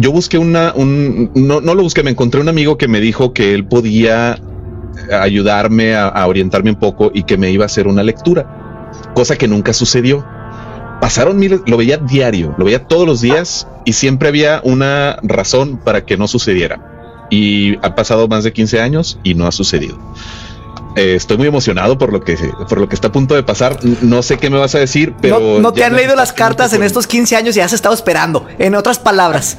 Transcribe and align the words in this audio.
yo 0.00 0.12
busqué 0.12 0.38
una, 0.38 0.72
un, 0.74 1.30
no, 1.34 1.60
no 1.60 1.74
lo 1.74 1.82
busqué, 1.82 2.02
me 2.02 2.10
encontré 2.10 2.40
un 2.40 2.48
amigo 2.48 2.78
que 2.78 2.88
me 2.88 3.00
dijo 3.00 3.32
que 3.32 3.54
él 3.54 3.66
podía 3.66 4.38
ayudarme 5.12 5.94
a, 5.94 6.26
orientarme 6.26 6.70
un 6.70 6.78
poco 6.78 7.10
y 7.12 7.24
que 7.24 7.36
me 7.36 7.50
iba 7.50 7.64
a 7.64 7.66
hacer 7.66 7.86
una 7.86 8.02
lectura, 8.02 8.90
cosa 9.14 9.36
que 9.36 9.48
nunca 9.48 9.72
sucedió. 9.72 10.24
Pasaron 11.00 11.38
miles, 11.38 11.60
lo 11.66 11.76
veía 11.76 11.98
diario, 11.98 12.54
lo 12.56 12.64
veía 12.64 12.84
todos 12.84 13.06
los 13.06 13.20
días 13.20 13.68
y 13.84 13.92
siempre 13.92 14.28
había 14.28 14.60
una 14.64 15.18
razón 15.22 15.78
para 15.78 16.04
que 16.04 16.16
no 16.16 16.26
sucediera. 16.26 17.26
Y 17.30 17.76
ha 17.84 17.94
pasado 17.94 18.28
más 18.28 18.44
de 18.44 18.52
15 18.52 18.80
años 18.80 19.18
y 19.22 19.34
no 19.34 19.46
ha 19.46 19.52
sucedido. 19.52 19.98
Eh, 20.96 21.14
estoy 21.14 21.36
muy 21.36 21.46
emocionado 21.46 21.98
por 21.98 22.10
lo 22.10 22.22
que 22.24 22.38
por 22.68 22.80
lo 22.80 22.88
que 22.88 22.94
está 22.94 23.08
a 23.08 23.12
punto 23.12 23.34
de 23.34 23.42
pasar. 23.42 23.78
No 24.00 24.22
sé 24.22 24.38
qué 24.38 24.48
me 24.48 24.56
vas 24.56 24.74
a 24.74 24.78
decir, 24.78 25.14
pero 25.20 25.60
no, 25.60 25.72
te 25.72 25.84
han 25.84 25.94
leído 25.94 26.16
las 26.16 26.32
cartas 26.32 26.72
en 26.72 26.82
estos 26.82 27.06
15 27.06 27.36
años 27.36 27.56
y 27.56 27.60
has 27.60 27.74
estado 27.74 27.94
esperando. 27.94 28.46
En 28.58 28.74
otras 28.74 28.98
palabras. 28.98 29.58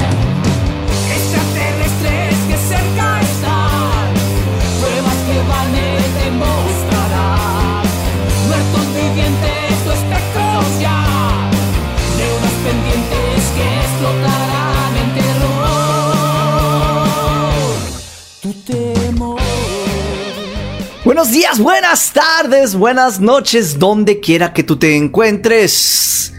Buenos 21.11 21.33
días, 21.33 21.59
buenas 21.59 22.13
tardes, 22.13 22.73
buenas 22.73 23.19
noches, 23.19 23.77
donde 23.77 24.21
quiera 24.21 24.53
que 24.53 24.63
tú 24.63 24.77
te 24.77 24.95
encuentres. 24.95 26.31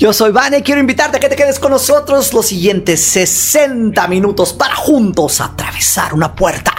Yo 0.00 0.14
soy 0.14 0.32
Vane, 0.32 0.62
quiero 0.62 0.80
invitarte 0.80 1.18
a 1.18 1.20
que 1.20 1.28
te 1.28 1.36
quedes 1.36 1.58
con 1.58 1.72
nosotros 1.72 2.32
los 2.32 2.46
siguientes 2.46 3.02
60 3.02 4.08
minutos 4.08 4.54
para 4.54 4.74
juntos 4.74 5.42
atravesar 5.42 6.14
una 6.14 6.34
puerta 6.34 6.72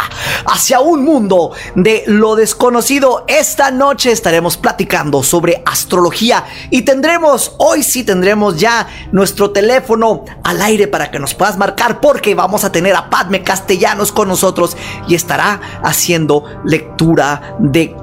hacia 0.47 0.79
un 0.79 1.05
mundo 1.05 1.51
de 1.75 2.03
lo 2.07 2.35
desconocido. 2.35 3.25
Esta 3.27 3.69
noche 3.69 4.11
estaremos 4.11 4.57
platicando 4.57 5.21
sobre 5.21 5.61
astrología 5.67 6.45
y 6.71 6.81
tendremos, 6.81 7.53
hoy 7.59 7.83
sí 7.83 8.03
tendremos 8.03 8.59
ya 8.59 8.87
nuestro 9.11 9.51
teléfono 9.51 10.25
al 10.43 10.59
aire 10.59 10.87
para 10.87 11.11
que 11.11 11.19
nos 11.19 11.35
puedas 11.35 11.59
marcar 11.59 12.01
porque 12.01 12.33
vamos 12.33 12.63
a 12.63 12.71
tener 12.71 12.95
a 12.95 13.11
Padme 13.11 13.43
Castellanos 13.43 14.11
con 14.11 14.29
nosotros 14.29 14.75
y 15.07 15.13
estará 15.13 15.61
haciendo 15.83 16.43
lectura 16.65 17.55
de 17.59 17.95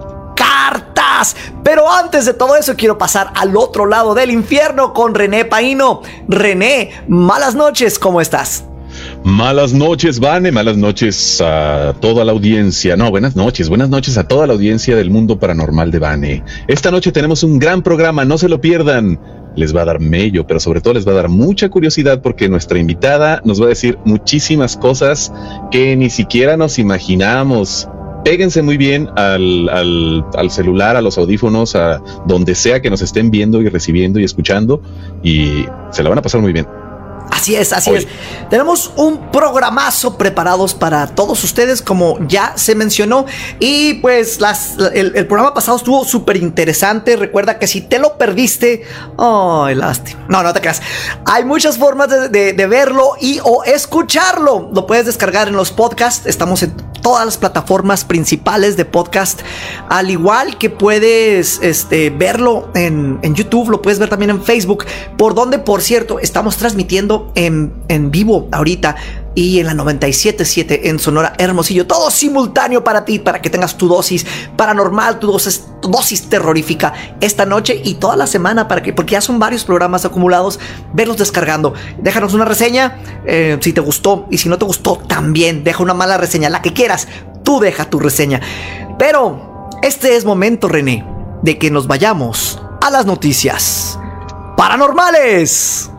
Pero 1.64 1.90
antes 1.90 2.24
de 2.24 2.34
todo 2.34 2.56
eso 2.56 2.76
quiero 2.76 2.98
pasar 2.98 3.32
al 3.34 3.56
otro 3.56 3.86
lado 3.86 4.14
del 4.14 4.30
infierno 4.30 4.92
con 4.92 5.14
René 5.14 5.44
Paino. 5.44 6.02
René, 6.28 6.90
malas 7.08 7.54
noches, 7.54 7.98
¿cómo 7.98 8.20
estás? 8.20 8.64
Malas 9.24 9.72
noches, 9.72 10.18
Vane, 10.18 10.50
malas 10.50 10.76
noches 10.76 11.40
a 11.40 11.94
toda 12.00 12.24
la 12.24 12.32
audiencia. 12.32 12.96
No, 12.96 13.10
buenas 13.10 13.36
noches, 13.36 13.68
buenas 13.68 13.88
noches 13.88 14.16
a 14.16 14.26
toda 14.26 14.46
la 14.46 14.54
audiencia 14.54 14.96
del 14.96 15.10
mundo 15.10 15.38
paranormal 15.38 15.90
de 15.90 15.98
Vane. 15.98 16.44
Esta 16.66 16.90
noche 16.90 17.12
tenemos 17.12 17.42
un 17.42 17.58
gran 17.58 17.82
programa, 17.82 18.24
no 18.24 18.38
se 18.38 18.48
lo 18.48 18.60
pierdan. 18.60 19.20
Les 19.56 19.74
va 19.74 19.82
a 19.82 19.86
dar 19.86 19.98
mello, 19.98 20.46
pero 20.46 20.60
sobre 20.60 20.80
todo 20.80 20.94
les 20.94 21.06
va 21.06 21.12
a 21.12 21.16
dar 21.16 21.28
mucha 21.28 21.68
curiosidad 21.68 22.22
porque 22.22 22.48
nuestra 22.48 22.78
invitada 22.78 23.40
nos 23.44 23.60
va 23.60 23.66
a 23.66 23.70
decir 23.70 23.98
muchísimas 24.04 24.76
cosas 24.76 25.32
que 25.72 25.96
ni 25.96 26.10
siquiera 26.10 26.56
nos 26.56 26.78
imaginamos 26.78 27.88
péguense 28.24 28.62
muy 28.62 28.76
bien 28.76 29.08
al, 29.16 29.68
al, 29.68 30.24
al, 30.34 30.50
celular, 30.50 30.96
a 30.96 31.02
los 31.02 31.18
audífonos, 31.18 31.74
a 31.74 32.02
donde 32.26 32.54
sea 32.54 32.80
que 32.82 32.90
nos 32.90 33.02
estén 33.02 33.30
viendo 33.30 33.60
y 33.62 33.68
recibiendo 33.68 34.20
y 34.20 34.24
escuchando 34.24 34.82
y 35.22 35.66
se 35.90 36.02
la 36.02 36.10
van 36.10 36.18
a 36.18 36.22
pasar 36.22 36.40
muy 36.40 36.52
bien. 36.52 36.66
Así 37.30 37.54
es, 37.54 37.72
así 37.72 37.90
Hoy. 37.90 37.96
es. 37.98 38.08
Tenemos 38.48 38.92
un 38.96 39.30
programazo 39.30 40.16
preparados 40.16 40.74
para 40.74 41.06
todos 41.08 41.44
ustedes, 41.44 41.82
como 41.82 42.18
ya 42.26 42.54
se 42.56 42.74
mencionó. 42.74 43.26
Y 43.60 43.94
pues 43.94 44.40
las, 44.40 44.76
el, 44.94 45.12
el 45.14 45.26
programa 45.26 45.54
pasado 45.54 45.76
estuvo 45.76 46.04
súper 46.04 46.36
interesante. 46.36 47.16
Recuerda 47.16 47.58
que 47.58 47.66
si 47.66 47.82
te 47.82 47.98
lo 47.98 48.16
perdiste, 48.16 48.82
ay, 49.18 49.74
lástima. 49.74 50.24
No, 50.28 50.42
no 50.42 50.52
te 50.52 50.60
creas. 50.60 50.80
Hay 51.26 51.44
muchas 51.44 51.76
formas 51.78 52.08
de, 52.08 52.28
de, 52.28 52.52
de 52.54 52.66
verlo 52.66 53.12
y 53.20 53.40
o 53.44 53.62
escucharlo. 53.64 54.70
Lo 54.72 54.86
puedes 54.86 55.06
descargar 55.06 55.48
en 55.48 55.54
los 55.54 55.70
podcasts. 55.70 56.26
Estamos 56.26 56.62
en 56.62 56.74
todas 57.00 57.24
las 57.24 57.38
plataformas 57.38 58.04
principales 58.04 58.76
de 58.76 58.84
podcast. 58.84 59.40
Al 59.88 60.10
igual 60.10 60.58
que 60.58 60.70
puedes 60.70 61.60
este, 61.62 62.10
verlo 62.10 62.70
en, 62.74 63.18
en 63.22 63.34
YouTube, 63.34 63.70
lo 63.70 63.82
puedes 63.82 63.98
ver 63.98 64.08
también 64.08 64.30
en 64.30 64.42
Facebook. 64.42 64.84
Por 65.16 65.34
donde, 65.34 65.58
por 65.58 65.82
cierto, 65.82 66.18
estamos 66.18 66.56
transmitiendo 66.56 67.32
en, 67.34 67.72
en 67.88 68.10
vivo 68.10 68.48
ahorita 68.52 68.96
y 69.38 69.60
en 69.60 69.66
la 69.66 69.74
97.7 69.74 70.80
en 70.82 70.98
Sonora 70.98 71.32
Hermosillo. 71.38 71.86
Todo 71.86 72.10
simultáneo 72.10 72.82
para 72.82 73.04
ti, 73.04 73.20
para 73.20 73.40
que 73.40 73.50
tengas 73.50 73.76
tu 73.76 73.86
dosis 73.86 74.26
paranormal, 74.56 75.20
tu 75.20 75.30
dosis, 75.30 75.64
dosis 75.80 76.28
terrorífica 76.28 76.92
esta 77.20 77.46
noche 77.46 77.80
y 77.84 77.94
toda 77.94 78.16
la 78.16 78.26
semana, 78.26 78.66
para 78.66 78.82
que, 78.82 78.92
porque 78.92 79.12
ya 79.12 79.20
son 79.20 79.38
varios 79.38 79.64
programas 79.64 80.04
acumulados, 80.04 80.58
verlos 80.92 81.18
descargando. 81.18 81.74
Déjanos 82.02 82.34
una 82.34 82.46
reseña 82.46 82.98
eh, 83.26 83.58
si 83.60 83.72
te 83.72 83.80
gustó 83.80 84.26
y 84.28 84.38
si 84.38 84.48
no 84.48 84.58
te 84.58 84.64
gustó 84.64 84.96
también, 85.06 85.62
deja 85.62 85.84
una 85.84 85.94
mala 85.94 86.16
reseña, 86.16 86.50
la 86.50 86.60
que 86.60 86.72
quieras, 86.72 87.06
tú 87.44 87.60
deja 87.60 87.88
tu 87.88 88.00
reseña. 88.00 88.40
Pero 88.98 89.68
este 89.82 90.16
es 90.16 90.24
momento, 90.24 90.66
René, 90.66 91.06
de 91.42 91.58
que 91.58 91.70
nos 91.70 91.86
vayamos 91.86 92.60
a 92.80 92.90
las 92.90 93.06
noticias 93.06 94.00
paranormales. 94.56 95.92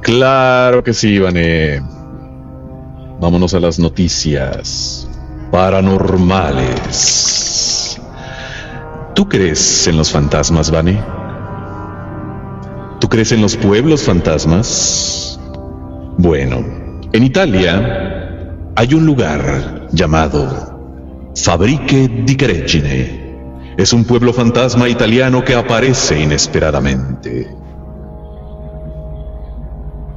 Claro 0.00 0.82
que 0.82 0.94
sí, 0.94 1.08
Ivane. 1.08 1.97
Vámonos 3.20 3.52
a 3.54 3.60
las 3.60 3.80
noticias 3.80 5.08
paranormales. 5.50 8.00
¿Tú 9.14 9.28
crees 9.28 9.86
en 9.88 9.96
los 9.96 10.12
fantasmas, 10.12 10.70
Vane? 10.70 11.02
¿Tú 13.00 13.08
crees 13.08 13.32
en 13.32 13.42
los 13.42 13.56
pueblos 13.56 14.04
fantasmas? 14.04 15.40
Bueno, 16.16 16.64
en 17.12 17.24
Italia 17.24 18.54
hay 18.76 18.94
un 18.94 19.04
lugar 19.04 19.88
llamado 19.90 21.32
Fabrique 21.34 22.22
di 22.24 22.36
Caregine. 22.36 23.26
Es 23.76 23.92
un 23.92 24.04
pueblo 24.04 24.32
fantasma 24.32 24.88
italiano 24.88 25.44
que 25.44 25.56
aparece 25.56 26.20
inesperadamente. 26.20 27.48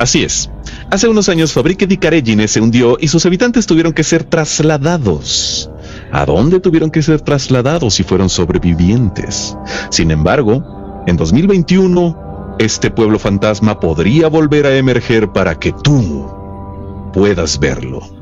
Así 0.01 0.23
es. 0.23 0.49
Hace 0.89 1.07
unos 1.07 1.29
años 1.29 1.53
Fabrique 1.53 1.85
di 1.85 1.97
Caregine 1.97 2.47
se 2.47 2.59
hundió 2.59 2.97
y 2.99 3.07
sus 3.07 3.23
habitantes 3.27 3.67
tuvieron 3.67 3.93
que 3.93 4.03
ser 4.03 4.23
trasladados. 4.23 5.69
¿A 6.11 6.25
dónde 6.25 6.59
tuvieron 6.59 6.89
que 6.89 7.03
ser 7.03 7.21
trasladados 7.21 7.93
si 7.93 8.03
fueron 8.03 8.27
sobrevivientes? 8.27 9.55
Sin 9.91 10.09
embargo, 10.09 11.03
en 11.05 11.17
2021, 11.17 12.55
este 12.57 12.89
pueblo 12.89 13.19
fantasma 13.19 13.79
podría 13.79 14.27
volver 14.27 14.65
a 14.65 14.75
emerger 14.75 15.31
para 15.33 15.59
que 15.59 15.71
tú 15.71 17.11
puedas 17.13 17.59
verlo. 17.59 18.20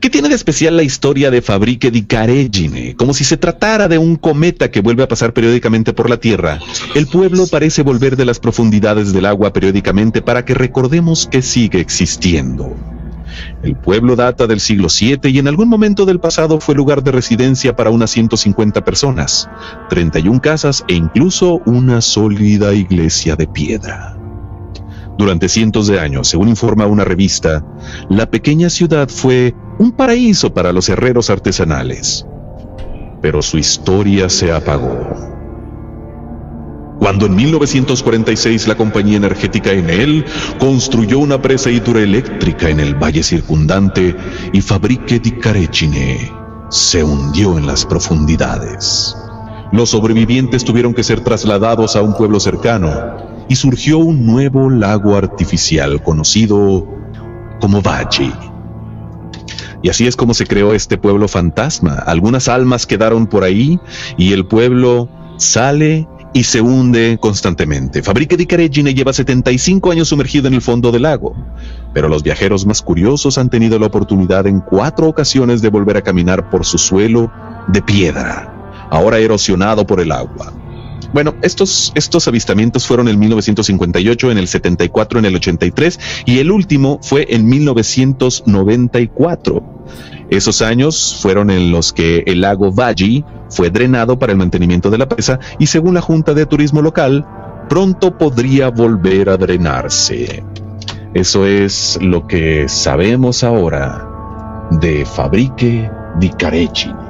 ¿Qué 0.00 0.10
tiene 0.10 0.28
de 0.28 0.34
especial 0.34 0.76
la 0.76 0.82
historia 0.82 1.30
de 1.30 1.42
Fabrique 1.42 1.90
di 1.90 2.02
Caregine? 2.02 2.94
Como 2.96 3.14
si 3.14 3.24
se 3.24 3.36
tratara 3.36 3.88
de 3.88 3.98
un 3.98 4.16
cometa 4.16 4.70
que 4.70 4.80
vuelve 4.80 5.02
a 5.02 5.08
pasar 5.08 5.32
periódicamente 5.32 5.92
por 5.92 6.08
la 6.08 6.18
Tierra, 6.18 6.58
el 6.94 7.06
pueblo 7.06 7.46
parece 7.46 7.82
volver 7.82 8.16
de 8.16 8.24
las 8.24 8.38
profundidades 8.38 9.12
del 9.12 9.26
agua 9.26 9.52
periódicamente 9.52 10.22
para 10.22 10.44
que 10.44 10.54
recordemos 10.54 11.28
que 11.30 11.42
sigue 11.42 11.80
existiendo. 11.80 12.76
El 13.62 13.76
pueblo 13.76 14.16
data 14.16 14.46
del 14.46 14.60
siglo 14.60 14.88
VII 14.88 15.30
y 15.30 15.38
en 15.38 15.48
algún 15.48 15.68
momento 15.68 16.04
del 16.06 16.20
pasado 16.20 16.60
fue 16.60 16.74
lugar 16.74 17.02
de 17.02 17.12
residencia 17.12 17.76
para 17.76 17.90
unas 17.90 18.10
150 18.10 18.84
personas, 18.84 19.48
31 19.90 20.40
casas 20.40 20.84
e 20.88 20.94
incluso 20.94 21.60
una 21.66 22.00
sólida 22.00 22.74
iglesia 22.74 23.36
de 23.36 23.46
piedra. 23.46 24.17
Durante 25.18 25.48
cientos 25.48 25.88
de 25.88 25.98
años, 25.98 26.28
según 26.28 26.48
informa 26.48 26.86
una 26.86 27.02
revista, 27.02 27.64
la 28.08 28.30
pequeña 28.30 28.70
ciudad 28.70 29.08
fue 29.08 29.52
un 29.80 29.90
paraíso 29.90 30.54
para 30.54 30.72
los 30.72 30.88
herreros 30.88 31.28
artesanales. 31.28 32.24
Pero 33.20 33.42
su 33.42 33.58
historia 33.58 34.28
se 34.28 34.52
apagó. 34.52 35.36
Cuando 37.00 37.26
en 37.26 37.34
1946 37.34 38.68
la 38.68 38.76
compañía 38.76 39.16
energética 39.16 39.72
Enel 39.72 40.24
construyó 40.60 41.18
una 41.18 41.42
presa 41.42 41.70
hidroeléctrica 41.70 42.68
en 42.68 42.78
el 42.78 42.94
valle 42.94 43.24
circundante 43.24 44.16
y 44.52 44.60
Fabrique 44.60 45.18
di 45.18 45.32
Caregine 45.32 46.32
se 46.70 47.02
hundió 47.02 47.58
en 47.58 47.66
las 47.66 47.86
profundidades. 47.86 49.16
Los 49.72 49.90
sobrevivientes 49.90 50.64
tuvieron 50.64 50.94
que 50.94 51.04
ser 51.04 51.20
trasladados 51.20 51.94
a 51.96 52.02
un 52.02 52.14
pueblo 52.14 52.40
cercano 52.40 52.90
y 53.48 53.56
surgió 53.56 53.98
un 53.98 54.26
nuevo 54.26 54.70
lago 54.70 55.16
artificial 55.16 56.02
conocido 56.02 56.86
como 57.60 57.82
Valle. 57.82 58.32
Y 59.82 59.90
así 59.90 60.06
es 60.06 60.16
como 60.16 60.34
se 60.34 60.46
creó 60.46 60.74
este 60.74 60.98
pueblo 60.98 61.28
fantasma. 61.28 61.94
Algunas 61.94 62.48
almas 62.48 62.86
quedaron 62.86 63.26
por 63.26 63.44
ahí 63.44 63.78
y 64.16 64.32
el 64.32 64.46
pueblo 64.46 65.08
sale 65.36 66.08
y 66.32 66.44
se 66.44 66.60
hunde 66.60 67.18
constantemente. 67.20 68.02
Fabrique 68.02 68.36
di 68.36 68.46
Caregine 68.46 68.94
lleva 68.94 69.12
75 69.12 69.90
años 69.90 70.08
sumergido 70.08 70.48
en 70.48 70.54
el 70.54 70.62
fondo 70.62 70.92
del 70.92 71.02
lago, 71.02 71.34
pero 71.94 72.08
los 72.08 72.22
viajeros 72.22 72.66
más 72.66 72.82
curiosos 72.82 73.38
han 73.38 73.50
tenido 73.50 73.78
la 73.78 73.86
oportunidad 73.86 74.46
en 74.46 74.60
cuatro 74.60 75.08
ocasiones 75.08 75.62
de 75.62 75.70
volver 75.70 75.96
a 75.96 76.02
caminar 76.02 76.50
por 76.50 76.64
su 76.64 76.78
suelo 76.78 77.30
de 77.68 77.82
piedra, 77.82 78.57
ahora 78.90 79.18
erosionado 79.18 79.86
por 79.86 80.00
el 80.00 80.12
agua. 80.12 80.54
Bueno, 81.12 81.34
estos, 81.42 81.92
estos 81.94 82.26
avistamientos 82.28 82.86
fueron 82.86 83.08
en 83.08 83.18
1958, 83.18 84.30
en 84.30 84.38
el 84.38 84.46
74, 84.46 85.18
en 85.18 85.24
el 85.24 85.34
83 85.36 85.98
y 86.26 86.38
el 86.38 86.50
último 86.50 87.00
fue 87.02 87.26
en 87.30 87.46
1994. 87.46 89.64
Esos 90.30 90.60
años 90.60 91.18
fueron 91.22 91.48
en 91.50 91.72
los 91.72 91.94
que 91.94 92.24
el 92.26 92.42
lago 92.42 92.70
Valle 92.72 93.24
fue 93.48 93.70
drenado 93.70 94.18
para 94.18 94.32
el 94.32 94.38
mantenimiento 94.38 94.90
de 94.90 94.98
la 94.98 95.08
presa 95.08 95.40
y 95.58 95.64
según 95.66 95.94
la 95.94 96.02
Junta 96.02 96.34
de 96.34 96.44
Turismo 96.44 96.82
local, 96.82 97.26
pronto 97.70 98.18
podría 98.18 98.68
volver 98.68 99.30
a 99.30 99.38
drenarse. 99.38 100.44
Eso 101.14 101.46
es 101.46 101.98
lo 102.02 102.26
que 102.26 102.68
sabemos 102.68 103.42
ahora 103.42 104.06
de 104.70 105.06
Fabrique 105.06 105.90
di 106.20 106.28
Careggi. 106.30 107.07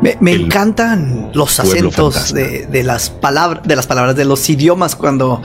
Me, 0.00 0.32
encantan 0.32 1.30
los 1.34 1.58
acentos 1.58 2.32
de, 2.32 2.82
las 2.84 3.10
palabras, 3.10 3.64
de 3.66 3.74
las 3.74 3.86
palabras, 3.86 4.14
de 4.14 4.24
los 4.24 4.48
idiomas 4.48 4.94
cuando, 4.94 5.42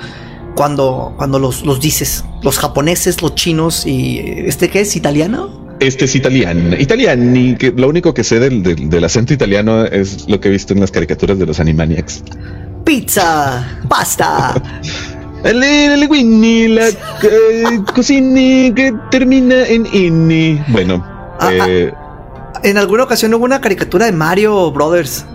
cuando, 0.55 1.13
cuando 1.17 1.39
los, 1.39 1.63
los 1.63 1.79
dices. 1.79 2.23
Los 2.43 2.59
japoneses, 2.59 3.21
los 3.21 3.33
chinos 3.35 3.85
y 3.85 4.19
este 4.19 4.69
qué 4.69 4.81
es 4.81 4.95
italiano. 4.95 5.63
Este 5.79 6.05
es 6.05 6.15
italiano. 6.15 6.75
Italiano, 6.77 7.35
y 7.35 7.55
que 7.55 7.71
lo 7.71 7.89
único 7.89 8.13
que 8.13 8.23
sé 8.23 8.39
del, 8.39 8.61
del, 8.63 9.03
acento 9.03 9.33
italiano 9.33 9.85
es 9.85 10.29
lo 10.29 10.39
que 10.39 10.49
he 10.49 10.51
visto 10.51 10.73
en 10.73 10.81
las 10.81 10.91
caricaturas 10.91 11.39
de 11.39 11.45
los 11.47 11.59
Animaniacs. 11.59 12.23
Pizza, 12.85 13.79
pasta. 13.89 14.53
Le, 15.43 15.97
la 15.97 16.87
eh, 16.87 17.81
cocina 17.93 18.73
que 18.73 18.93
termina 19.11 19.65
en 19.67 19.85
inni. 19.91 20.61
Bueno, 20.69 21.03
ah, 21.39 21.49
ah. 21.59 22.02
En 22.63 22.77
alguna 22.77 23.03
ocasión 23.03 23.33
hubo 23.33 23.45
una 23.45 23.61
caricatura 23.61 24.05
de 24.05 24.11
Mario 24.11 24.71
Brothers. 24.71 25.25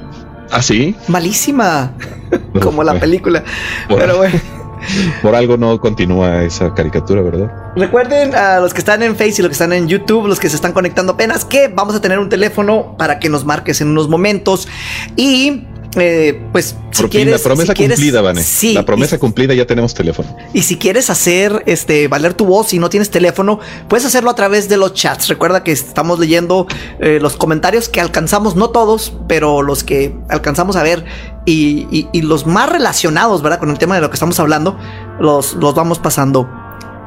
¿Ah, 0.51 0.63
sí? 0.63 0.97
Malísima. 1.09 1.93
como 2.63 2.83
la 2.83 2.99
película. 2.99 3.45
Pero 3.89 4.19
bueno. 4.19 4.39
Por 5.23 5.35
algo 5.35 5.57
no 5.57 5.81
continúa 5.81 6.45
esa 6.45 6.73
caricatura, 6.73 7.21
¿verdad? 7.21 7.51
Recuerden 7.77 8.35
a 8.35 8.61
los 8.61 8.73
que 8.73 8.79
están 8.79 9.03
en 9.03 9.17
Facebook 9.17 9.39
y 9.39 9.43
los 9.43 9.49
que 9.49 9.55
están 9.55 9.73
en 9.73 9.89
YouTube, 9.89 10.27
los 10.29 10.39
que 10.39 10.49
se 10.49 10.57
están 10.57 10.73
conectando 10.73 11.13
apenas, 11.13 11.45
que 11.45 11.69
vamos 11.69 11.97
a 11.97 12.01
tener 12.01 12.19
un 12.19 12.29
teléfono 12.29 12.95
para 12.97 13.19
que 13.19 13.29
nos 13.29 13.45
marques 13.45 13.81
en 13.81 13.89
unos 13.89 14.09
momentos. 14.09 14.69
Y 15.17 15.65
eh, 15.97 16.41
pues 16.53 16.77
si 16.91 17.05
quieres, 17.05 17.33
la 17.33 17.39
promesa 17.39 17.75
cumplida, 17.75 18.21
Vane. 18.21 18.43
Sí, 18.43 18.75
la 18.75 18.85
promesa 18.85 19.19
cumplida 19.19 19.55
ya 19.55 19.67
tenemos 19.67 19.95
teléfono. 19.95 20.37
Y 20.53 20.63
si 20.63 20.77
quieres 20.77 21.09
hacer 21.11 21.63
este 21.67 22.09
valer 22.09 22.35
tu 22.35 22.45
voz 22.45 22.75
y 22.75 22.79
no 22.79 22.91
tienes 22.91 23.11
teléfono, 23.11 23.59
puedes 23.89 24.05
hacerlo 24.05 24.31
a 24.31 24.35
través 24.35 24.69
de 24.69 24.77
los 24.77 24.93
chats. 24.95 25.29
Recuerda 25.29 25.65
que 25.65 25.73
estamos 25.73 26.19
leyendo 26.19 26.67
eh, 27.01 27.19
los 27.21 27.37
comentarios 27.37 27.89
que 27.89 28.01
alcanzamos, 28.01 28.55
no 28.55 28.71
todos, 28.71 29.15
pero 29.29 29.63
los 29.63 29.83
que 29.83 30.15
alcanzamos 30.29 30.77
a 30.77 30.83
ver 30.83 31.05
y, 31.47 32.09
los 32.21 32.47
más 32.47 32.71
relacionados, 32.71 33.43
¿verdad? 33.43 33.59
Con 33.59 33.71
el 33.71 33.79
tema 33.79 33.95
de 33.95 34.03
lo 34.03 34.11
que 34.11 34.15
estamos 34.15 34.39
hablando, 34.39 34.79
los, 35.19 35.55
los 35.55 35.75
vamos 35.75 35.99
pasando 35.99 36.49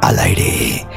al 0.01 0.17
aire. 0.17 0.87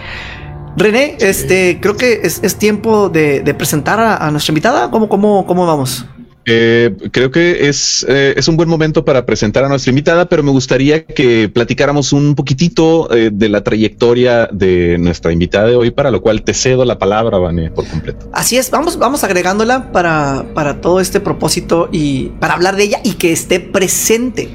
René, 0.76 1.16
este, 1.20 1.78
creo 1.80 1.96
que 1.96 2.22
es, 2.22 2.56
tiempo 2.56 3.08
de, 3.08 3.54
presentar 3.56 4.00
a, 4.00 4.30
nuestra 4.30 4.52
invitada. 4.52 4.90
¿Cómo, 4.90 5.08
cómo, 5.08 5.46
cómo 5.46 5.66
vamos? 5.66 6.06
Eh, 6.46 6.94
creo 7.10 7.30
que 7.30 7.68
es, 7.68 8.04
eh, 8.08 8.34
es 8.36 8.48
un 8.48 8.56
buen 8.56 8.68
momento 8.68 9.04
para 9.04 9.24
presentar 9.24 9.64
a 9.64 9.68
nuestra 9.68 9.90
invitada, 9.90 10.28
pero 10.28 10.42
me 10.42 10.50
gustaría 10.50 11.04
que 11.04 11.48
platicáramos 11.48 12.12
un 12.12 12.34
poquitito 12.34 13.12
eh, 13.14 13.30
de 13.32 13.48
la 13.48 13.62
trayectoria 13.64 14.48
de 14.52 14.98
nuestra 14.98 15.32
invitada 15.32 15.68
de 15.68 15.76
hoy, 15.76 15.90
para 15.90 16.10
lo 16.10 16.20
cual 16.20 16.42
te 16.42 16.52
cedo 16.52 16.84
la 16.84 16.98
palabra, 16.98 17.38
Vane, 17.38 17.70
por 17.70 17.86
completo. 17.86 18.28
Así 18.32 18.56
es, 18.56 18.70
vamos, 18.70 18.98
vamos 18.98 19.24
agregándola 19.24 19.90
para, 19.92 20.44
para 20.54 20.80
todo 20.80 21.00
este 21.00 21.20
propósito 21.20 21.88
y 21.90 22.26
para 22.40 22.54
hablar 22.54 22.76
de 22.76 22.84
ella 22.84 23.00
y 23.04 23.12
que 23.14 23.32
esté 23.32 23.60
presente. 23.60 24.50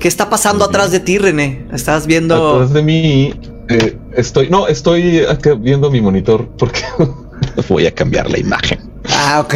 ¿Qué 0.00 0.08
está 0.08 0.28
pasando 0.28 0.64
atrás 0.64 0.90
de 0.90 0.98
ti, 0.98 1.18
René? 1.18 1.66
¿Estás 1.72 2.08
viendo? 2.08 2.56
Atrás 2.56 2.72
de 2.72 2.82
mí, 2.82 3.34
estoy, 4.16 4.50
no, 4.50 4.66
estoy 4.66 5.24
viendo 5.60 5.90
mi 5.92 6.00
monitor 6.00 6.48
porque 6.58 6.80
voy 7.68 7.86
a 7.86 7.94
cambiar 7.94 8.28
la 8.28 8.38
imagen. 8.38 8.80
Ah, 9.08 9.40
ok. 9.44 9.54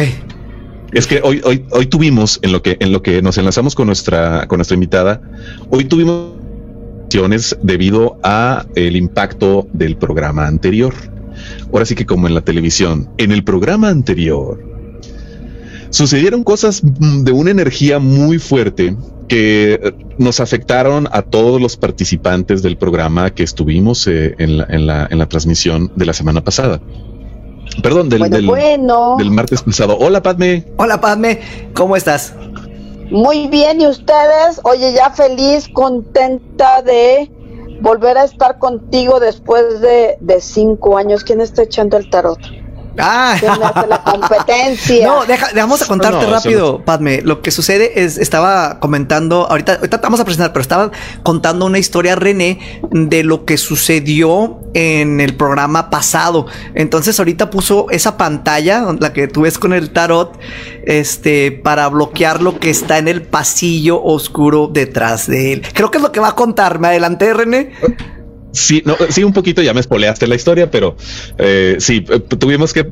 Es 0.91 1.05
que 1.07 1.21
hoy, 1.21 1.41
hoy, 1.43 1.65
hoy 1.71 1.85
tuvimos, 1.87 2.39
en 2.41 2.51
lo 2.51 2.61
que, 2.61 2.77
en 2.79 2.91
lo 2.91 3.01
que 3.01 3.21
nos 3.21 3.37
enlazamos 3.37 3.75
con 3.75 3.87
nuestra, 3.87 4.47
con 4.47 4.57
nuestra 4.57 4.75
invitada, 4.75 5.21
hoy 5.69 5.85
tuvimos 5.85 6.37
debido 7.61 8.19
a 8.23 8.65
el 8.75 8.95
impacto 8.95 9.67
del 9.73 9.97
programa 9.97 10.47
anterior. 10.47 10.93
Ahora 11.71 11.85
sí 11.85 11.95
que 11.95 12.05
como 12.05 12.27
en 12.27 12.33
la 12.33 12.41
televisión, 12.41 13.09
en 13.17 13.31
el 13.31 13.43
programa 13.43 13.89
anterior 13.89 14.63
sucedieron 15.89 16.43
cosas 16.43 16.81
de 16.83 17.31
una 17.31 17.51
energía 17.51 17.99
muy 17.99 18.39
fuerte 18.39 18.95
que 19.29 19.93
nos 20.17 20.39
afectaron 20.39 21.07
a 21.11 21.21
todos 21.21 21.61
los 21.61 21.77
participantes 21.77 22.61
del 22.61 22.77
programa 22.77 23.29
que 23.29 23.43
estuvimos 23.43 24.05
eh, 24.07 24.35
en, 24.37 24.57
la, 24.57 24.67
en, 24.69 24.85
la, 24.85 25.07
en 25.09 25.17
la 25.17 25.27
transmisión 25.27 25.91
de 25.95 26.05
la 26.05 26.13
semana 26.13 26.43
pasada. 26.43 26.81
Perdón, 27.81 28.09
del, 28.09 28.29
del, 28.29 29.31
martes 29.31 29.61
pasado. 29.61 29.97
Hola, 29.99 30.21
Padme. 30.21 30.65
Hola, 30.77 30.99
Padme. 30.99 31.41
¿Cómo 31.73 31.95
estás? 31.95 32.33
Muy 33.09 33.47
bien, 33.47 33.79
¿y 33.79 33.87
ustedes? 33.87 34.59
Oye, 34.63 34.93
ya 34.93 35.11
feliz, 35.11 35.69
contenta 35.71 36.81
de 36.81 37.31
volver 37.81 38.17
a 38.17 38.25
estar 38.25 38.59
contigo 38.59 39.19
después 39.19 39.79
de, 39.81 40.17
de 40.19 40.41
cinco 40.41 40.97
años. 40.97 41.23
¿Quién 41.23 41.39
está 41.39 41.63
echando 41.63 41.97
el 41.97 42.09
tarot? 42.09 42.39
Ah, 42.97 43.37
la 43.89 44.03
competencia. 44.03 45.07
No, 45.07 45.25
deja, 45.25 45.47
vamos 45.55 45.81
a 45.81 45.87
contarte 45.87 46.25
rápido, 46.25 46.83
Padme. 46.83 47.21
Lo 47.21 47.41
que 47.41 47.51
sucede 47.51 48.03
es, 48.03 48.17
estaba 48.17 48.79
comentando, 48.79 49.47
ahorita, 49.49 49.75
ahorita 49.75 49.97
vamos 49.97 50.19
a 50.19 50.25
presentar, 50.25 50.53
pero 50.53 50.61
estaba 50.61 50.91
contando 51.23 51.65
una 51.65 51.79
historia, 51.79 52.15
René, 52.15 52.81
de 52.91 53.23
lo 53.23 53.45
que 53.45 53.57
sucedió 53.57 54.59
en 54.73 55.19
el 55.19 55.35
programa 55.35 55.89
pasado. 55.89 56.47
Entonces, 56.73 57.19
ahorita 57.19 57.49
puso 57.49 57.87
esa 57.89 58.17
pantalla, 58.17 58.85
la 58.99 59.13
que 59.13 59.27
tú 59.27 59.41
ves 59.41 59.57
con 59.57 59.73
el 59.73 59.91
tarot, 59.91 60.37
este, 60.85 61.51
para 61.51 61.87
bloquear 61.89 62.41
lo 62.41 62.59
que 62.59 62.69
está 62.69 62.97
en 62.97 63.07
el 63.07 63.21
pasillo 63.21 64.01
oscuro 64.03 64.67
detrás 64.67 65.27
de 65.27 65.53
él. 65.53 65.67
Creo 65.73 65.91
que 65.91 65.97
es 65.97 66.03
lo 66.03 66.11
que 66.11 66.19
va 66.19 66.29
a 66.29 66.35
contar. 66.35 66.79
¿Me 66.79 66.87
adelanté, 66.87 67.33
René? 67.33 67.71
Sí, 68.51 68.81
no, 68.85 68.95
sí, 69.09 69.23
un 69.23 69.33
poquito 69.33 69.61
ya 69.61 69.73
me 69.73 69.81
espoleaste 69.81 70.25
la 70.25 70.35
historia, 70.35 70.71
pero 70.71 70.95
eh, 71.37 71.75
sí, 71.79 72.05
eh, 72.09 72.19
tuvimos 72.19 72.73
que, 72.73 72.83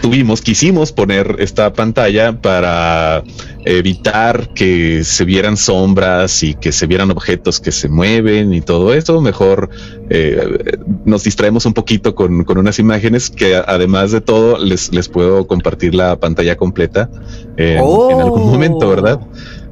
tuvimos, 0.00 0.42
quisimos 0.42 0.92
poner 0.92 1.36
esta 1.38 1.72
pantalla 1.72 2.40
para 2.40 3.24
evitar 3.64 4.52
que 4.54 5.02
se 5.04 5.24
vieran 5.24 5.56
sombras 5.56 6.42
y 6.42 6.54
que 6.54 6.72
se 6.72 6.86
vieran 6.86 7.10
objetos 7.10 7.58
que 7.58 7.72
se 7.72 7.88
mueven 7.88 8.52
y 8.52 8.60
todo 8.60 8.94
eso. 8.94 9.20
Mejor 9.20 9.70
eh, 10.10 10.76
nos 11.04 11.24
distraemos 11.24 11.66
un 11.66 11.74
poquito 11.74 12.14
con, 12.14 12.44
con, 12.44 12.58
unas 12.58 12.78
imágenes 12.78 13.30
que 13.30 13.56
además 13.56 14.12
de 14.12 14.20
todo 14.20 14.58
les, 14.58 14.92
les 14.92 15.08
puedo 15.08 15.46
compartir 15.46 15.94
la 15.94 16.20
pantalla 16.20 16.56
completa 16.56 17.10
en, 17.56 17.78
en 17.78 18.20
algún 18.20 18.46
momento, 18.46 18.88
¿verdad? 18.88 19.20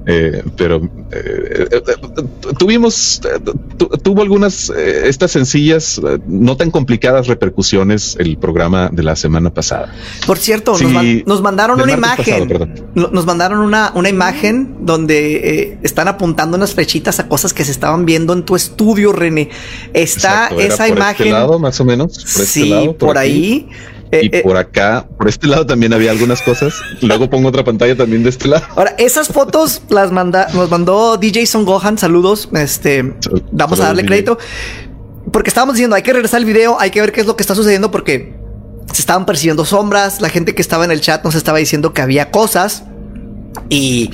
Eh, 0.08 0.44
pero 0.56 0.88
eh, 1.10 1.68
eh, 1.68 1.82
tuvimos, 2.56 3.20
tuvo 4.04 4.22
algunas, 4.22 4.70
estas 4.70 5.32
sencillas, 5.32 6.00
no 6.28 6.56
tan 6.56 6.70
complicadas 6.70 7.26
repercusiones 7.26 8.16
el 8.20 8.38
programa 8.38 8.88
de 8.92 9.02
la 9.02 9.16
semana 9.16 9.52
pasada. 9.52 9.92
Por 10.24 10.38
cierto, 10.38 10.76
nos, 11.26 11.42
mandaron 11.42 11.80
una 11.80 11.92
imagen. 11.92 12.84
nos 12.94 13.26
mandaron 13.26 13.58
una, 13.58 13.90
una 13.96 14.08
imagen 14.08 14.76
donde 14.82 15.78
están 15.82 16.06
apuntando 16.06 16.56
unas 16.56 16.74
flechitas 16.74 17.18
a 17.18 17.28
cosas 17.28 17.52
que 17.52 17.64
se 17.64 17.72
estaban 17.72 18.06
viendo 18.06 18.32
en 18.32 18.44
tu 18.44 18.54
estudio, 18.54 19.12
René. 19.12 19.50
Está 19.92 20.48
esa 20.48 20.86
este 20.86 20.88
imagen. 20.88 21.26
Este 21.26 21.30
lado, 21.30 21.58
más 21.58 21.80
o 21.80 21.84
menos. 21.84 22.18
Por 22.18 22.42
este 22.42 22.46
sí, 22.46 22.90
por, 22.96 23.18
ahí. 23.18 23.68
Eh, 23.70 23.95
y 24.12 24.36
eh, 24.36 24.42
por 24.42 24.56
acá, 24.56 25.06
por 25.18 25.28
este 25.28 25.46
lado 25.46 25.66
también 25.66 25.92
había 25.92 26.10
algunas 26.10 26.42
cosas. 26.42 26.74
Luego 27.00 27.28
pongo 27.28 27.48
otra 27.48 27.64
pantalla 27.64 27.96
también 27.96 28.22
de 28.22 28.30
este 28.30 28.48
lado. 28.48 28.64
Ahora, 28.76 28.94
esas 28.98 29.28
fotos 29.28 29.82
las 29.88 30.12
manda, 30.12 30.48
nos 30.54 30.70
mandó 30.70 31.16
DJ 31.16 31.46
Son 31.46 31.64
Gohan. 31.64 31.98
Saludos. 31.98 32.48
Este, 32.54 33.14
vamos 33.50 33.80
a 33.80 33.84
darle 33.84 34.04
crédito. 34.04 34.38
Porque 35.32 35.50
estábamos 35.50 35.74
diciendo, 35.74 35.96
hay 35.96 36.02
que 36.02 36.12
regresar 36.12 36.40
el 36.40 36.46
video, 36.46 36.78
hay 36.78 36.90
que 36.90 37.00
ver 37.00 37.12
qué 37.12 37.20
es 37.20 37.26
lo 37.26 37.36
que 37.36 37.42
está 37.42 37.54
sucediendo 37.54 37.90
porque 37.90 38.36
se 38.92 39.00
estaban 39.00 39.26
persiguiendo 39.26 39.64
sombras. 39.64 40.20
La 40.20 40.28
gente 40.28 40.54
que 40.54 40.62
estaba 40.62 40.84
en 40.84 40.92
el 40.92 41.00
chat 41.00 41.24
nos 41.24 41.34
estaba 41.34 41.58
diciendo 41.58 41.92
que 41.92 42.02
había 42.02 42.30
cosas 42.30 42.84
y 43.68 44.10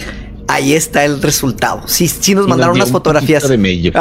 ahí 0.53 0.75
está 0.75 1.05
el 1.05 1.23
resultado. 1.23 1.83
Sí, 1.87 2.09
sí 2.09 2.35
nos 2.35 2.47
mandaron 2.47 2.77
unas 2.77 2.91
fotografías. 2.91 3.49
De 3.49 3.59
mello. 3.59 3.93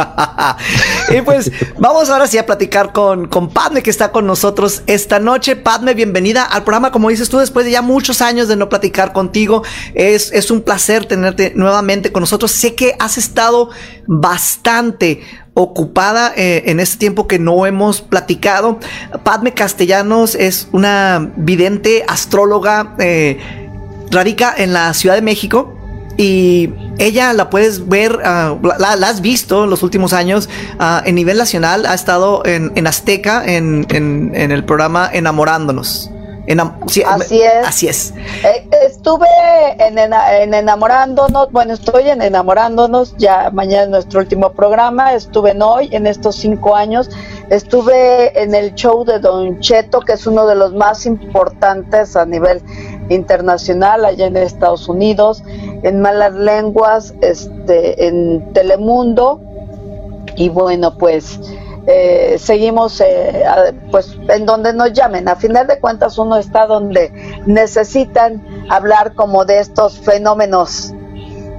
y 1.10 1.22
pues 1.22 1.51
vamos 1.79 2.10
ahora 2.10 2.27
sí 2.27 2.38
a 2.38 2.46
platicar 2.46 2.91
con, 2.91 3.27
con 3.27 3.50
Padme 3.50 3.81
que 3.81 3.89
está 3.89 4.12
con 4.12 4.27
nosotros 4.27 4.84
esta 4.88 5.20
noche. 5.20 5.55
Padme, 5.55 5.93
bienvenida 5.93 6.43
al 6.43 6.63
programa. 6.63 6.91
Como 6.91 7.10
dices 7.10 7.29
tú, 7.29 7.38
después 7.38 7.65
de 7.65 7.72
ya 7.72 7.81
muchos 7.81 8.22
años 8.22 8.48
de 8.48 8.55
no 8.55 8.70
platicar 8.70 9.13
contigo, 9.13 9.63
es, 9.93 10.31
es 10.34 10.51
un 10.51 10.62
placer 10.62 11.05
tenerte 11.05 11.53
nuevamente 11.55 12.12
con 12.12 12.22
nosotros. 12.22 12.51
Sé 12.51 12.75
que 12.75 12.96
has 13.00 13.17
estado 13.17 13.70
bastante 14.08 15.22
ocupada 15.53 16.34
eh, 16.36 16.63
en 16.67 16.79
este 16.79 16.98
tiempo 16.98 17.27
que 17.27 17.39
no 17.39 17.65
hemos 17.65 18.01
platicado. 18.01 18.79
Padme 19.24 19.53
Castellanos 19.53 20.36
es 20.36 20.67
una 20.72 21.31
vidente 21.36 22.03
astróloga, 22.08 22.96
eh, 23.00 23.39
radica 24.12 24.53
en 24.58 24.74
la 24.74 24.93
Ciudad 24.93 25.15
de 25.15 25.22
México. 25.22 25.81
Y 26.18 26.74
ella 26.98 27.34
la 27.34 27.50
puedes 27.50 27.88
ver, 27.88 28.20
ah, 28.24 28.58
la, 28.80 29.08
has 29.08 29.22
visto 29.22 29.63
en 29.63 29.70
los 29.70 29.84
últimos 29.84 30.13
años 30.13 30.50
uh, 30.80 31.06
en 31.06 31.15
nivel 31.15 31.38
nacional, 31.38 31.86
ha 31.86 31.94
estado 31.94 32.46
en, 32.46 32.72
en 32.75 32.88
Azteca, 32.88 33.44
en, 33.46 33.86
en, 33.89 34.32
en 34.36 34.51
el 34.51 34.63
programa 34.63 35.10
Enamorándonos 35.12 36.12
así 37.06 37.41
es. 37.41 37.68
Así 37.68 37.88
es. 37.88 38.13
Eh, 38.44 38.68
estuve 38.86 39.27
en, 39.80 40.53
enamorándonos, 40.53 41.51
bueno, 41.51 41.74
estoy 41.74 42.10
en 42.10 42.22
enamorándonos, 42.22 43.15
ya 43.18 43.50
mañana 43.51 43.84
es 43.84 43.89
nuestro 43.89 44.20
último 44.20 44.51
programa, 44.51 45.13
estuve 45.13 45.51
en 45.51 45.62
hoy, 45.62 45.89
en 45.91 46.08
estos 46.08 46.36
cinco 46.36 46.75
años, 46.75 47.10
estuve 47.50 48.41
en 48.41 48.56
el 48.56 48.74
show 48.75 49.06
de 49.06 49.20
Don 49.20 49.60
Cheto, 49.60 50.01
que 50.01 50.13
es 50.13 50.27
uno 50.27 50.48
de 50.48 50.56
los 50.56 50.74
más 50.74 51.06
importantes 51.06 52.15
a 52.15 52.25
nivel 52.25 52.62
internacional 53.13 54.06
allá 54.06 54.27
en 54.27 54.38
Estados 54.38 54.88
Unidos, 54.88 55.44
en 55.84 56.01
Malas 56.01 56.34
Lenguas, 56.34 57.13
este, 57.22 58.08
en 58.08 58.53
Telemundo, 58.53 59.41
y 60.36 60.50
bueno, 60.50 60.98
pues 60.98 61.39
eh, 61.88 62.38
seguimos 62.39 63.01
eh, 63.01 63.44
pues 63.89 64.15
en 64.30 64.46
donde 64.46 64.74
nos 64.74 64.94
llamen. 64.94 65.27
A 65.27 65.36
final 65.36 65.68
de 65.68 65.80
cuentas 65.80 66.18
uno 66.18 66.38
está 66.38 66.65
donde 66.68 67.12
necesitan 67.46 68.44
hablar 68.70 69.13
como 69.13 69.46
de 69.46 69.60
estos 69.60 70.00
fenómenos 70.00 70.94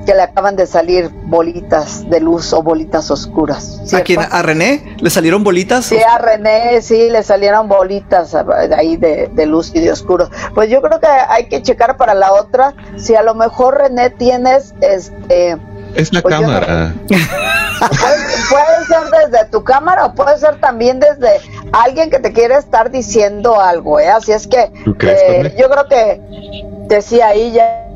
que 0.04 0.14
le 0.14 0.22
acaban 0.22 0.56
de 0.56 0.66
salir 0.66 1.10
bolitas 1.24 2.08
de 2.08 2.20
luz 2.20 2.52
o 2.52 2.62
bolitas 2.62 3.10
oscuras. 3.10 3.80
¿A 3.92 4.00
quién? 4.00 4.20
¿A 4.20 4.42
René? 4.42 4.96
¿Le 5.00 5.10
salieron 5.10 5.44
bolitas? 5.44 5.86
Sí, 5.86 5.98
a 5.98 6.18
René, 6.18 6.80
sí, 6.82 7.10
le 7.10 7.22
salieron 7.22 7.68
bolitas 7.68 8.34
ahí 8.76 8.96
de, 8.96 9.30
de, 9.32 9.46
luz 9.46 9.72
y 9.74 9.80
de 9.80 9.92
oscuro. 9.92 10.30
Pues 10.54 10.70
yo 10.70 10.82
creo 10.82 11.00
que 11.00 11.06
hay 11.06 11.46
que 11.46 11.62
checar 11.62 11.96
para 11.96 12.14
la 12.14 12.32
otra 12.32 12.74
si 12.96 13.14
a 13.14 13.22
lo 13.22 13.34
mejor 13.34 13.78
René 13.78 14.10
tienes 14.10 14.74
este 14.80 15.58
es 15.94 16.12
la 16.12 16.22
pues 16.22 16.34
cámara. 16.34 16.94
puede, 17.08 18.86
ser 18.86 19.30
desde 19.30 19.44
tu 19.50 19.62
cámara 19.62 20.06
o 20.06 20.14
puede 20.14 20.38
ser 20.38 20.58
también 20.60 21.00
desde 21.00 21.40
alguien 21.72 22.10
que 22.10 22.18
te 22.18 22.32
quiere 22.32 22.56
estar 22.56 22.90
diciendo 22.90 23.60
algo, 23.60 24.00
¿eh? 24.00 24.08
Así 24.08 24.32
es 24.32 24.46
que 24.46 24.70
eh, 24.84 25.56
yo 25.58 25.68
creo 25.68 25.88
que 25.88 26.20
decía 26.88 27.28
ahí 27.28 27.52
ya 27.52 27.86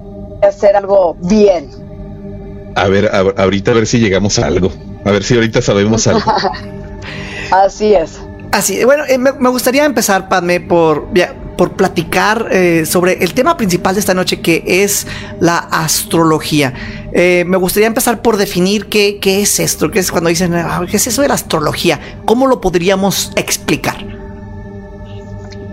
hacer 0.43 0.77
algo 0.77 1.17
bien. 1.21 1.86
A 2.77 2.89
ver, 2.89 3.11
ahorita 3.39 3.71
a 3.71 3.75
ver 3.75 3.87
si 3.87 3.99
llegamos 3.99 4.39
a 4.39 4.47
algo. 4.47 4.71
A 5.05 5.11
ver 5.11 5.25
si 5.25 5.35
ahorita 5.35 5.63
sabemos 5.63 6.07
algo. 6.07 6.31
Así 7.51 7.95
es. 7.95 8.21
Así, 8.53 8.85
bueno, 8.85 9.05
eh, 9.09 9.17
me, 9.17 9.49
gustaría 9.49 9.85
empezar, 9.87 10.29
Padme, 10.29 10.61
por, 10.61 11.09
por 11.57 11.73
platicar 11.73 12.49
eh, 12.51 12.85
sobre 12.85 13.25
el 13.25 13.33
tema 13.33 13.57
principal 13.57 13.95
de 13.95 14.01
esta 14.01 14.13
noche, 14.13 14.43
que 14.43 14.63
es 14.67 15.07
la 15.41 15.57
astrología. 15.59 16.75
Eh, 17.13 17.45
me 17.47 17.57
gustaría 17.57 17.87
empezar 17.87 18.21
por 18.21 18.37
definir 18.37 18.87
qué, 18.87 19.19
qué 19.21 19.41
es 19.41 19.59
esto, 19.59 19.91
qué 19.91 20.01
es 20.01 20.11
cuando 20.11 20.29
dicen, 20.29 20.55
ah, 20.55 20.85
¿qué 20.91 20.99
es 20.99 21.07
eso 21.07 21.23
de 21.23 21.29
la 21.29 21.35
astrología? 21.35 21.99
¿Cómo 22.27 22.47
lo 22.47 22.61
podríamos 22.61 23.33
explicar? 23.37 23.97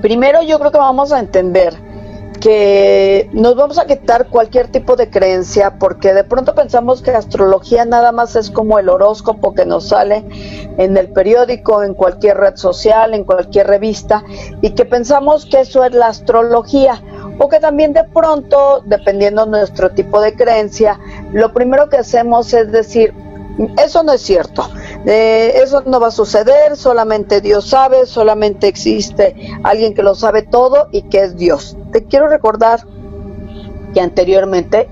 Primero 0.01 0.41
yo 0.41 0.57
creo 0.57 0.71
que 0.71 0.77
vamos 0.77 1.11
a 1.11 1.19
entender 1.19 1.75
que 2.43 3.29
nos 3.31 3.55
vamos 3.55 3.79
a 3.79 3.85
quitar 3.85 4.27
cualquier 4.27 4.67
tipo 4.67 4.97
de 4.97 5.09
creencia 5.09 5.79
porque 5.79 6.13
de 6.13 6.25
pronto 6.25 6.53
pensamos 6.53 7.01
que 7.01 7.11
astrología 7.11 7.85
nada 7.85 8.11
más 8.11 8.35
es 8.35 8.51
como 8.51 8.79
el 8.79 8.89
horóscopo 8.89 9.53
que 9.55 9.65
nos 9.65 9.87
sale 9.87 10.25
en 10.77 10.97
el 10.97 11.07
periódico, 11.13 11.83
en 11.83 11.93
cualquier 11.93 12.35
red 12.35 12.57
social, 12.57 13.13
en 13.13 13.23
cualquier 13.23 13.67
revista 13.67 14.25
y 14.61 14.71
que 14.71 14.83
pensamos 14.83 15.45
que 15.45 15.61
eso 15.61 15.85
es 15.85 15.93
la 15.93 16.07
astrología 16.07 17.01
o 17.39 17.47
que 17.47 17.61
también 17.61 17.93
de 17.93 18.03
pronto, 18.03 18.83
dependiendo 18.87 19.45
de 19.45 19.51
nuestro 19.51 19.91
tipo 19.91 20.19
de 20.19 20.35
creencia, 20.35 20.99
lo 21.31 21.53
primero 21.53 21.87
que 21.87 21.95
hacemos 21.95 22.53
es 22.53 22.69
decir, 22.73 23.13
eso 23.81 24.03
no 24.03 24.11
es 24.11 24.21
cierto. 24.21 24.69
Eh, 25.05 25.61
eso 25.61 25.83
no 25.85 25.99
va 25.99 26.07
a 26.07 26.11
suceder, 26.11 26.77
solamente 26.77 27.41
Dios 27.41 27.67
sabe, 27.67 28.05
solamente 28.05 28.67
existe 28.67 29.35
alguien 29.63 29.93
que 29.93 30.01
lo 30.01 30.15
sabe 30.15 30.43
todo 30.43 30.87
y 30.91 31.03
que 31.03 31.23
es 31.23 31.35
Dios. 31.35 31.75
Te 31.91 32.05
quiero 32.05 32.27
recordar 32.27 32.85
que 33.93 33.99
anteriormente, 33.99 34.87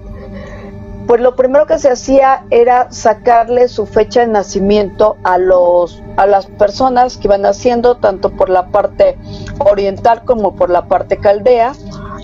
pues 1.07 1.21
lo 1.21 1.35
primero 1.35 1.65
que 1.65 1.79
se 1.79 1.89
hacía 1.89 2.45
era 2.49 2.91
sacarle 2.91 3.69
su 3.69 3.85
fecha 3.85 4.21
de 4.21 4.27
nacimiento 4.27 5.15
a 5.23 5.37
los 5.37 6.01
a 6.17 6.25
las 6.25 6.45
personas 6.45 7.17
que 7.17 7.27
iban 7.27 7.41
naciendo 7.41 7.97
tanto 7.97 8.31
por 8.31 8.49
la 8.49 8.67
parte 8.67 9.17
oriental 9.59 10.23
como 10.25 10.55
por 10.55 10.69
la 10.69 10.87
parte 10.87 11.17
caldea 11.17 11.73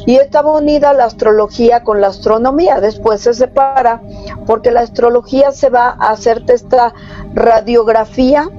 y 0.07 0.15
estaba 0.15 0.53
unida 0.53 0.93
la 0.93 1.03
astrología 1.03 1.83
con 1.83 1.99
la 1.99 2.07
astronomía. 2.07 2.79
Después 2.79 3.21
se 3.21 3.33
separa 3.33 4.01
porque 4.47 4.71
la 4.71 4.79
astrología 4.79 5.51
se 5.51 5.69
va 5.69 5.89
a 5.89 6.11
hacerte 6.11 6.53
esta 6.53 6.93
radiografía 7.35 8.49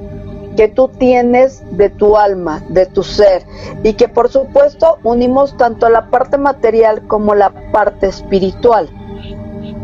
que 0.59 0.69
tú 0.69 0.89
tienes 0.89 1.63
de 1.71 1.89
tu 1.89 2.19
alma, 2.19 2.63
de 2.69 2.85
tu 2.85 3.03
ser, 3.03 3.45
y 3.83 3.95
que 3.95 4.09
por 4.09 4.29
supuesto 4.29 4.99
unimos 5.05 5.57
tanto 5.57 5.89
la 5.89 6.11
parte 6.11 6.37
material 6.37 7.07
como 7.07 7.35
la 7.35 7.51
parte 7.73 8.09
espiritual. 8.09 8.91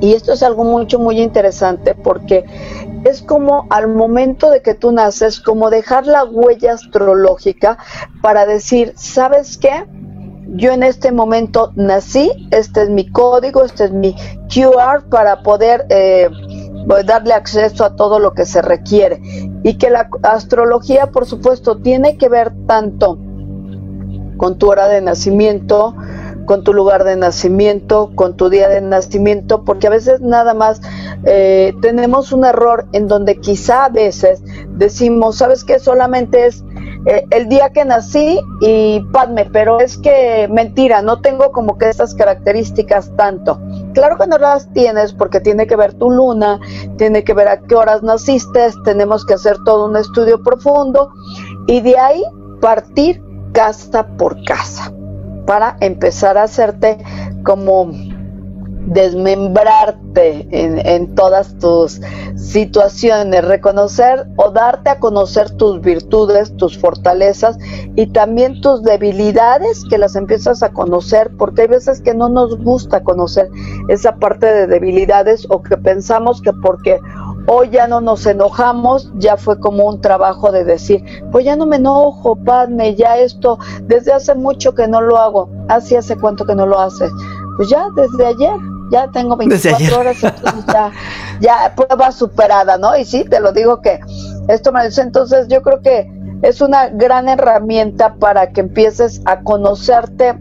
Y 0.01 0.13
esto 0.13 0.35
es 0.35 0.43
algo 0.43 0.65
mucho, 0.65 0.99
muy 0.99 1.19
interesante 1.19 1.95
porque 1.95 2.45
es 3.05 3.23
como 3.23 3.67
al 3.71 3.89
momento 3.89 4.51
de 4.51 4.61
que 4.61 4.75
tú 4.75 4.93
naces, 4.93 5.41
como 5.41 5.71
dejar 5.71 6.07
la 6.07 6.25
huella 6.25 6.75
astrológica 6.75 7.79
para 8.21 8.45
decir, 8.45 8.93
¿sabes 8.97 9.57
qué? 9.57 9.87
Yo 10.55 10.73
en 10.73 10.83
este 10.83 11.11
momento 11.13 11.73
nací, 11.75 12.31
este 12.51 12.83
es 12.83 12.91
mi 12.91 13.11
código, 13.11 13.65
este 13.65 13.85
es 13.85 13.93
mi 13.93 14.15
QR 14.49 15.09
para 15.11 15.43
poder 15.43 15.85
eh, 15.89 16.29
darle 17.05 17.35
acceso 17.35 17.85
a 17.85 17.97
todo 17.97 18.19
lo 18.19 18.35
que 18.35 18.47
se 18.47 18.63
requiere. 18.63 19.21
Y 19.65 19.79
que 19.79 19.91
la 19.91 20.09
astrología, 20.23 21.11
por 21.11 21.27
supuesto, 21.27 21.79
tiene 21.79 22.17
que 22.19 22.29
ver 22.29 22.53
tanto 22.67 23.19
con 24.37 24.59
tu 24.59 24.71
hora 24.71 24.89
de 24.89 25.01
nacimiento, 25.01 25.95
con 26.47 26.63
tu 26.63 26.73
lugar 26.73 27.05
de 27.05 27.17
nacimiento, 27.17 28.13
con 28.15 28.37
tu 28.37 28.49
día 28.49 28.69
de 28.69 28.81
nacimiento, 28.81 29.65
porque 29.65 29.87
a 29.89 29.91
veces 29.91 30.21
nada 30.21 30.55
más 30.55 30.81
eh, 31.25 31.73
tenemos 31.81 32.33
un 32.33 32.45
error 32.45 32.87
en 32.93 33.09
donde 33.09 33.41
quizá 33.41 33.87
a 33.87 33.89
veces 33.89 34.43
decimos, 34.69 35.37
¿sabes 35.37 35.65
qué? 35.65 35.79
Solamente 35.79 36.47
es 36.47 36.63
eh, 37.07 37.27
el 37.31 37.49
día 37.49 37.71
que 37.71 37.85
nací 37.85 38.41
y 38.61 39.01
Padme, 39.13 39.49
pero 39.53 39.81
es 39.81 39.99
que 39.99 40.49
mentira, 40.51 41.03
no 41.03 41.21
tengo 41.21 41.53
como 41.53 41.77
que 41.77 41.89
estas 41.89 42.15
características 42.15 43.11
tanto. 43.17 43.61
Claro 43.93 44.17
que 44.17 44.27
no 44.27 44.39
las 44.39 44.73
tienes 44.73 45.13
porque 45.13 45.41
tiene 45.41 45.67
que 45.67 45.77
ver 45.77 45.95
tu 45.95 46.11
luna, 46.11 46.59
tiene 46.97 47.23
que 47.23 47.35
ver 47.35 47.49
a 47.49 47.61
qué 47.61 47.75
horas 47.75 48.03
naciste, 48.03 48.71
tenemos 48.85 49.25
que 49.27 49.35
hacer 49.35 49.57
todo 49.65 49.87
un 49.87 49.97
estudio 49.97 50.43
profundo 50.43 51.11
y 51.67 51.81
de 51.81 51.99
ahí 51.99 52.25
partir 52.61 53.23
casa 53.53 54.07
por 54.17 54.43
casa 54.45 54.93
para 55.47 55.77
empezar 55.81 56.39
a 56.39 56.45
hacerte 56.45 56.99
como 57.45 57.93
desmembrarte 58.87 60.47
en, 60.51 61.15
todas 61.15 61.59
tus 61.59 62.01
situaciones, 62.37 63.45
reconocer 63.45 64.27
o 64.37 64.51
darte 64.51 64.91
a 64.91 64.99
conocer 64.99 65.51
tus 65.51 65.81
virtudes, 65.81 66.57
tus 66.57 66.79
fortalezas 66.79 67.57
y 67.95 68.07
también 68.09 68.61
tus 68.61 68.83
debilidades 68.83 69.85
que 69.89 69.99
las 69.99 70.17
empiezas 70.17 70.63
a 70.63 70.73
conocer, 70.73 71.31
porque 71.39 71.63
hay 71.63 71.69
veces 71.69 72.01
que 72.01 72.15
no 72.15 72.29
nos 72.29 72.59
gusta 72.63 73.03
conocer 73.03 73.49
esa 73.89 74.17
parte 74.17 74.47
de 74.47 74.67
debilidades 74.67 75.47
o 75.51 75.63
que 75.63 75.77
pensamos 75.77 76.43
que 76.43 76.53
porque 76.53 77.01
hoy 77.47 77.71
ya 77.71 77.87
no 77.87 78.01
nos 78.01 78.27
enojamos, 78.27 79.11
ya 79.17 79.37
fue 79.37 79.59
como 79.59 79.87
un 79.87 80.01
trabajo 80.01 80.51
de 80.53 80.65
decir, 80.65 81.05
pues 81.31 81.45
ya 81.45 81.57
no 81.57 81.67
me 81.67 81.77
enojo, 81.77 82.37
padme, 82.37 82.95
ya 82.95 83.19
esto, 83.19 83.59
desde 83.83 84.13
hace 84.13 84.35
mucho 84.35 84.75
que 84.75 84.89
no 84.89 85.01
lo 85.01 85.19
hago, 85.19 85.49
así 85.69 85.97
hace 85.97 86.17
cuánto 86.17 86.45
que 86.45 86.55
no 86.55 86.67
lo 86.67 86.79
haces, 86.79 87.11
pues 87.57 87.69
ya 87.69 87.89
desde 87.95 88.27
ayer, 88.27 88.74
ya 88.91 89.11
tengo 89.11 89.37
24 89.37 89.99
horas, 89.99 90.23
entonces 90.23 90.65
ya, 90.67 90.93
ya 91.41 91.75
prueba 91.75 92.13
superada, 92.13 92.79
¿no? 92.79 92.97
Y 92.97 93.05
sí, 93.05 93.25
te 93.25 93.41
lo 93.41 93.53
digo 93.53 93.81
que 93.81 94.01
esto 94.49 94.73
me 94.73 94.85
dice, 94.85 95.03
entonces 95.03 95.49
yo 95.49 95.63
creo 95.63 95.81
que 95.81 96.11
es 96.43 96.61
una 96.61 96.89
gran 96.89 97.29
herramienta 97.29 98.15
para 98.17 98.51
que 98.51 98.61
empieces 98.61 99.23
a 99.25 99.41
conocerte 99.41 100.39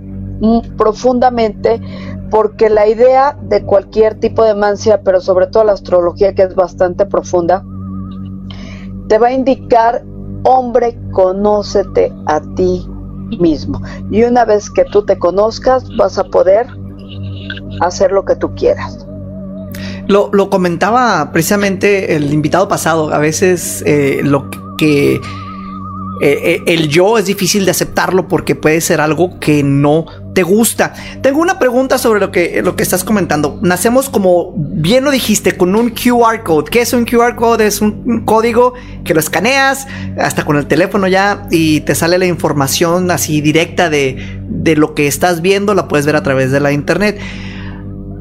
profundamente, 0.77 1.81
porque 2.29 2.69
la 2.69 2.88
idea 2.88 3.38
de 3.43 3.63
cualquier 3.63 4.19
tipo 4.19 4.43
de 4.43 4.55
mancia, 4.55 5.01
pero 5.03 5.21
sobre 5.21 5.47
todo 5.47 5.63
la 5.63 5.73
astrología 5.73 6.33
que 6.33 6.43
es 6.43 6.55
bastante 6.55 7.05
profunda, 7.05 7.63
te 9.07 9.17
va 9.17 9.27
a 9.27 9.31
indicar, 9.31 10.03
hombre, 10.43 10.97
conócete 11.12 12.12
a 12.25 12.41
ti 12.55 12.85
mismo. 13.39 13.81
Y 14.12 14.23
una 14.23 14.45
vez 14.45 14.69
que 14.69 14.83
tú 14.85 15.05
te 15.05 15.17
conozcas, 15.17 15.85
vas 15.97 16.17
a 16.17 16.23
poder 16.25 16.67
hacer 17.81 18.11
lo 18.11 18.25
que 18.25 18.35
tú 18.35 18.53
quieras. 18.55 19.05
Lo, 20.07 20.29
lo 20.33 20.49
comentaba 20.49 21.31
precisamente 21.31 22.15
el 22.15 22.33
invitado 22.33 22.67
pasado. 22.67 23.13
A 23.13 23.17
veces 23.19 23.83
eh, 23.85 24.21
lo 24.23 24.49
que 24.77 25.21
eh, 26.21 26.39
eh, 26.43 26.63
el 26.67 26.87
yo 26.87 27.17
es 27.17 27.25
difícil 27.25 27.65
de 27.65 27.71
aceptarlo 27.71 28.27
porque 28.27 28.55
puede 28.55 28.79
ser 28.81 29.01
algo 29.01 29.39
que 29.39 29.61
no 29.61 30.05
te 30.33 30.43
gusta. 30.43 30.93
Tengo 31.21 31.41
una 31.41 31.59
pregunta 31.59 31.97
sobre 31.97 32.19
lo 32.19 32.31
que, 32.31 32.61
lo 32.63 32.75
que 32.75 32.83
estás 32.83 33.03
comentando. 33.03 33.59
Nacemos 33.61 34.09
como 34.09 34.53
bien 34.55 35.03
lo 35.03 35.11
dijiste, 35.11 35.57
con 35.57 35.75
un 35.75 35.89
QR 35.89 36.43
code. 36.43 36.69
¿Qué 36.71 36.81
es 36.81 36.93
un 36.93 37.05
QR 37.05 37.35
code? 37.35 37.65
Es 37.65 37.81
un, 37.81 38.03
un 38.05 38.25
código 38.25 38.73
que 39.03 39.13
lo 39.13 39.19
escaneas 39.19 39.87
hasta 40.17 40.45
con 40.45 40.55
el 40.55 40.67
teléfono 40.67 41.07
ya 41.07 41.47
y 41.51 41.81
te 41.81 41.93
sale 41.93 42.17
la 42.17 42.25
información 42.25 43.11
así 43.11 43.41
directa 43.41 43.89
de, 43.89 44.39
de 44.47 44.75
lo 44.75 44.93
que 44.93 45.07
estás 45.07 45.41
viendo. 45.41 45.73
La 45.73 45.87
puedes 45.87 46.05
ver 46.05 46.15
a 46.15 46.23
través 46.23 46.51
de 46.51 46.59
la 46.59 46.71
internet. 46.71 47.19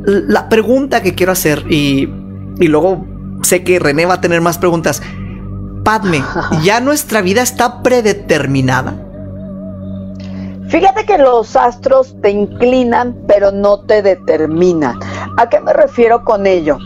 La 0.05 0.49
pregunta 0.49 1.03
que 1.03 1.15
quiero 1.15 1.33
hacer 1.33 1.65
y, 1.71 2.09
y 2.59 2.69
luego 2.69 3.07
sé 3.43 3.65
que 3.65 3.79
René 3.79 4.07
va 4.07 4.15
a 4.15 4.21
tener 4.21 4.41
más 4.41 4.59
preguntas. 4.59 5.03
Padme, 5.85 6.23
¿ya 6.63 6.81
nuestra 6.81 7.23
vida 7.23 7.43
está 7.43 7.83
predeterminada? 7.83 8.95
Fíjate 10.69 11.05
que 11.05 11.19
los 11.19 11.55
astros 11.55 12.17
te 12.23 12.31
inclinan, 12.31 13.17
pero 13.27 13.53
no 13.53 13.81
te 13.81 14.01
determinan. 14.01 14.99
¿A 15.37 15.49
qué 15.49 15.61
me 15.61 15.73
refiero 15.73 16.25
con 16.25 16.47
ello? 16.47 16.79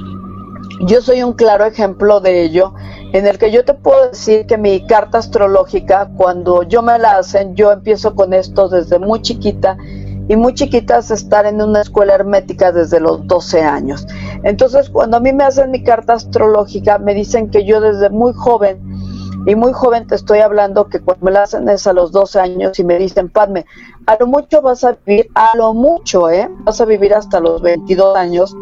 Yo 0.86 1.00
soy 1.00 1.22
un 1.22 1.34
claro 1.34 1.64
ejemplo 1.64 2.20
de 2.20 2.42
ello, 2.42 2.74
en 3.12 3.26
el 3.26 3.38
que 3.38 3.52
yo 3.52 3.64
te 3.64 3.74
puedo 3.74 4.08
decir 4.08 4.46
que 4.46 4.58
mi 4.58 4.84
carta 4.86 5.18
astrológica, 5.18 6.10
cuando 6.16 6.64
yo 6.64 6.82
me 6.82 6.98
la 6.98 7.18
hacen, 7.18 7.54
yo 7.54 7.70
empiezo 7.70 8.14
con 8.14 8.34
esto 8.34 8.68
desde 8.68 8.98
muy 8.98 9.22
chiquita 9.22 9.76
y 10.28 10.36
muy 10.36 10.54
chiquitas 10.54 11.10
estar 11.10 11.46
en 11.46 11.60
una 11.62 11.82
escuela 11.82 12.14
hermética 12.14 12.72
desde 12.72 13.00
los 13.00 13.26
12 13.26 13.62
años. 13.62 14.06
Entonces, 14.42 14.90
cuando 14.90 15.16
a 15.18 15.20
mí 15.20 15.32
me 15.32 15.44
hacen 15.44 15.70
mi 15.70 15.82
carta 15.82 16.14
astrológica, 16.14 16.98
me 16.98 17.14
dicen 17.14 17.50
que 17.50 17.64
yo 17.64 17.80
desde 17.80 18.10
muy 18.10 18.32
joven, 18.32 18.80
y 19.46 19.54
muy 19.54 19.72
joven 19.72 20.08
te 20.08 20.16
estoy 20.16 20.40
hablando 20.40 20.88
que 20.88 21.00
cuando 21.00 21.24
me 21.24 21.30
la 21.30 21.44
hacen 21.44 21.68
es 21.68 21.86
a 21.86 21.92
los 21.92 22.10
12 22.10 22.40
años 22.40 22.78
y 22.80 22.84
me 22.84 22.98
dicen, 22.98 23.28
Padme, 23.28 23.64
a 24.06 24.16
lo 24.18 24.26
mucho 24.26 24.60
vas 24.60 24.82
a 24.82 24.98
vivir, 25.06 25.30
a 25.36 25.56
lo 25.56 25.72
mucho, 25.72 26.28
¿eh? 26.28 26.50
Vas 26.64 26.80
a 26.80 26.84
vivir 26.84 27.14
hasta 27.14 27.38
los 27.38 27.62
22 27.62 28.16
años. 28.16 28.56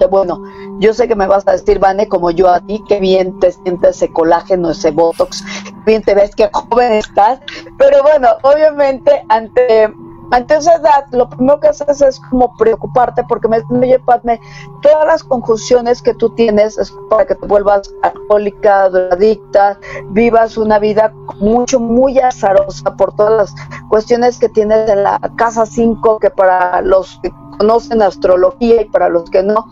Que 0.00 0.06
bueno, 0.06 0.42
yo 0.78 0.94
sé 0.94 1.08
que 1.08 1.14
me 1.14 1.26
vas 1.26 1.46
a 1.46 1.52
decir, 1.52 1.78
Vane, 1.78 2.08
como 2.08 2.30
yo 2.30 2.48
a 2.48 2.60
ti, 2.60 2.82
que 2.88 3.00
bien 3.00 3.38
te 3.38 3.52
sientes 3.52 3.96
ese 3.96 4.10
colágeno, 4.10 4.70
ese 4.70 4.92
botox, 4.92 5.44
bien 5.84 6.02
te 6.02 6.14
ves 6.14 6.34
que 6.34 6.48
joven 6.52 6.92
estás. 6.92 7.40
Pero 7.76 8.02
bueno, 8.02 8.28
obviamente 8.42 9.22
ante 9.28 9.92
ante 10.30 10.56
esa 10.56 10.74
edad, 10.74 11.06
lo 11.12 11.28
primero 11.28 11.58
que 11.60 11.68
haces 11.68 12.02
es 12.02 12.20
como 12.20 12.54
preocuparte 12.56 13.22
porque 13.28 13.48
me 13.48 13.62
oye, 13.70 13.98
Padme, 13.98 14.40
todas 14.82 15.06
las 15.06 15.24
conjunciones 15.24 16.02
que 16.02 16.14
tú 16.14 16.30
tienes 16.30 16.78
es 16.78 16.92
para 17.08 17.26
que 17.26 17.34
te 17.34 17.46
vuelvas 17.46 17.94
alcohólica, 18.02 18.84
adicta, 18.84 19.78
vivas 20.10 20.56
una 20.56 20.78
vida 20.78 21.12
mucho, 21.40 21.80
muy 21.80 22.18
azarosa 22.18 22.94
por 22.96 23.14
todas 23.16 23.32
las 23.32 23.54
cuestiones 23.88 24.38
que 24.38 24.48
tienes 24.48 24.88
en 24.90 25.02
la 25.02 25.18
casa 25.36 25.64
5, 25.64 26.18
que 26.18 26.30
para 26.30 26.82
los 26.82 27.18
que 27.22 27.32
conocen 27.58 28.02
astrología 28.02 28.82
y 28.82 28.84
para 28.86 29.08
los 29.08 29.28
que 29.30 29.42
no, 29.42 29.66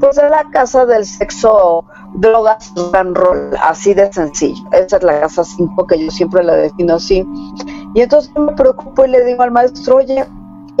pues 0.00 0.18
es 0.18 0.30
la 0.30 0.44
casa 0.50 0.86
del 0.86 1.04
sexo, 1.04 1.84
drogas, 2.14 2.72
rock 3.12 3.54
así 3.60 3.94
de 3.94 4.12
sencillo. 4.12 4.64
Esa 4.72 4.96
es 4.96 5.02
la 5.02 5.20
casa 5.20 5.44
5 5.44 5.86
que 5.86 6.04
yo 6.04 6.10
siempre 6.10 6.42
la 6.42 6.54
defino 6.54 6.94
así. 6.94 7.26
Y 7.96 8.02
entonces 8.02 8.30
me 8.36 8.52
preocupo 8.52 9.06
y 9.06 9.08
le 9.08 9.24
digo 9.24 9.42
al 9.42 9.50
maestro, 9.50 9.96
oye, 9.96 10.26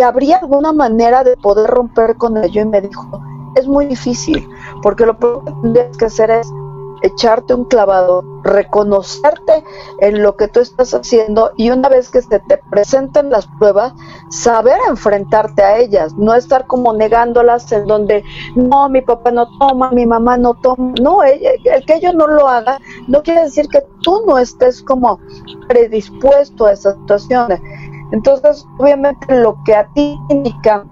¿habría 0.04 0.36
alguna 0.36 0.70
manera 0.74 1.24
de 1.24 1.34
poder 1.38 1.70
romper 1.70 2.14
con 2.16 2.36
ello? 2.36 2.60
Y 2.60 2.66
me 2.66 2.82
dijo, 2.82 3.22
es 3.54 3.66
muy 3.66 3.86
difícil, 3.86 4.46
porque 4.82 5.06
lo 5.06 5.16
primero 5.16 5.42
que 5.46 5.52
tendrías 5.62 5.96
que 5.96 6.04
hacer 6.04 6.30
es 6.30 6.52
echarte 7.02 7.54
un 7.54 7.64
clavado, 7.64 8.24
reconocerte 8.42 9.64
en 10.00 10.22
lo 10.22 10.36
que 10.36 10.48
tú 10.48 10.60
estás 10.60 10.94
haciendo 10.94 11.52
y 11.56 11.70
una 11.70 11.88
vez 11.88 12.10
que 12.10 12.22
se 12.22 12.40
te 12.40 12.58
presenten 12.70 13.30
las 13.30 13.46
pruebas, 13.58 13.92
saber 14.30 14.78
enfrentarte 14.88 15.62
a 15.62 15.78
ellas, 15.78 16.14
no 16.14 16.34
estar 16.34 16.66
como 16.66 16.92
negándolas 16.92 17.70
en 17.72 17.86
donde 17.86 18.24
no, 18.54 18.88
mi 18.88 19.00
papá 19.00 19.30
no 19.30 19.46
toma, 19.58 19.90
mi 19.90 20.06
mamá 20.06 20.36
no 20.36 20.54
toma, 20.54 20.94
no, 21.00 21.22
el, 21.22 21.40
el 21.64 21.84
que 21.84 21.96
ellos 21.96 22.14
no 22.14 22.26
lo 22.26 22.48
hagan 22.48 22.78
no 23.06 23.22
quiere 23.22 23.42
decir 23.42 23.68
que 23.68 23.82
tú 24.02 24.22
no 24.26 24.38
estés 24.38 24.82
como 24.82 25.18
predispuesto 25.68 26.66
a 26.66 26.72
esas 26.72 26.96
situaciones. 26.96 27.60
Entonces, 28.12 28.66
obviamente 28.78 29.40
lo 29.40 29.56
que 29.64 29.74
a 29.74 29.86
ti 29.92 30.18
indica 30.28 30.84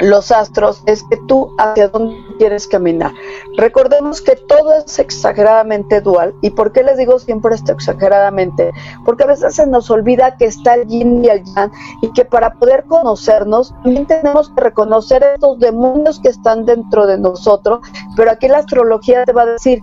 los 0.00 0.32
astros 0.32 0.82
es 0.86 1.04
que 1.04 1.16
tú 1.28 1.54
hacia 1.58 1.88
dónde 1.88 2.16
quieres 2.38 2.66
caminar. 2.66 3.12
Recordemos 3.56 4.20
que 4.20 4.36
todo 4.36 4.74
es 4.74 4.98
exageradamente 4.98 6.00
dual. 6.00 6.34
¿Y 6.42 6.50
por 6.50 6.72
qué 6.72 6.82
les 6.82 6.98
digo 6.98 7.18
siempre 7.18 7.54
esto 7.54 7.72
exageradamente? 7.72 8.72
Porque 9.04 9.24
a 9.24 9.28
veces 9.28 9.54
se 9.54 9.66
nos 9.66 9.90
olvida 9.90 10.36
que 10.36 10.46
está 10.46 10.74
el 10.74 10.86
yin 10.86 11.24
y 11.24 11.28
el 11.28 11.44
yang 11.44 11.70
y 12.02 12.12
que 12.12 12.24
para 12.24 12.54
poder 12.54 12.84
conocernos 12.84 13.72
también 13.82 14.06
tenemos 14.06 14.50
que 14.50 14.60
reconocer 14.60 15.22
estos 15.22 15.58
demonios 15.58 16.20
que 16.20 16.28
están 16.28 16.64
dentro 16.64 17.06
de 17.06 17.18
nosotros. 17.18 17.80
Pero 18.16 18.30
aquí 18.30 18.48
la 18.48 18.58
astrología 18.58 19.24
te 19.24 19.32
va 19.32 19.42
a 19.42 19.46
decir, 19.46 19.82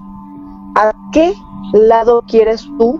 ¿a 0.75 0.93
qué 1.13 1.33
lado 1.73 2.23
quieres 2.27 2.67
tú 2.77 2.99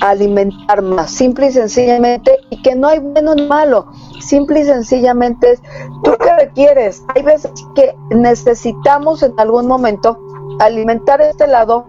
alimentar 0.00 0.82
más, 0.82 1.10
simple 1.10 1.46
y 1.46 1.52
sencillamente, 1.52 2.38
y 2.50 2.60
que 2.62 2.74
no 2.74 2.88
hay 2.88 2.98
bueno 2.98 3.34
ni 3.34 3.46
malo, 3.46 3.86
simple 4.22 4.60
y 4.60 4.64
sencillamente 4.64 5.52
es, 5.52 5.62
¿tú 6.02 6.16
qué 6.18 6.34
requieres? 6.36 7.04
Hay 7.14 7.22
veces 7.22 7.52
que 7.74 7.96
necesitamos 8.10 9.22
en 9.22 9.38
algún 9.38 9.66
momento 9.66 10.18
alimentar 10.58 11.20
este 11.20 11.46
lado 11.46 11.86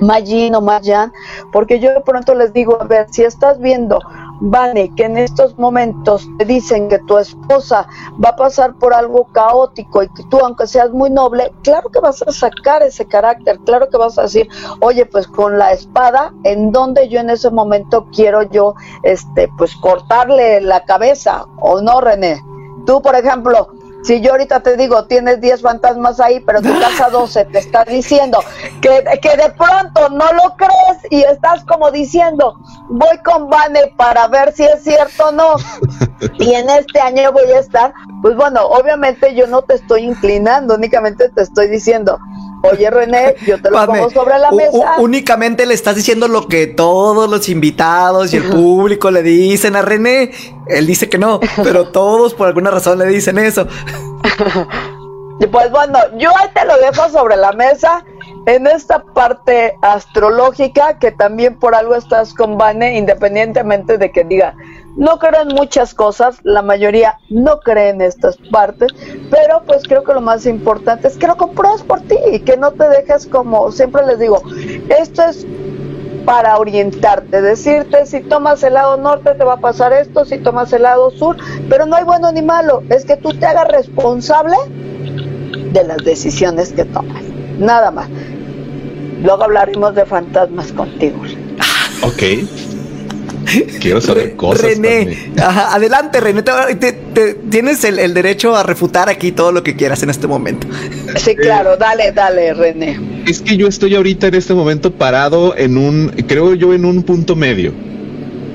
más 0.00 0.22
o 0.54 0.60
más 0.60 0.82
yang, 0.82 1.12
porque 1.52 1.80
yo 1.80 1.92
de 1.92 2.00
pronto 2.00 2.34
les 2.34 2.52
digo, 2.52 2.80
a 2.80 2.84
ver, 2.84 3.06
si 3.10 3.24
estás 3.24 3.58
viendo 3.58 3.98
Vane, 4.40 4.94
que 4.94 5.04
en 5.04 5.16
estos 5.16 5.58
momentos 5.58 6.28
te 6.38 6.44
dicen 6.44 6.88
que 6.88 6.98
tu 7.00 7.18
esposa 7.18 7.86
va 8.22 8.30
a 8.30 8.36
pasar 8.36 8.74
por 8.74 8.92
algo 8.92 9.24
caótico 9.32 10.02
y 10.02 10.08
que 10.08 10.22
tú, 10.24 10.38
aunque 10.38 10.66
seas 10.66 10.90
muy 10.90 11.10
noble, 11.10 11.52
claro 11.62 11.88
que 11.90 12.00
vas 12.00 12.22
a 12.22 12.32
sacar 12.32 12.82
ese 12.82 13.06
carácter, 13.06 13.58
claro 13.60 13.88
que 13.88 13.96
vas 13.96 14.18
a 14.18 14.22
decir, 14.22 14.48
oye, 14.80 15.06
pues 15.06 15.26
con 15.26 15.58
la 15.58 15.72
espada, 15.72 16.32
¿en 16.44 16.70
donde 16.72 17.08
yo 17.08 17.20
en 17.20 17.30
ese 17.30 17.50
momento 17.50 18.06
quiero 18.14 18.42
yo, 18.42 18.74
este, 19.02 19.48
pues 19.56 19.74
cortarle 19.76 20.60
la 20.60 20.84
cabeza? 20.84 21.46
¿O 21.58 21.80
no, 21.80 22.00
René? 22.00 22.42
Tú, 22.84 23.00
por 23.02 23.16
ejemplo, 23.16 23.68
si 24.06 24.20
yo 24.20 24.30
ahorita 24.32 24.60
te 24.60 24.76
digo, 24.76 25.04
tienes 25.06 25.40
10 25.40 25.62
fantasmas 25.62 26.20
ahí, 26.20 26.38
pero 26.40 26.62
tu 26.62 26.78
casa 26.78 27.10
12 27.10 27.46
te 27.46 27.58
está 27.58 27.84
diciendo 27.84 28.38
que, 28.80 29.04
que 29.20 29.36
de 29.36 29.50
pronto 29.50 30.08
no 30.10 30.32
lo 30.32 30.56
crees 30.56 31.10
y 31.10 31.22
estás 31.22 31.64
como 31.64 31.90
diciendo, 31.90 32.56
voy 32.88 33.18
con 33.24 33.50
Vane 33.50 33.92
para 33.96 34.28
ver 34.28 34.52
si 34.52 34.64
es 34.64 34.82
cierto 34.82 35.28
o 35.28 35.32
no. 35.32 35.54
Y 36.38 36.54
en 36.54 36.70
este 36.70 36.98
año 36.98 37.30
voy 37.30 37.50
a 37.52 37.58
estar, 37.58 37.92
pues 38.22 38.34
bueno, 38.36 38.62
obviamente 38.66 39.34
yo 39.34 39.46
no 39.46 39.60
te 39.62 39.74
estoy 39.74 40.04
inclinando, 40.04 40.74
únicamente 40.74 41.28
te 41.28 41.42
estoy 41.42 41.68
diciendo, 41.68 42.18
Oye, 42.62 42.90
René, 42.90 43.36
yo 43.46 43.60
te 43.60 43.70
lo 43.70 43.86
pongo 43.86 44.10
sobre 44.10 44.38
la 44.38 44.50
mesa. 44.50 44.96
únicamente 44.98 45.66
le 45.66 45.74
estás 45.74 45.96
diciendo 45.96 46.28
lo 46.28 46.48
que 46.48 46.66
todos 46.66 47.30
los 47.30 47.48
invitados 47.48 48.32
y 48.32 48.38
el 48.38 48.44
público 48.44 49.10
le 49.10 49.22
dicen 49.22 49.76
a 49.76 49.82
René. 49.82 50.30
Él 50.66 50.86
dice 50.86 51.08
que 51.08 51.18
no, 51.18 51.40
pero 51.62 51.88
todos 51.88 52.34
por 52.34 52.48
alguna 52.48 52.70
razón 52.70 52.98
le 52.98 53.06
dicen 53.06 53.38
eso. 53.38 53.66
Pues 55.52 55.70
bueno, 55.70 55.98
yo 56.16 56.30
ahí 56.36 56.48
te 56.54 56.64
lo 56.64 56.76
dejo 56.78 57.10
sobre 57.10 57.36
la 57.36 57.52
mesa 57.52 58.02
en 58.46 58.66
esta 58.66 59.02
parte 59.02 59.76
astrológica 59.82 60.98
que 60.98 61.12
también 61.12 61.56
por 61.56 61.74
algo 61.74 61.94
estás 61.94 62.32
con 62.32 62.56
Vane, 62.56 62.96
independientemente 62.96 63.98
de 63.98 64.10
que 64.10 64.24
diga, 64.24 64.54
no 64.96 65.18
creo 65.18 65.42
en 65.42 65.48
muchas 65.48 65.94
cosas, 65.94 66.38
la 66.42 66.62
mayoría 66.62 67.18
no 67.28 67.60
cree 67.60 67.90
en 67.90 68.00
estas 68.00 68.36
partes, 68.50 68.92
pero 69.30 69.62
pues 69.66 69.82
creo 69.86 70.02
que 70.04 70.14
lo 70.14 70.20
más 70.20 70.46
importante 70.46 71.08
es 71.08 71.16
que 71.16 71.26
lo 71.26 71.36
compruebes 71.36 71.82
por 71.82 72.00
ti 72.00 72.16
y 72.32 72.40
que 72.40 72.56
no 72.56 72.72
te 72.72 72.88
dejes 72.88 73.26
como, 73.26 73.70
siempre 73.72 74.06
les 74.06 74.18
digo, 74.18 74.42
esto 74.88 75.22
es 75.22 75.46
para 76.24 76.58
orientarte, 76.58 77.40
decirte 77.40 78.04
si 78.06 78.20
tomas 78.20 78.62
el 78.64 78.74
lado 78.74 78.96
norte 78.96 79.34
te 79.34 79.44
va 79.44 79.54
a 79.54 79.60
pasar 79.60 79.92
esto, 79.92 80.24
si 80.24 80.38
tomas 80.38 80.72
el 80.72 80.82
lado 80.82 81.10
sur, 81.12 81.36
pero 81.68 81.86
no 81.86 81.94
hay 81.96 82.04
bueno 82.04 82.32
ni 82.32 82.42
malo, 82.42 82.82
es 82.88 83.04
que 83.04 83.16
tú 83.16 83.30
te 83.30 83.46
hagas 83.46 83.68
responsable 83.68 84.56
de 85.72 85.84
las 85.84 85.98
decisiones 85.98 86.72
que 86.72 86.84
tomas, 86.84 87.22
nada 87.58 87.90
más. 87.90 88.08
Luego 89.22 89.44
hablaremos 89.44 89.94
de 89.94 90.04
fantasmas 90.04 90.72
contigo. 90.72 91.22
Ok. 92.02 92.75
Quiero 93.80 94.00
saber 94.00 94.36
cosas. 94.36 94.62
René, 94.62 95.32
adelante, 95.38 96.20
René. 96.20 96.42
tienes 97.50 97.84
el, 97.84 98.14
derecho 98.14 98.56
a 98.56 98.62
refutar 98.62 99.08
aquí 99.08 99.32
todo 99.32 99.52
lo 99.52 99.62
que 99.62 99.76
quieras 99.76 100.02
en 100.02 100.10
este 100.10 100.26
momento. 100.26 100.66
Sí, 101.16 101.34
claro, 101.36 101.76
dale, 101.76 102.12
dale, 102.12 102.54
René. 102.54 102.98
Es 103.26 103.40
que 103.40 103.56
yo 103.56 103.68
estoy 103.68 103.94
ahorita 103.94 104.28
en 104.28 104.34
este 104.34 104.54
momento 104.54 104.92
parado 104.92 105.56
en 105.56 105.76
un, 105.76 106.08
creo 106.26 106.54
yo, 106.54 106.72
en 106.72 106.84
un 106.84 107.02
punto 107.02 107.36
medio. 107.36 107.72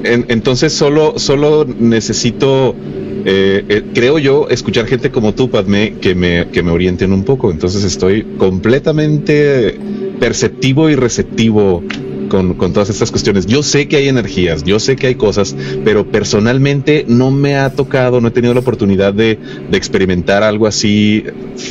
entonces 0.03 0.73
solo, 0.73 1.19
solo 1.19 1.65
necesito 1.65 2.75
eh, 3.23 3.63
eh, 3.69 3.83
creo 3.93 4.17
yo, 4.17 4.47
escuchar 4.49 4.87
gente 4.87 5.11
como 5.11 5.33
tú, 5.33 5.49
Padme, 5.49 5.95
que 6.01 6.15
me, 6.15 6.47
que 6.49 6.63
me 6.63 6.71
orienten 6.71 7.13
un 7.13 7.23
poco. 7.23 7.51
Entonces 7.51 7.83
estoy 7.83 8.23
completamente 8.37 9.77
perceptivo 10.19 10.89
y 10.89 10.95
receptivo 10.95 11.83
con, 12.31 12.55
todas 12.55 12.89
estas 12.89 13.11
cuestiones. 13.11 13.45
Yo 13.45 13.61
sé 13.61 13.89
que 13.89 13.97
hay 13.97 14.07
energías, 14.07 14.63
yo 14.63 14.79
sé 14.79 14.95
que 14.95 15.07
hay 15.07 15.15
cosas, 15.15 15.53
pero 15.83 16.07
personalmente 16.07 17.03
no 17.05 17.29
me 17.29 17.57
ha 17.57 17.73
tocado, 17.73 18.21
no 18.21 18.29
he 18.29 18.31
tenido 18.31 18.53
la 18.53 18.61
oportunidad 18.61 19.13
de, 19.13 19.37
experimentar 19.73 20.41
algo 20.41 20.65
así 20.65 21.25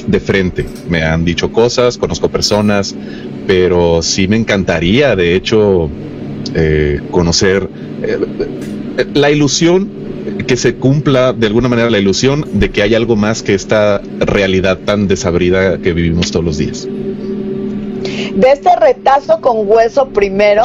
de 0.07 0.20
frente. 0.20 0.66
Me 0.88 1.03
han 1.03 1.25
dicho 1.25 1.51
cosas, 1.51 1.96
conozco 1.96 2.29
personas, 2.29 2.94
pero 3.46 4.03
sí 4.03 4.29
me 4.29 4.37
encantaría, 4.37 5.16
de 5.16 5.35
hecho, 5.35 5.88
eh, 6.55 7.01
conocer 7.11 7.66
la 9.14 9.31
ilusión 9.31 9.88
que 10.46 10.59
se 10.59 10.75
cumpla 10.75 11.33
de 11.33 11.46
alguna 11.46 11.68
manera 11.68 11.88
la 11.88 11.99
ilusión 11.99 12.44
de 12.53 12.70
que 12.70 12.83
hay 12.83 12.94
algo 12.94 13.16
más 13.16 13.42
que 13.42 13.55
esta 13.55 14.03
realidad 14.18 14.79
tan 14.85 15.09
desabrida 15.09 15.79
que 15.79 15.94
vivimos 15.94 16.31
todos 16.31 16.44
los 16.44 16.59
días 16.59 16.87
de 18.40 18.53
este 18.53 18.74
retazo 18.74 19.40
con 19.42 19.70
hueso 19.70 20.09
primero, 20.09 20.62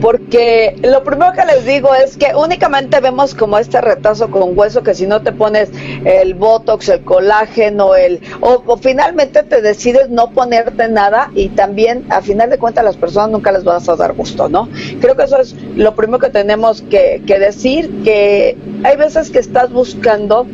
porque 0.00 0.76
lo 0.82 1.04
primero 1.04 1.32
que 1.32 1.44
les 1.44 1.66
digo 1.66 1.94
es 1.94 2.16
que 2.16 2.34
únicamente 2.34 3.00
vemos 3.00 3.34
como 3.34 3.58
este 3.58 3.82
retazo 3.82 4.30
con 4.30 4.58
hueso 4.58 4.82
que 4.82 4.94
si 4.94 5.06
no 5.06 5.20
te 5.20 5.32
pones 5.32 5.68
el 6.06 6.32
botox, 6.34 6.88
el 6.88 7.04
colágeno, 7.04 7.94
el 7.94 8.20
o, 8.40 8.78
finalmente 8.78 9.42
te 9.42 9.60
decides 9.60 10.08
no 10.08 10.30
ponerte 10.30 10.88
nada 10.88 11.30
y 11.34 11.50
también 11.50 12.06
a 12.08 12.22
final 12.22 12.48
de 12.48 12.56
cuentas 12.56 12.82
las 12.82 12.96
personas 12.96 13.30
nunca 13.30 13.52
les 13.52 13.62
vas 13.62 13.86
a 13.90 13.96
dar 13.96 14.14
gusto, 14.14 14.48
¿no? 14.48 14.68
Creo 15.00 15.14
que 15.14 15.24
eso 15.24 15.38
es 15.38 15.54
lo 15.76 15.94
primero 15.94 16.18
que 16.18 16.30
tenemos 16.30 16.80
que, 16.80 17.22
que 17.26 17.38
decir, 17.38 18.02
que 18.04 18.56
hay 18.84 18.96
veces 18.96 19.30
que 19.30 19.38
estás 19.38 19.70
buscando 19.70 20.46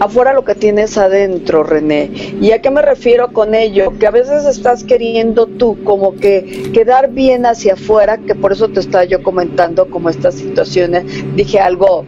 afuera 0.00 0.32
lo 0.32 0.44
que 0.44 0.54
tienes 0.54 0.96
adentro, 0.98 1.62
René. 1.62 2.10
¿Y 2.40 2.52
a 2.52 2.60
qué 2.60 2.70
me 2.70 2.82
refiero 2.82 3.32
con 3.32 3.54
ello? 3.54 3.92
Que 3.98 4.06
a 4.06 4.10
veces 4.10 4.44
estás 4.44 4.84
queriendo 4.84 5.46
tú 5.46 5.82
como 5.84 6.14
que 6.14 6.70
quedar 6.72 7.10
bien 7.10 7.46
hacia 7.46 7.74
afuera, 7.74 8.18
que 8.18 8.34
por 8.34 8.52
eso 8.52 8.68
te 8.68 8.80
estaba 8.80 9.04
yo 9.04 9.22
comentando 9.22 9.90
como 9.90 10.10
estas 10.10 10.34
situaciones. 10.34 11.04
Dije 11.36 11.60
algo 11.60 12.04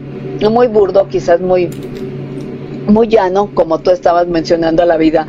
muy 0.51 0.67
burdo, 0.67 1.09
quizás 1.09 1.41
muy 1.41 1.71
muy 2.87 3.09
llano, 3.09 3.51
como 3.55 3.79
tú 3.79 3.91
estabas 3.91 4.27
mencionando 4.27 4.83
a 4.83 4.87
la 4.87 4.97
vida. 4.97 5.27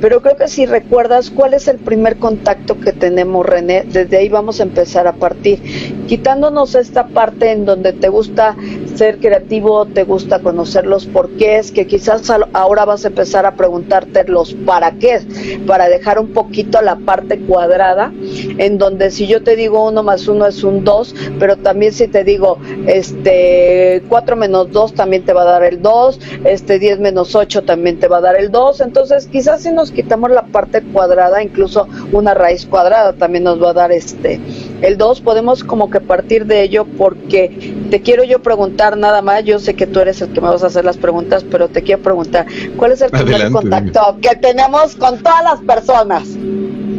Pero 0.00 0.22
creo 0.22 0.36
que 0.36 0.48
si 0.48 0.66
recuerdas 0.66 1.30
cuál 1.30 1.54
es 1.54 1.68
el 1.68 1.78
primer 1.78 2.16
contacto 2.16 2.78
que 2.80 2.92
tenemos, 2.92 3.44
René, 3.44 3.84
desde 3.88 4.16
ahí 4.16 4.28
vamos 4.28 4.60
a 4.60 4.64
empezar 4.64 5.06
a 5.06 5.12
partir, 5.12 5.60
quitándonos 6.06 6.74
esta 6.74 7.08
parte 7.08 7.52
en 7.52 7.64
donde 7.64 7.92
te 7.92 8.08
gusta 8.08 8.56
ser 8.94 9.18
creativo, 9.18 9.86
te 9.86 10.04
gusta 10.04 10.40
conocer 10.40 10.86
los 10.86 11.06
porqués, 11.06 11.72
que 11.72 11.86
quizás 11.86 12.30
ahora 12.52 12.84
vas 12.84 13.04
a 13.04 13.08
empezar 13.08 13.46
a 13.46 13.54
preguntarte 13.54 14.24
los 14.24 14.54
para 14.54 14.92
qué, 14.92 15.20
para 15.66 15.88
dejar 15.88 16.18
un 16.18 16.28
poquito 16.32 16.80
la 16.82 16.96
parte 16.96 17.38
cuadrada, 17.40 18.12
en 18.58 18.78
donde 18.78 19.10
si 19.10 19.26
yo 19.26 19.42
te 19.42 19.56
digo 19.56 19.88
uno 19.88 20.02
más 20.02 20.28
uno 20.28 20.46
es 20.46 20.62
un 20.64 20.84
dos, 20.84 21.14
pero 21.38 21.56
también 21.56 21.92
si 21.92 22.08
te 22.08 22.24
digo 22.24 22.58
este 22.86 24.02
4 24.08 24.36
menos 24.36 24.70
2 24.70 24.94
también 24.94 25.24
te 25.24 25.32
va 25.32 25.42
a 25.42 25.46
dar 25.46 25.64
el 25.64 25.80
2, 25.82 26.20
este 26.44 26.78
10 27.00 27.12
menos 27.12 27.34
8 27.34 27.62
también 27.62 27.98
te 27.98 28.08
va 28.08 28.18
a 28.18 28.20
dar 28.20 28.36
el 28.36 28.50
2. 28.50 28.80
Entonces, 28.82 29.26
quizás 29.26 29.62
si 29.62 29.72
nos 29.72 29.90
quitamos 29.90 30.30
la 30.30 30.42
parte 30.42 30.82
cuadrada, 30.82 31.42
incluso 31.42 31.88
una 32.12 32.34
raíz 32.34 32.66
cuadrada 32.66 33.14
también 33.14 33.44
nos 33.44 33.60
va 33.62 33.70
a 33.70 33.72
dar 33.72 33.92
este 33.92 34.40
el 34.82 34.98
2. 34.98 35.22
Podemos 35.22 35.64
como 35.64 35.90
que 35.90 36.00
partir 36.00 36.46
de 36.46 36.62
ello 36.62 36.86
porque 36.98 37.74
te 37.90 38.02
quiero 38.02 38.24
yo 38.24 38.40
preguntar 38.40 38.96
nada 38.96 39.22
más. 39.22 39.44
Yo 39.44 39.58
sé 39.58 39.74
que 39.74 39.86
tú 39.86 40.00
eres 40.00 40.20
el 40.20 40.32
que 40.32 40.40
me 40.40 40.48
vas 40.48 40.62
a 40.62 40.66
hacer 40.66 40.84
las 40.84 40.98
preguntas, 40.98 41.44
pero 41.50 41.68
te 41.68 41.82
quiero 41.82 42.02
preguntar, 42.02 42.46
¿cuál 42.76 42.92
es 42.92 43.00
el 43.00 43.10
primer 43.10 43.50
contacto 43.50 44.18
que 44.20 44.36
tenemos 44.36 44.94
con 44.96 45.18
todas 45.22 45.42
las 45.42 45.60
personas? 45.60 46.28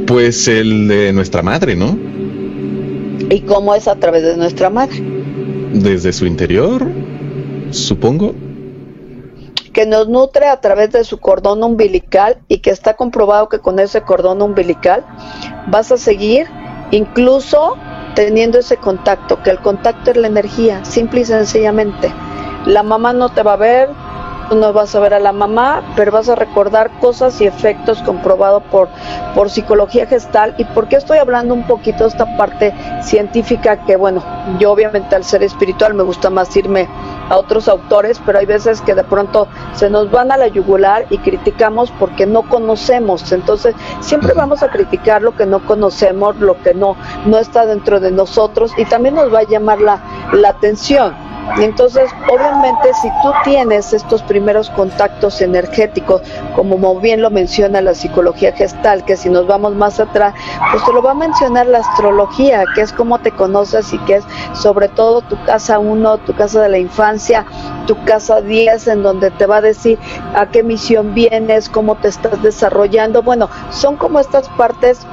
Pues 0.08 0.48
el 0.48 0.88
de 0.88 1.14
nuestra 1.14 1.42
madre, 1.42 1.76
¿no? 1.76 1.98
¿Y 3.30 3.42
cómo 3.42 3.76
es 3.76 3.88
a 3.88 3.96
través 3.96 4.24
de 4.24 4.36
nuestra 4.36 4.70
madre? 4.70 5.02
Desde 5.74 6.12
su 6.12 6.26
interior, 6.26 6.86
supongo 7.70 8.36
que 9.72 9.86
nos 9.86 10.08
nutre 10.08 10.48
a 10.48 10.60
través 10.62 10.92
de 10.92 11.04
su 11.04 11.20
cordón 11.20 11.64
umbilical 11.64 12.38
y 12.48 12.60
que 12.60 12.70
está 12.70 12.96
comprobado 12.96 13.50
que 13.50 13.60
con 13.60 13.80
ese 13.80 14.02
cordón 14.02 14.42
umbilical 14.42 15.06
vas 15.68 15.92
a 15.92 15.98
seguir 15.98 16.48
incluso 16.92 17.78
teniendo 18.16 18.60
ese 18.60 18.78
contacto, 18.78 19.42
que 19.42 19.50
el 19.50 19.60
contacto 19.60 20.12
es 20.12 20.18
la 20.18 20.28
energía, 20.28 20.84
simple 20.84 21.22
y 21.22 21.26
sencillamente. 21.26 22.14
La 22.66 22.84
mamá 22.84 23.14
no 23.14 23.30
te 23.30 23.42
va 23.42 23.54
a 23.54 23.58
ver, 23.58 23.90
no 24.56 24.74
vas 24.74 24.94
a 24.96 25.00
ver 25.00 25.14
a 25.14 25.20
la 25.20 25.32
mamá, 25.32 25.82
pero 25.96 26.12
vas 26.12 26.30
a 26.30 26.36
recordar 26.36 26.92
cosas 27.00 27.40
y 27.42 27.46
efectos 27.46 28.02
comprobados 28.04 28.64
por, 28.64 28.90
por 29.34 29.50
psicología 29.50 30.06
gestal. 30.06 30.54
¿Y 30.58 30.66
por 30.66 30.88
qué 30.88 30.98
estoy 30.98 31.20
hablando 31.20 31.54
un 31.54 31.66
poquito 31.66 32.04
de 32.04 32.10
esta 32.10 32.38
parte 32.38 32.74
científica? 33.02 33.86
Que 33.86 33.96
bueno, 33.96 34.24
yo 34.60 34.72
obviamente 34.72 35.16
al 35.16 35.24
ser 35.24 35.44
espiritual 35.44 35.94
me 35.94 36.04
gusta 36.04 36.30
más 36.30 36.56
irme 36.56 36.88
a 37.32 37.38
otros 37.38 37.70
autores, 37.70 38.22
pero 38.26 38.40
hay 38.40 38.46
veces 38.46 38.82
que 38.82 38.94
de 38.94 39.06
pronto 39.06 39.48
se 39.74 39.90
nos 39.90 40.12
van 40.12 40.34
a 40.34 40.38
la 40.38 40.48
yugular 40.48 41.06
y 41.10 41.18
criticamos 41.18 41.90
porque 41.98 42.26
no 42.26 42.42
conocemos. 42.44 43.32
Entonces, 43.32 43.74
siempre 44.02 44.34
vamos 44.34 44.64
a 44.64 44.70
criticar 44.70 45.22
lo 45.22 45.36
que 45.36 45.46
no 45.46 45.66
conocemos, 45.66 46.36
lo 46.38 46.62
que 46.62 46.74
no, 46.74 46.98
no 47.26 47.38
está 47.38 47.66
dentro 47.66 48.02
de 48.02 48.12
nosotros 48.12 48.74
y 48.78 48.84
también 48.84 49.16
nos 49.16 49.34
va 49.34 49.40
a 49.40 49.44
llamar 49.44 49.80
la, 49.80 50.02
la 50.34 50.50
atención. 50.50 51.16
Entonces, 51.58 52.10
obviamente, 52.32 52.94
si 53.02 53.10
tú 53.22 53.32
tienes 53.44 53.94
estos 53.94 54.22
primeros 54.24 54.70
contactos 54.70 55.42
energéticos, 55.42 56.22
como 56.56 57.00
bien 57.00 57.22
lo 57.22 57.30
menciona 57.30 57.82
la 57.82 57.94
psicología 57.94 58.54
gestal, 58.54 59.04
que 59.04 59.18
si 59.18 59.30
nos 59.30 59.48
vamos 59.48 59.76
más 59.76 60.00
atrás, 60.00 60.34
pues 60.72 60.86
te 60.86 60.94
lo 60.94 61.02
va 61.02 61.12
a 61.12 61.16
mencionar 61.16 61.68
la 61.68 61.80
astrología, 61.80 62.64
que 62.76 62.82
es 62.82 62.94
cómo 62.94 63.20
te 63.20 63.32
conoces 63.32 63.92
y 63.92 63.98
que 64.00 64.16
es 64.16 64.24
sobre 64.54 64.88
todo 64.88 65.22
tu 65.22 65.44
casa 65.44 65.80
1, 65.80 66.20
tu 66.20 66.34
casa 66.34 66.62
de 66.62 66.70
la 66.70 66.78
infancia, 66.78 67.21
tu 67.88 68.04
casa 68.06 68.42
10, 68.42 68.88
en 68.88 69.04
donde 69.04 69.32
te 69.32 69.46
va 69.46 69.58
a 69.58 69.62
decir 69.62 70.00
a 70.36 70.50
qué 70.50 70.64
misión 70.64 71.14
vienes, 71.14 71.70
cómo 71.70 71.96
te 71.96 72.08
estás 72.08 72.42
desarrollando. 72.42 73.22
Bueno, 73.22 73.50
son 73.70 73.98
como 73.98 74.20
estas 74.20 74.48
partes 74.50 75.06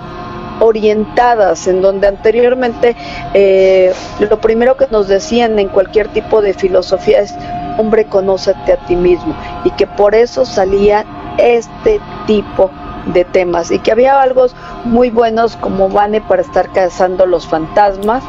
orientadas, 0.60 1.66
en 1.68 1.82
donde 1.82 2.08
anteriormente 2.08 2.96
eh, 3.34 3.92
lo 4.18 4.40
primero 4.40 4.76
que 4.76 4.88
nos 4.90 5.08
decían 5.08 5.58
en 5.58 5.68
cualquier 5.68 6.08
tipo 6.08 6.40
de 6.40 6.54
filosofía 6.54 7.20
es, 7.20 7.34
hombre, 7.78 8.06
conócete 8.06 8.72
a 8.72 8.86
ti 8.86 8.96
mismo, 8.96 9.34
y 9.64 9.70
que 9.72 9.86
por 9.86 10.14
eso 10.14 10.44
salía 10.44 11.04
este 11.38 12.00
tipo 12.26 12.70
de 13.12 13.24
temas, 13.24 13.70
y 13.70 13.78
que 13.78 13.92
había 13.92 14.20
algo 14.20 14.46
muy 14.84 15.10
buenos 15.10 15.56
como 15.56 15.88
Vane 15.88 16.20
para 16.20 16.42
estar 16.42 16.72
cazando 16.72 17.24
los 17.24 17.46
fantasmas, 17.46 18.24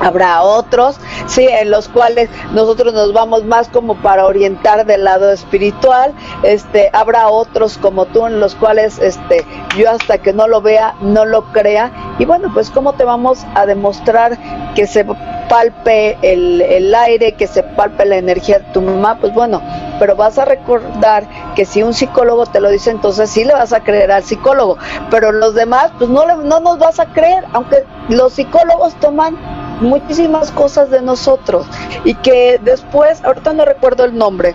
Habrá 0.00 0.42
otros, 0.42 0.98
sí, 1.26 1.46
en 1.46 1.70
los 1.70 1.88
cuales 1.88 2.28
nosotros 2.52 2.94
nos 2.94 3.12
vamos 3.12 3.44
más 3.44 3.68
como 3.68 3.94
para 3.96 4.26
orientar 4.26 4.86
del 4.86 5.04
lado 5.04 5.30
espiritual. 5.30 6.12
Este, 6.42 6.90
habrá 6.92 7.28
otros 7.28 7.78
como 7.78 8.06
tú 8.06 8.26
en 8.26 8.40
los 8.40 8.54
cuales 8.54 8.98
este, 8.98 9.44
yo 9.76 9.90
hasta 9.90 10.18
que 10.18 10.32
no 10.32 10.46
lo 10.46 10.60
vea, 10.60 10.94
no 11.00 11.24
lo 11.24 11.44
crea. 11.52 11.90
Y 12.18 12.24
bueno, 12.24 12.50
pues 12.52 12.70
cómo 12.70 12.94
te 12.94 13.04
vamos 13.04 13.44
a 13.54 13.66
demostrar 13.66 14.38
que 14.74 14.86
se 14.86 15.04
palpe 15.50 16.16
el, 16.22 16.60
el 16.62 16.94
aire, 16.94 17.32
que 17.32 17.48
se 17.48 17.64
palpe 17.64 18.04
la 18.04 18.16
energía 18.16 18.60
de 18.60 18.72
tu 18.72 18.80
mamá, 18.80 19.18
pues 19.20 19.34
bueno, 19.34 19.60
pero 19.98 20.14
vas 20.14 20.38
a 20.38 20.44
recordar 20.44 21.24
que 21.56 21.64
si 21.64 21.82
un 21.82 21.92
psicólogo 21.92 22.46
te 22.46 22.60
lo 22.60 22.70
dice, 22.70 22.90
entonces 22.90 23.30
sí 23.30 23.44
le 23.44 23.52
vas 23.52 23.72
a 23.72 23.80
creer 23.80 24.12
al 24.12 24.22
psicólogo, 24.22 24.78
pero 25.10 25.32
los 25.32 25.56
demás, 25.56 25.90
pues 25.98 26.08
no, 26.08 26.24
le, 26.24 26.36
no 26.36 26.60
nos 26.60 26.78
vas 26.78 27.00
a 27.00 27.06
creer, 27.06 27.44
aunque 27.52 27.84
los 28.08 28.34
psicólogos 28.34 28.94
toman 29.00 29.36
muchísimas 29.80 30.50
cosas 30.50 30.90
de 30.90 31.02
nosotros 31.02 31.66
y 32.04 32.14
que 32.14 32.60
después, 32.62 33.22
ahorita 33.24 33.52
no 33.52 33.64
recuerdo 33.64 34.04
el 34.04 34.16
nombre, 34.16 34.54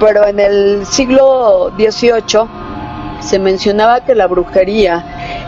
pero 0.00 0.26
en 0.26 0.40
el 0.40 0.86
siglo 0.86 1.72
XVIII 1.76 2.48
se 3.20 3.38
mencionaba 3.38 4.04
que 4.04 4.14
la 4.14 4.26
brujería 4.26 5.04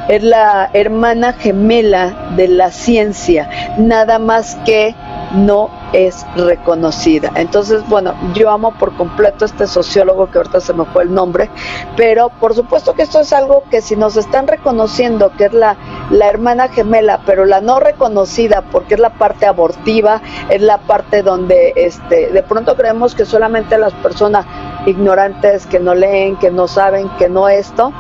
es 0.09 0.23
la 0.23 0.71
hermana 0.73 1.33
gemela 1.33 2.31
de 2.37 2.49
la 2.49 2.71
ciencia, 2.71 3.49
nada 3.79 4.19
más 4.19 4.57
que 4.65 4.95
no 5.35 5.71
es 5.93 6.25
reconocida. 6.37 7.33
Entonces, 7.35 7.87
bueno, 7.89 8.15
yo 8.35 8.51
amo 8.51 8.73
por 8.79 8.97
completo 8.97 9.45
a 9.45 9.47
este 9.47 9.67
sociólogo 9.67 10.31
que 10.31 10.39
ahorita 10.39 10.61
se 10.61 10.73
me 10.73 10.85
fue 10.87 11.05
el 11.05 11.15
nombre, 11.15 11.51
pero 11.97 12.29
por 12.29 12.55
supuesto 12.55 12.95
que 12.95 13.03
esto 13.03 13.21
es 13.21 13.33
algo 13.33 13.65
que 13.71 13.83
si 13.83 13.97
nos 13.97 14.17
están 14.17 14.47
reconociendo 14.47 15.33
que 15.37 15.47
es 15.47 15.53
la 15.53 15.77
la 16.11 16.29
hermana 16.29 16.69
gemela, 16.69 17.21
pero 17.25 17.45
la 17.45 17.61
no 17.61 17.81
reconocida 17.81 18.63
porque 18.71 18.95
es 18.95 19.01
la 19.01 19.11
parte 19.11 19.47
abortiva, 19.47 20.21
es 20.49 20.61
la 20.61 20.79
parte 20.79 21.23
donde 21.23 21.73
este, 21.77 22.31
de 22.31 22.43
pronto 22.43 22.77
creemos 22.77 23.15
que 23.15 23.25
solamente 23.25 23.79
las 23.79 23.93
personas 23.95 24.47
ignorantes 24.87 25.67
que 25.67 25.81
no 25.81 25.95
leen, 25.95 26.37
que 26.37 26.51
no 26.51 26.69
saben, 26.69 27.09
que 27.19 27.29
no 27.29 27.49
esto, 27.49 27.93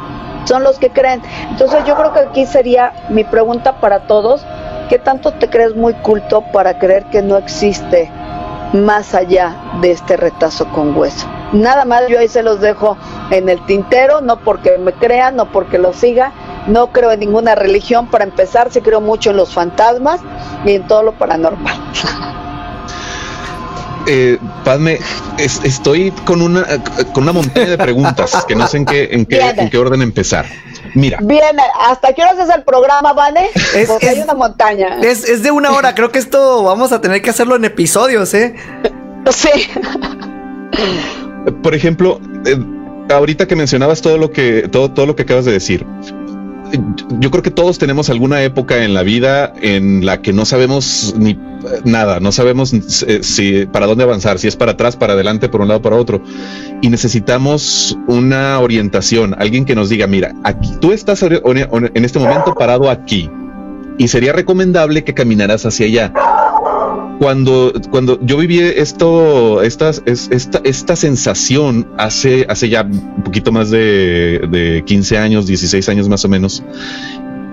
son 0.44 0.62
los 0.62 0.78
que 0.78 0.90
creen. 0.90 1.22
Entonces 1.50 1.84
yo 1.86 1.94
creo 1.96 2.12
que 2.12 2.20
aquí 2.20 2.46
sería 2.46 2.92
mi 3.08 3.24
pregunta 3.24 3.80
para 3.80 4.06
todos, 4.06 4.44
¿qué 4.88 4.98
tanto 4.98 5.32
te 5.32 5.48
crees 5.48 5.74
muy 5.74 5.94
culto 5.94 6.42
para 6.52 6.78
creer 6.78 7.04
que 7.06 7.22
no 7.22 7.36
existe 7.36 8.10
más 8.72 9.14
allá 9.14 9.56
de 9.80 9.92
este 9.92 10.16
retazo 10.16 10.66
con 10.68 10.96
hueso? 10.96 11.26
Nada 11.52 11.84
más 11.84 12.02
yo 12.08 12.18
ahí 12.18 12.28
se 12.28 12.42
los 12.42 12.60
dejo 12.60 12.96
en 13.30 13.48
el 13.48 13.64
tintero, 13.66 14.20
no 14.20 14.40
porque 14.40 14.76
me 14.78 14.92
crean, 14.92 15.36
no 15.36 15.50
porque 15.52 15.78
lo 15.78 15.92
siga, 15.92 16.32
no 16.66 16.90
creo 16.92 17.12
en 17.12 17.20
ninguna 17.20 17.54
religión, 17.54 18.08
para 18.08 18.24
empezar, 18.24 18.72
sí 18.72 18.80
creo 18.80 19.00
mucho 19.00 19.30
en 19.30 19.36
los 19.36 19.52
fantasmas 19.54 20.20
y 20.64 20.72
en 20.72 20.86
todo 20.86 21.02
lo 21.02 21.12
paranormal. 21.12 21.74
Eh, 24.06 24.38
Padme, 24.66 24.98
estoy 25.38 26.10
con 26.10 26.42
una 26.42 26.66
con 27.14 27.22
una 27.22 27.32
montaña 27.32 27.70
de 27.70 27.78
preguntas 27.78 28.44
que 28.46 28.54
no 28.54 28.66
sé 28.66 28.76
en 28.76 28.84
qué 28.84 29.08
en 29.12 29.24
qué, 29.24 29.40
en 29.40 29.70
qué 29.70 29.78
orden 29.78 30.02
empezar. 30.02 30.44
Mira. 30.94 31.18
Bien, 31.22 31.56
¿hasta 31.80 32.12
qué 32.12 32.22
hora 32.22 32.42
es 32.42 32.50
el 32.54 32.62
programa, 32.62 33.12
Vane? 33.12 33.50
Es, 33.74 33.88
Porque 33.88 34.08
hay 34.08 34.20
una 34.20 34.34
montaña. 34.34 34.98
Es, 35.02 35.28
es 35.28 35.42
de 35.42 35.50
una 35.50 35.72
hora, 35.72 35.94
creo 35.94 36.10
que 36.10 36.18
esto 36.18 36.62
vamos 36.62 36.92
a 36.92 37.00
tener 37.00 37.20
que 37.20 37.30
hacerlo 37.30 37.56
en 37.56 37.64
episodios, 37.64 38.32
¿eh? 38.34 38.54
Sí. 39.30 39.50
Por 41.62 41.74
ejemplo, 41.74 42.20
eh, 42.46 42.58
ahorita 43.12 43.46
que 43.46 43.56
mencionabas 43.56 44.02
todo 44.02 44.18
lo 44.18 44.30
que 44.30 44.68
todo 44.70 44.92
todo 44.92 45.06
lo 45.06 45.16
que 45.16 45.22
acabas 45.22 45.44
de 45.44 45.52
decir, 45.52 45.86
yo 47.20 47.30
creo 47.30 47.42
que 47.42 47.50
todos 47.50 47.78
tenemos 47.78 48.10
alguna 48.10 48.42
época 48.42 48.84
en 48.84 48.94
la 48.94 49.02
vida 49.02 49.52
en 49.60 50.04
la 50.04 50.22
que 50.22 50.32
no 50.32 50.44
sabemos 50.44 51.14
ni 51.16 51.38
nada, 51.84 52.20
no 52.20 52.32
sabemos 52.32 52.72
eh, 52.72 53.22
si 53.22 53.66
para 53.66 53.86
dónde 53.86 54.04
avanzar, 54.04 54.38
si 54.38 54.48
es 54.48 54.56
para 54.56 54.72
atrás, 54.72 54.96
para 54.96 55.14
adelante, 55.14 55.48
por 55.48 55.60
un 55.60 55.68
lado, 55.68 55.82
para 55.82 55.96
otro, 55.96 56.22
y 56.82 56.88
necesitamos 56.88 57.98
una 58.06 58.58
orientación, 58.60 59.34
alguien 59.38 59.64
que 59.64 59.74
nos 59.74 59.88
diga, 59.88 60.06
mira, 60.06 60.34
aquí 60.44 60.70
tú 60.80 60.92
estás 60.92 61.22
en 61.22 62.04
este 62.04 62.18
momento 62.18 62.54
parado 62.54 62.90
aquí, 62.90 63.30
y 63.98 64.08
sería 64.08 64.32
recomendable 64.32 65.04
que 65.04 65.14
caminaras 65.14 65.64
hacia 65.66 65.86
allá 65.86 66.12
cuando, 67.18 67.72
cuando 67.90 68.18
yo 68.24 68.36
viví 68.36 68.58
esto, 68.60 69.62
esta, 69.62 69.90
esta, 70.06 70.60
esta 70.64 70.96
sensación 70.96 71.88
hace, 71.96 72.46
hace 72.48 72.68
ya 72.68 72.82
un 72.82 73.22
poquito 73.24 73.52
más 73.52 73.70
de, 73.70 74.46
de 74.50 74.82
15 74.84 75.18
años, 75.18 75.46
16 75.46 75.88
años 75.88 76.08
más 76.08 76.24
o 76.24 76.28
menos, 76.28 76.62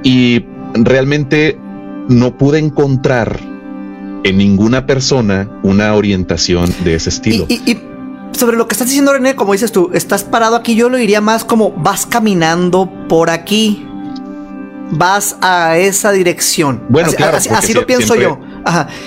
y 0.03 0.45
realmente 0.73 1.57
no 2.07 2.37
pude 2.37 2.59
encontrar 2.59 3.39
en 4.23 4.37
ninguna 4.37 4.85
persona 4.85 5.49
una 5.63 5.93
orientación 5.95 6.73
de 6.83 6.95
ese 6.95 7.09
estilo. 7.09 7.45
Y, 7.47 7.77
sobre 8.31 8.57
lo 8.57 8.67
que 8.67 8.73
estás 8.73 8.87
diciendo, 8.87 9.13
René, 9.13 9.35
como 9.35 9.53
dices 9.53 9.71
tú, 9.71 9.91
estás 9.93 10.23
parado 10.23 10.55
aquí, 10.55 10.75
yo 10.75 10.89
lo 10.89 10.97
diría 10.97 11.21
más 11.21 11.43
como 11.43 11.71
vas 11.71 12.05
caminando 12.05 12.89
por 13.07 13.29
aquí, 13.29 13.85
vas 14.91 15.37
a 15.41 15.77
esa 15.77 16.11
dirección. 16.11 16.81
Bueno, 16.89 17.11
claro, 17.11 17.37
así, 17.37 17.73
lo 17.73 17.85
pienso 17.85 18.15
yo. 18.15 18.39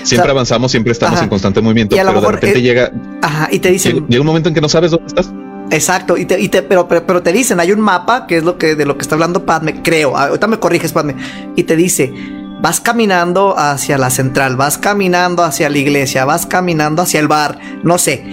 Siempre 0.03 0.31
avanzamos, 0.31 0.71
siempre 0.71 0.91
estamos 0.91 1.21
en 1.21 1.29
constante 1.29 1.61
movimiento, 1.61 1.95
pero 1.95 2.21
de 2.21 2.31
repente 2.31 2.61
llega. 2.61 2.91
Ajá, 3.21 3.47
y 3.51 3.59
te 3.59 3.71
dicen. 3.71 4.05
Llega 4.07 4.21
un 4.21 4.27
momento 4.27 4.49
en 4.49 4.55
que 4.55 4.61
no 4.61 4.69
sabes 4.69 4.91
dónde 4.91 5.07
estás. 5.07 5.31
Exacto, 5.71 6.15
y 6.15 6.25
te, 6.25 6.39
y 6.39 6.49
te, 6.49 6.61
pero, 6.61 6.87
pero, 6.87 7.23
te 7.23 7.31
dicen, 7.31 7.59
hay 7.59 7.71
un 7.71 7.79
mapa, 7.79 8.27
que 8.27 8.37
es 8.37 8.43
lo 8.43 8.57
que 8.57 8.75
de 8.75 8.85
lo 8.85 8.97
que 8.97 9.01
está 9.01 9.15
hablando 9.15 9.45
Padme, 9.45 9.81
creo. 9.81 10.15
Ahorita 10.15 10.47
me 10.47 10.59
corriges, 10.59 10.93
Padme. 10.93 11.15
Y 11.55 11.63
te 11.63 11.75
dice, 11.75 12.13
vas 12.61 12.79
caminando 12.79 13.57
hacia 13.57 13.97
la 13.97 14.09
central, 14.09 14.57
vas 14.57 14.77
caminando 14.77 15.43
hacia 15.43 15.69
la 15.69 15.77
iglesia, 15.77 16.25
vas 16.25 16.45
caminando 16.45 17.01
hacia 17.01 17.19
el 17.19 17.27
bar, 17.27 17.59
no 17.83 17.97
sé. 17.97 18.23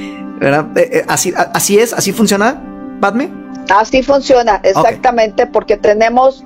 Eh, 0.40 0.64
eh, 0.76 1.04
así, 1.08 1.32
así 1.36 1.78
es, 1.78 1.92
así 1.92 2.12
funciona, 2.12 2.60
Padme. 3.00 3.30
Así 3.70 4.02
funciona, 4.02 4.60
exactamente, 4.62 5.46
porque 5.46 5.76
tenemos 5.76 6.44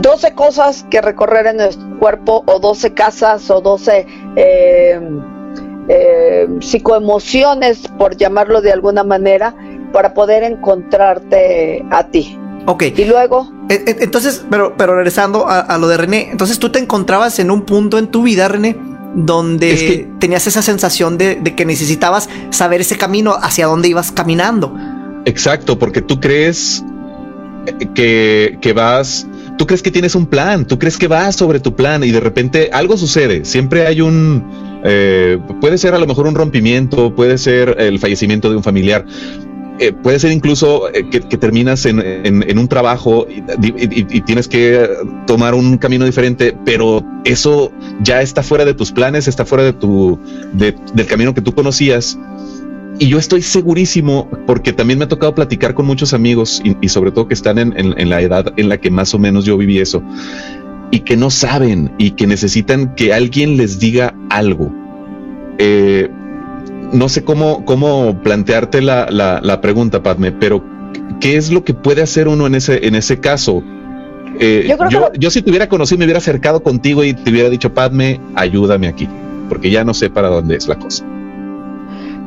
12 0.00 0.34
cosas 0.34 0.86
que 0.90 1.00
recorrer 1.00 1.46
en 1.46 1.58
nuestro 1.58 1.98
cuerpo 1.98 2.42
o 2.46 2.58
12 2.58 2.94
casas 2.94 3.50
o 3.50 3.60
12 3.60 4.06
eh, 4.36 5.00
eh, 5.88 6.48
psicoemociones, 6.60 7.88
por 7.98 8.16
llamarlo 8.16 8.60
de 8.60 8.72
alguna 8.72 9.04
manera, 9.04 9.54
para 9.92 10.14
poder 10.14 10.44
encontrarte 10.44 11.84
a 11.90 12.06
ti. 12.08 12.38
Ok. 12.66 12.84
Y 12.96 13.04
luego. 13.04 13.52
E, 13.68 13.74
e, 13.74 13.96
entonces, 14.04 14.44
pero, 14.48 14.76
pero 14.76 14.94
regresando 14.94 15.46
a, 15.48 15.76
lo 15.78 15.88
de 15.88 15.96
René, 15.96 16.28
entonces 16.30 16.58
tú 16.58 16.70
te 16.70 16.78
encontrabas 16.78 17.38
en 17.38 17.50
un 17.50 17.62
punto 17.62 17.98
en 17.98 18.06
tu 18.06 18.22
vida, 18.22 18.48
René, 18.48 18.76
donde 19.14 20.08
tenías 20.18 20.46
esa 20.46 20.62
sensación 20.62 21.18
de, 21.18 21.34
de, 21.34 21.54
que 21.54 21.66
necesitabas 21.66 22.28
saber 22.50 22.80
ese 22.80 22.96
camino 22.96 23.34
hacia 23.40 23.66
dónde 23.66 23.88
ibas 23.88 24.12
caminando. 24.12 24.74
Exacto, 25.24 25.78
porque 25.78 26.00
tú 26.00 26.20
crees 26.20 26.82
que, 27.94 28.58
que 28.60 28.72
vas 28.72 29.26
tú 29.62 29.66
crees 29.68 29.82
que 29.84 29.92
tienes 29.92 30.16
un 30.16 30.26
plan, 30.26 30.66
tú 30.66 30.76
crees 30.76 30.98
que 30.98 31.06
vas 31.06 31.36
sobre 31.36 31.60
tu 31.60 31.76
plan 31.76 32.02
y 32.02 32.10
de 32.10 32.18
repente 32.18 32.70
algo 32.72 32.96
sucede. 32.96 33.44
Siempre 33.44 33.86
hay 33.86 34.00
un, 34.00 34.80
eh, 34.84 35.38
puede 35.60 35.78
ser 35.78 35.94
a 35.94 36.00
lo 36.00 36.06
mejor 36.08 36.26
un 36.26 36.34
rompimiento, 36.34 37.14
puede 37.14 37.38
ser 37.38 37.76
el 37.78 38.00
fallecimiento 38.00 38.50
de 38.50 38.56
un 38.56 38.64
familiar. 38.64 39.06
Eh, 39.78 39.92
puede 39.92 40.18
ser 40.18 40.32
incluso 40.32 40.92
eh, 40.92 41.08
que, 41.08 41.20
terminas 41.38 41.86
en, 41.86 42.58
un 42.58 42.66
trabajo 42.66 43.28
y, 43.30 44.20
tienes 44.22 44.48
que 44.48 44.90
tomar 45.28 45.54
un 45.54 45.78
camino 45.78 46.06
diferente, 46.06 46.56
pero 46.64 47.04
eso 47.24 47.70
ya 48.02 48.20
está 48.20 48.42
fuera 48.42 48.64
de 48.64 48.74
tus 48.74 48.90
planes, 48.90 49.28
está 49.28 49.44
fuera 49.44 49.62
de 49.62 49.74
tu, 49.74 50.18
del 50.54 51.06
camino 51.06 51.34
que 51.34 51.40
tú 51.40 51.54
conocías 51.54 52.18
y 52.98 53.08
yo 53.08 53.18
estoy 53.18 53.42
segurísimo, 53.42 54.28
porque 54.46 54.72
también 54.72 54.98
me 54.98 55.06
ha 55.06 55.08
tocado 55.08 55.34
platicar 55.34 55.74
con 55.74 55.86
muchos 55.86 56.14
amigos 56.14 56.62
y, 56.80 56.88
sobre 56.88 57.10
todo 57.10 57.26
que 57.26 57.34
están 57.34 57.58
en, 57.58 58.08
la 58.08 58.20
edad 58.20 58.52
en 58.56 58.68
la 58.68 58.78
que 58.78 58.90
más 58.90 59.14
o 59.14 59.18
menos 59.18 59.44
yo 59.44 59.56
viví 59.56 59.78
eso, 59.78 60.02
y 60.90 61.00
que 61.00 61.16
no 61.16 61.30
saben 61.30 61.92
y 61.98 62.12
que 62.12 62.26
necesitan 62.26 62.94
que 62.94 63.12
alguien 63.12 63.56
les 63.56 63.78
diga 63.78 64.14
algo. 64.30 64.72
Eh, 65.58 66.10
no 66.92 67.08
sé 67.08 67.24
cómo, 67.24 67.64
cómo 67.64 68.20
plantearte 68.22 68.82
la, 68.82 69.58
pregunta, 69.62 70.02
Padme, 70.02 70.30
pero 70.32 70.62
¿qué 71.20 71.36
es 71.36 71.50
lo 71.50 71.64
que 71.64 71.74
puede 71.74 72.02
hacer 72.02 72.28
uno 72.28 72.46
en 72.46 72.54
ese, 72.54 72.86
en 72.86 72.94
ese 72.94 73.18
caso? 73.18 73.64
Eh, 74.38 74.74
yo, 74.90 75.12
yo, 75.18 75.30
si 75.30 75.42
te 75.42 75.50
hubiera 75.50 75.68
conocido, 75.68 75.98
me 75.98 76.04
hubiera 76.04 76.18
acercado 76.18 76.62
contigo 76.62 77.02
y 77.04 77.14
te 77.14 77.30
hubiera 77.30 77.48
dicho, 77.48 77.72
Padme, 77.72 78.20
ayúdame 78.34 78.86
aquí, 78.86 79.08
porque 79.48 79.70
ya 79.70 79.84
no 79.84 79.94
sé 79.94 80.10
para 80.10 80.28
dónde 80.28 80.56
es 80.56 80.68
la 80.68 80.78
cosa. 80.78 81.04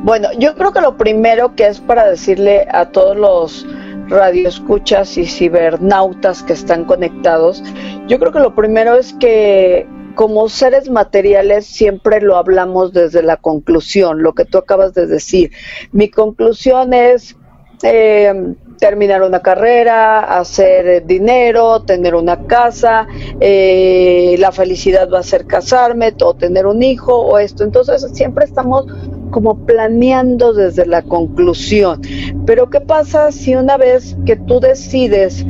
Bueno, 0.06 0.28
yo 0.38 0.54
creo 0.54 0.72
que 0.72 0.80
lo 0.80 0.96
primero 0.96 1.56
que 1.56 1.66
es 1.66 1.80
para 1.80 2.08
decirle 2.08 2.68
a 2.70 2.90
todos 2.92 3.16
los 3.16 3.66
radioescuchas 4.06 5.18
y 5.18 5.26
cibernautas 5.26 6.44
que 6.44 6.52
están 6.52 6.84
conectados, 6.84 7.60
yo 8.06 8.20
creo 8.20 8.30
que 8.30 8.38
lo 8.38 8.54
primero 8.54 8.94
es 8.94 9.14
que 9.14 9.84
como 10.14 10.48
seres 10.48 10.88
materiales 10.88 11.66
siempre 11.66 12.20
lo 12.20 12.36
hablamos 12.36 12.92
desde 12.92 13.20
la 13.24 13.36
conclusión, 13.36 14.22
lo 14.22 14.32
que 14.32 14.44
tú 14.44 14.58
acabas 14.58 14.94
de 14.94 15.08
decir. 15.08 15.50
Mi 15.90 16.08
conclusión 16.08 16.94
es 16.94 17.34
eh, 17.82 18.54
terminar 18.78 19.22
una 19.22 19.40
carrera, 19.42 20.38
hacer 20.38 21.04
dinero, 21.04 21.82
tener 21.82 22.14
una 22.14 22.46
casa, 22.46 23.08
eh, 23.40 24.36
la 24.38 24.52
felicidad 24.52 25.08
va 25.12 25.18
a 25.18 25.24
ser 25.24 25.46
casarme 25.46 26.14
o 26.22 26.34
tener 26.34 26.64
un 26.64 26.84
hijo 26.84 27.12
o 27.12 27.38
esto. 27.38 27.64
Entonces 27.64 28.08
siempre 28.12 28.44
estamos 28.44 28.86
como 29.30 29.66
planeando 29.66 30.52
desde 30.52 30.86
la 30.86 31.02
conclusión. 31.02 32.00
Pero 32.46 32.70
¿qué 32.70 32.80
pasa 32.80 33.32
si 33.32 33.54
una 33.54 33.76
vez 33.76 34.16
que 34.24 34.36
tú 34.36 34.60
decides... 34.60 35.44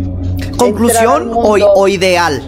¿Conclusión 0.58 1.30
o, 1.34 1.88
ideal? 1.88 2.40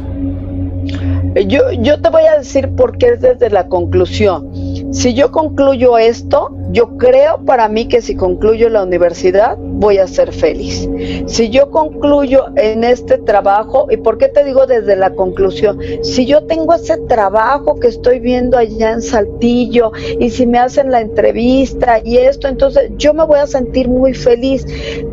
Yo, 1.46 1.70
yo 1.72 2.00
te 2.00 2.08
voy 2.08 2.22
a 2.22 2.38
decir 2.38 2.70
por 2.70 2.96
qué 2.98 3.08
es 3.08 3.20
desde 3.20 3.50
la 3.50 3.68
conclusión. 3.68 4.47
Si 4.90 5.12
yo 5.12 5.31
concluyo 5.31 5.98
esto, 5.98 6.51
yo 6.70 6.96
creo 6.96 7.44
para 7.44 7.68
mí 7.68 7.88
que 7.88 8.01
si 8.01 8.14
concluyo 8.14 8.68
la 8.68 8.83
universidad 8.83 9.57
voy 9.59 9.98
a 9.98 10.07
ser 10.07 10.33
feliz. 10.33 10.88
Si 11.27 11.51
yo 11.51 11.70
concluyo 11.70 12.46
en 12.57 12.85
este 12.85 13.18
trabajo, 13.18 13.87
¿y 13.90 13.98
por 13.98 14.18
qué 14.18 14.29
te 14.29 14.44
digo 14.44 14.66
desde 14.66 14.96
la 14.96 15.14
conclusión? 15.14 15.79
Si 16.03 16.27
yo 16.27 16.44
tengo 16.44 16.74
ese 16.74 16.96
trabajo 17.07 17.79
que 17.79 17.88
estoy 17.88 18.18
viendo 18.18 18.57
allá 18.57 18.92
en 18.92 19.03
Saltillo 19.03 19.92
y 20.18 20.31
si 20.31 20.46
me 20.46 20.59
hacen 20.59 20.90
la 20.90 21.01
entrevista 21.01 22.01
y 22.03 22.16
esto, 22.16 22.48
entonces 22.48 22.90
yo 22.96 23.12
me 23.12 23.24
voy 23.24 23.38
a 23.40 23.46
sentir 23.46 23.88
muy 23.88 24.14
feliz 24.14 24.66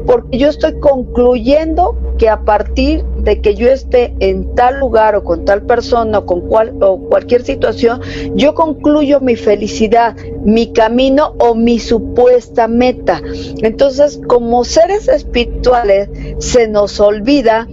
porque 0.06 0.38
yo 0.38 0.50
estoy 0.50 0.80
concluyendo 0.80 1.98
que 2.18 2.30
a 2.30 2.42
partir 2.42 3.04
de 3.26 3.42
que 3.42 3.56
yo 3.56 3.68
esté 3.70 4.16
en 4.20 4.54
tal 4.56 4.80
lugar 4.80 5.16
o 5.16 5.24
con 5.24 5.46
tal 5.46 5.64
persona 5.64 6.20
o 6.20 6.26
con 6.26 6.42
cual, 6.42 6.74
o 6.82 7.00
cualquier 7.10 7.44
situación, 7.44 8.00
yo 8.36 8.54
concluyo 8.54 9.20
mi 9.20 9.36
felicidad, 9.36 9.65
mi 10.44 10.72
camino 10.74 11.36
o 11.40 11.56
mi 11.56 11.80
supuesta 11.80 12.68
meta. 12.68 13.22
Entonces, 13.62 14.20
como 14.28 14.64
seres 14.64 15.08
espirituales, 15.08 16.10
se 16.40 16.68
nos 16.68 17.00
olvida 17.00 17.68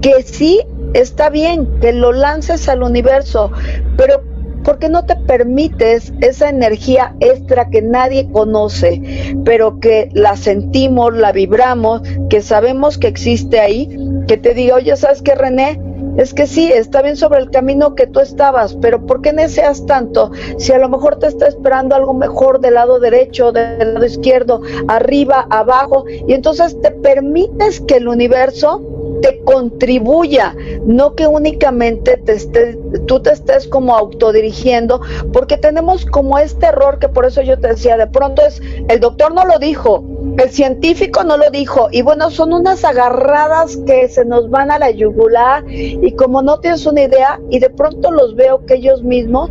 que 0.00 0.22
sí 0.22 0.60
está 0.94 1.30
bien 1.30 1.68
que 1.80 1.92
lo 1.92 2.12
lances 2.12 2.68
al 2.68 2.82
universo, 2.82 3.50
pero 3.96 4.22
¿por 4.64 4.78
qué 4.78 4.88
no 4.88 5.04
te 5.06 5.16
permites 5.16 6.12
esa 6.20 6.48
energía 6.48 7.14
extra 7.20 7.70
que 7.70 7.82
nadie 7.82 8.28
conoce, 8.30 9.34
pero 9.44 9.80
que 9.80 10.10
la 10.12 10.36
sentimos, 10.36 11.14
la 11.14 11.32
vibramos, 11.32 12.02
que 12.28 12.42
sabemos 12.42 12.98
que 12.98 13.08
existe 13.08 13.60
ahí? 13.60 13.88
Que 14.26 14.36
te 14.36 14.54
diga, 14.54 14.76
oye, 14.76 14.96
¿sabes 14.96 15.22
qué, 15.22 15.34
René? 15.34 15.80
Es 16.20 16.34
que 16.34 16.46
sí, 16.46 16.70
está 16.70 17.00
bien 17.00 17.16
sobre 17.16 17.40
el 17.40 17.50
camino 17.50 17.94
que 17.94 18.06
tú 18.06 18.20
estabas, 18.20 18.74
pero 18.74 19.06
¿por 19.06 19.22
qué 19.22 19.32
deseas 19.32 19.86
tanto? 19.86 20.30
Si 20.58 20.70
a 20.70 20.76
lo 20.76 20.90
mejor 20.90 21.18
te 21.18 21.28
está 21.28 21.48
esperando 21.48 21.94
algo 21.94 22.12
mejor 22.12 22.60
del 22.60 22.74
lado 22.74 23.00
derecho, 23.00 23.52
del 23.52 23.94
lado 23.94 24.04
izquierdo, 24.04 24.60
arriba, 24.86 25.46
abajo, 25.48 26.04
y 26.28 26.34
entonces 26.34 26.78
te 26.82 26.90
permites 26.90 27.80
que 27.80 27.96
el 27.96 28.06
universo 28.06 28.99
te 29.20 29.42
contribuya, 29.44 30.54
no 30.84 31.14
que 31.14 31.26
únicamente 31.26 32.16
te 32.16 32.32
estés, 32.32 32.76
tú 33.06 33.20
te 33.20 33.32
estés 33.32 33.66
como 33.66 33.96
autodirigiendo, 33.96 35.00
porque 35.32 35.56
tenemos 35.56 36.06
como 36.06 36.38
este 36.38 36.66
error 36.66 36.98
que 36.98 37.08
por 37.08 37.26
eso 37.26 37.42
yo 37.42 37.58
te 37.58 37.68
decía, 37.68 37.96
de 37.96 38.06
pronto 38.06 38.42
es, 38.44 38.60
el 38.88 39.00
doctor 39.00 39.34
no 39.34 39.44
lo 39.44 39.58
dijo, 39.58 40.04
el 40.38 40.50
científico 40.50 41.24
no 41.24 41.36
lo 41.36 41.50
dijo, 41.50 41.88
y 41.90 42.02
bueno, 42.02 42.30
son 42.30 42.52
unas 42.52 42.84
agarradas 42.84 43.76
que 43.86 44.08
se 44.08 44.24
nos 44.24 44.50
van 44.50 44.70
a 44.70 44.78
la 44.78 44.90
yugular, 44.90 45.64
y 45.70 46.12
como 46.12 46.42
no 46.42 46.60
tienes 46.60 46.86
una 46.86 47.02
idea, 47.02 47.40
y 47.50 47.58
de 47.58 47.70
pronto 47.70 48.10
los 48.10 48.34
veo 48.34 48.64
que 48.66 48.74
ellos 48.74 49.02
mismos 49.02 49.50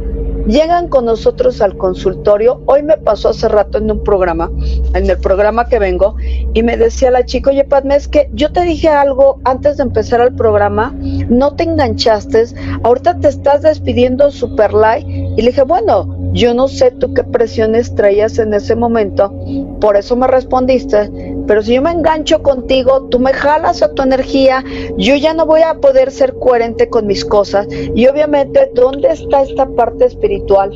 llegan 0.49 0.87
con 0.87 1.05
nosotros 1.05 1.61
al 1.61 1.77
consultorio. 1.77 2.61
Hoy 2.65 2.81
me 2.81 2.97
pasó 2.97 3.29
hace 3.29 3.47
rato 3.47 3.77
en 3.77 3.91
un 3.91 4.03
programa, 4.03 4.51
en 4.95 5.09
el 5.09 5.17
programa 5.19 5.67
que 5.67 5.77
vengo, 5.77 6.15
y 6.53 6.63
me 6.63 6.75
decía 6.75 7.11
la 7.11 7.23
chica, 7.23 7.51
oye 7.51 7.63
Padme, 7.63 7.95
es 7.95 8.07
que 8.07 8.29
yo 8.33 8.51
te 8.51 8.63
dije 8.63 8.89
algo 8.89 9.39
antes 9.45 9.77
de 9.77 9.83
empezar 9.83 10.21
el 10.21 10.33
programa, 10.33 10.93
no 11.29 11.55
te 11.55 11.63
enganchaste, 11.63 12.45
ahorita 12.83 13.19
te 13.19 13.27
estás 13.27 13.61
despidiendo 13.61 14.31
super 14.31 14.73
light, 14.73 15.07
y 15.07 15.41
le 15.41 15.51
dije, 15.51 15.63
bueno, 15.63 16.17
yo 16.33 16.53
no 16.53 16.67
sé 16.67 16.91
tú 16.91 17.13
qué 17.13 17.23
presiones 17.23 17.93
traías 17.93 18.39
en 18.39 18.53
ese 18.53 18.75
momento, 18.75 19.31
por 19.79 19.97
eso 19.97 20.15
me 20.15 20.27
respondiste, 20.27 21.28
pero 21.49 21.63
si 21.63 21.73
yo 21.73 21.81
me 21.81 21.89
engancho 21.89 22.43
contigo, 22.43 23.07
tú 23.09 23.17
me 23.17 23.33
jalas 23.33 23.81
a 23.81 23.95
tu 23.95 24.03
energía, 24.03 24.63
yo 24.97 25.15
ya 25.15 25.33
no 25.33 25.47
voy 25.47 25.63
a 25.63 25.79
poder 25.79 26.11
ser 26.11 26.35
coherente 26.35 26.89
con 26.89 27.07
mis 27.07 27.25
cosas. 27.25 27.65
Y 27.71 28.05
obviamente, 28.05 28.69
¿dónde 28.75 29.07
está 29.07 29.41
esta 29.41 29.65
parte 29.65 30.05
espiritual? 30.05 30.71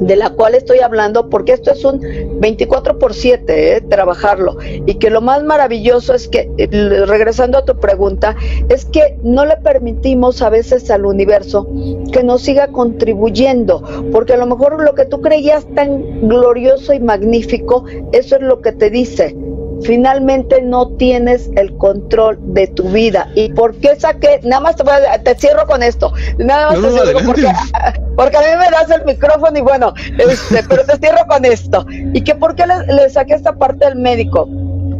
de 0.00 0.16
la 0.16 0.30
cual 0.30 0.54
estoy 0.54 0.78
hablando, 0.78 1.28
porque 1.28 1.52
esto 1.52 1.72
es 1.72 1.84
un 1.84 2.00
24 2.40 2.98
por 2.98 3.12
7, 3.12 3.76
eh, 3.76 3.80
trabajarlo. 3.82 4.56
Y 4.86 4.94
que 4.94 5.10
lo 5.10 5.20
más 5.20 5.44
maravilloso 5.44 6.14
es 6.14 6.26
que, 6.26 6.50
eh, 6.56 6.68
regresando 7.04 7.58
a 7.58 7.66
tu 7.66 7.78
pregunta, 7.78 8.34
es 8.70 8.86
que 8.86 9.18
no 9.22 9.44
le 9.44 9.58
permitimos 9.58 10.40
a 10.40 10.48
veces 10.48 10.90
al 10.90 11.04
universo 11.04 11.68
que 12.14 12.24
nos 12.24 12.40
siga 12.40 12.68
contribuyendo, 12.68 13.82
porque 14.10 14.32
a 14.32 14.38
lo 14.38 14.46
mejor 14.46 14.82
lo 14.82 14.94
que 14.94 15.04
tú 15.04 15.20
creías 15.20 15.66
tan 15.74 16.26
glorioso 16.26 16.94
y 16.94 17.00
magnífico, 17.00 17.84
eso 18.12 18.36
es 18.36 18.40
lo 18.40 18.62
que 18.62 18.72
te 18.72 18.88
dice 18.88 19.36
finalmente 19.82 20.62
no 20.62 20.88
tienes 20.96 21.50
el 21.56 21.76
control 21.76 22.38
de 22.54 22.66
tu 22.68 22.84
vida. 22.90 23.28
¿Y 23.34 23.52
por 23.52 23.76
qué 23.76 23.98
saqué? 23.98 24.40
Nada 24.42 24.60
más 24.60 24.76
te, 24.76 25.34
cierro 25.36 25.66
con 25.66 25.82
esto. 25.82 26.12
Nada 26.38 26.70
más 26.70 26.80
te 26.80 26.90
cierro 26.90 27.20
porque, 27.24 27.46
porque, 28.16 28.36
a 28.36 28.40
mí 28.40 28.46
me 28.58 28.70
das 28.70 28.90
el 28.90 29.04
micrófono 29.04 29.58
y 29.58 29.62
bueno, 29.62 29.94
este, 30.18 30.62
pero 30.68 30.84
te 30.84 30.96
cierro 30.98 31.26
con 31.26 31.44
esto. 31.44 31.86
¿Y 31.90 32.22
que 32.22 32.34
por 32.34 32.54
qué 32.54 32.64
le, 32.66 32.92
le 32.94 33.10
saqué 33.10 33.34
esta 33.34 33.54
parte 33.54 33.86
del 33.86 33.96
médico? 33.96 34.48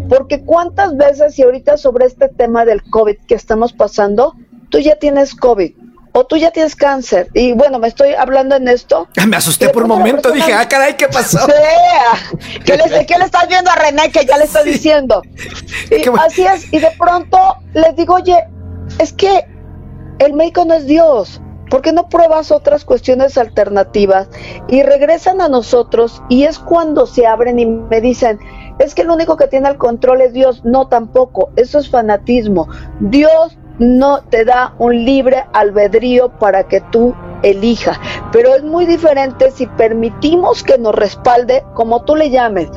Porque 0.09 0.43
cuántas 0.45 0.97
veces 0.97 1.39
y 1.39 1.43
ahorita 1.43 1.77
sobre 1.77 2.07
este 2.07 2.29
tema 2.29 2.65
del 2.65 2.83
COVID 2.91 3.17
que 3.29 3.35
estamos 3.35 3.73
pasando, 3.73 4.35
tú 4.71 4.79
ya 4.79 4.97
tienes 4.97 5.35
COVID 5.35 5.80
o 6.13 6.27
tú 6.27 6.37
ya 6.37 6.51
tienes 6.51 6.77
cáncer. 6.77 7.29
Y 7.35 7.53
bueno, 7.53 7.79
me 7.79 7.89
estoy 7.89 8.15
hablando 8.15 8.57
en 8.57 8.69
esto. 8.69 9.09
Me 9.27 9.37
asusté 9.37 9.69
por 9.69 9.83
un 9.85 9.89
momento, 9.89 10.31
dije, 10.31 10.53
ah, 10.53 10.67
caray, 10.69 10.97
¿qué 10.97 11.09
pasó? 11.09 11.39
Sí, 11.47 12.59
¿qué 12.65 12.77
le, 12.77 13.07
¿qué 13.07 13.19
le 13.19 13.25
estás 13.25 13.49
viendo 13.49 13.71
a 13.71 13.77
René 13.77 14.11
que 14.11 14.25
ya 14.25 14.37
le 14.37 14.45
está 14.45 14.63
diciendo? 14.63 15.23
Y 15.91 16.09
así 16.19 16.43
es, 16.43 16.73
y 16.73 16.79
de 16.79 16.91
pronto 16.99 17.39
les 17.75 17.97
digo, 17.97 18.15
oye, 18.15 18.37
es 18.99 19.13
que 19.13 19.45
el 20.19 20.33
médico 20.35 20.65
no 20.65 20.75
es 20.75 20.87
Dios. 20.87 21.41
¿Por 21.71 21.83
qué 21.83 21.93
no 21.93 22.09
pruebas 22.09 22.51
otras 22.51 22.85
cuestiones 22.85 23.39
alternativas? 23.39 24.29
Y 24.69 24.83
regresan 24.83 25.41
a 25.41 25.49
nosotros 25.49 26.21
y 26.29 26.45
es 26.45 26.59
cuando 26.59 27.07
se 27.07 27.27
abren 27.27 27.61
y 27.61 27.67
me 27.67 28.01
dicen, 28.01 28.41
es 28.81 28.95
que 28.95 29.03
el 29.03 29.11
único 29.11 29.37
que 29.37 29.47
tiene 29.47 29.69
el 29.69 29.79
control 29.79 30.21
es 30.21 30.33
Dios. 30.33 30.65
No, 30.65 30.89
tampoco, 30.89 31.51
eso 31.55 31.79
es 31.79 31.89
fanatismo. 31.89 32.69
Dios 32.99 33.57
no 33.81 34.23
te 34.25 34.45
da 34.45 34.75
un 34.79 35.05
libre 35.05 35.47
albedrío 35.55 36.29
para 36.39 36.69
que 36.69 36.81
tú 36.93 37.15
elijas. 37.43 37.99
Pero 38.31 38.55
es 38.55 38.63
muy 38.63 38.85
diferente 38.85 39.51
si 39.51 39.67
permitimos 39.67 40.63
que 40.63 40.79
nos 40.79 40.95
respalde, 40.95 41.65
como 41.75 42.05
tú 42.05 42.15
le 42.15 42.31
llames, 42.31 42.69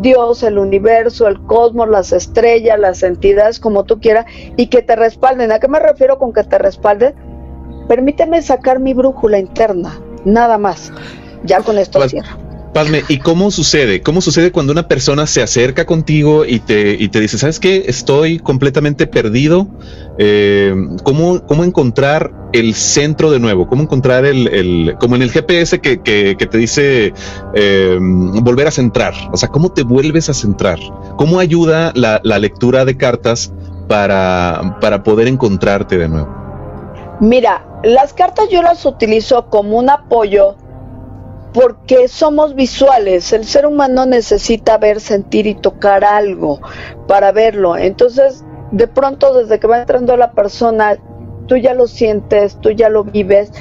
Dios, 0.00 0.42
el 0.42 0.58
universo, 0.58 1.26
el 1.28 1.40
cosmos, 1.46 1.88
las 1.88 2.12
estrellas, 2.12 2.78
las 2.78 3.02
entidades, 3.02 3.58
como 3.58 3.84
tú 3.84 4.00
quieras, 4.00 4.26
y 4.56 4.66
que 4.66 4.82
te 4.82 4.96
respalden. 4.96 5.50
¿A 5.50 5.58
qué 5.58 5.68
me 5.68 5.80
refiero 5.80 6.18
con 6.18 6.32
que 6.32 6.44
te 6.44 6.58
respalden? 6.58 7.14
Permíteme 7.88 8.42
sacar 8.42 8.80
mi 8.80 8.92
brújula 8.92 9.38
interna, 9.38 9.98
nada 10.24 10.58
más. 10.58 10.92
Ya 11.42 11.62
con 11.62 11.78
esto 11.78 12.06
cierro. 12.06 12.49
Padme, 12.72 13.02
¿y 13.08 13.18
cómo 13.18 13.50
sucede? 13.50 14.00
¿Cómo 14.00 14.20
sucede 14.20 14.52
cuando 14.52 14.72
una 14.72 14.86
persona 14.86 15.26
se 15.26 15.42
acerca 15.42 15.86
contigo 15.86 16.44
y 16.44 16.60
te, 16.60 16.92
y 16.92 17.08
te 17.08 17.18
dice, 17.18 17.36
¿sabes 17.36 17.58
qué? 17.58 17.84
Estoy 17.88 18.38
completamente 18.38 19.08
perdido. 19.08 19.66
Eh, 20.18 20.72
¿cómo, 21.02 21.44
¿Cómo 21.46 21.64
encontrar 21.64 22.32
el 22.52 22.74
centro 22.74 23.32
de 23.32 23.40
nuevo? 23.40 23.66
¿Cómo 23.66 23.82
encontrar 23.82 24.24
el, 24.24 24.46
el 24.48 24.94
como 25.00 25.16
en 25.16 25.22
el 25.22 25.32
GPS 25.32 25.80
que, 25.80 26.00
que, 26.00 26.34
te 26.36 26.58
dice 26.58 27.12
eh, 27.54 27.98
volver 28.00 28.68
a 28.68 28.70
centrar? 28.70 29.14
O 29.32 29.36
sea, 29.36 29.48
¿cómo 29.48 29.72
te 29.72 29.82
vuelves 29.82 30.28
a 30.28 30.34
centrar? 30.34 30.78
¿Cómo 31.16 31.40
ayuda 31.40 31.90
la, 31.96 32.20
la 32.22 32.38
lectura 32.38 32.84
de 32.84 32.96
cartas 32.96 33.52
para, 33.88 34.78
para 34.80 35.02
poder 35.02 35.26
encontrarte 35.26 35.98
de 35.98 36.08
nuevo? 36.08 36.28
Mira, 37.20 37.64
las 37.82 38.12
cartas 38.12 38.46
yo 38.48 38.62
las 38.62 38.86
utilizo 38.86 39.46
como 39.50 39.76
un 39.76 39.90
apoyo 39.90 40.54
porque 41.52 42.08
somos 42.08 42.54
visuales, 42.54 43.32
el 43.32 43.44
ser 43.44 43.66
humano 43.66 44.06
necesita 44.06 44.78
ver, 44.78 45.00
sentir 45.00 45.46
y 45.46 45.54
tocar 45.54 46.04
algo 46.04 46.60
para 47.08 47.32
verlo. 47.32 47.76
Entonces, 47.76 48.44
de 48.70 48.86
pronto 48.86 49.34
desde 49.34 49.58
que 49.58 49.66
va 49.66 49.80
entrando 49.80 50.16
la 50.16 50.32
persona, 50.32 50.96
tú 51.46 51.56
ya 51.56 51.74
lo 51.74 51.88
sientes, 51.88 52.56
tú 52.60 52.70
ya 52.70 52.88
lo 52.88 53.04
vives 53.04 53.52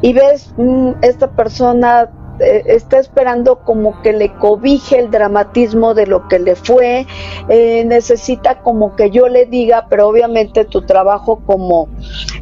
y 0.00 0.12
ves, 0.12 0.54
mm, 0.56 0.92
esta 1.02 1.32
persona 1.32 2.10
eh, 2.40 2.62
está 2.66 2.98
esperando 2.98 3.60
como 3.60 4.00
que 4.02 4.12
le 4.12 4.32
cobije 4.34 4.98
el 4.98 5.10
dramatismo 5.10 5.94
de 5.94 6.06
lo 6.06 6.28
que 6.28 6.38
le 6.38 6.56
fue, 6.56 7.06
eh, 7.48 7.84
necesita 7.84 8.62
como 8.62 8.96
que 8.96 9.10
yo 9.10 9.28
le 9.28 9.46
diga, 9.46 9.86
pero 9.88 10.08
obviamente 10.08 10.64
tu 10.64 10.82
trabajo 10.82 11.42
como 11.44 11.88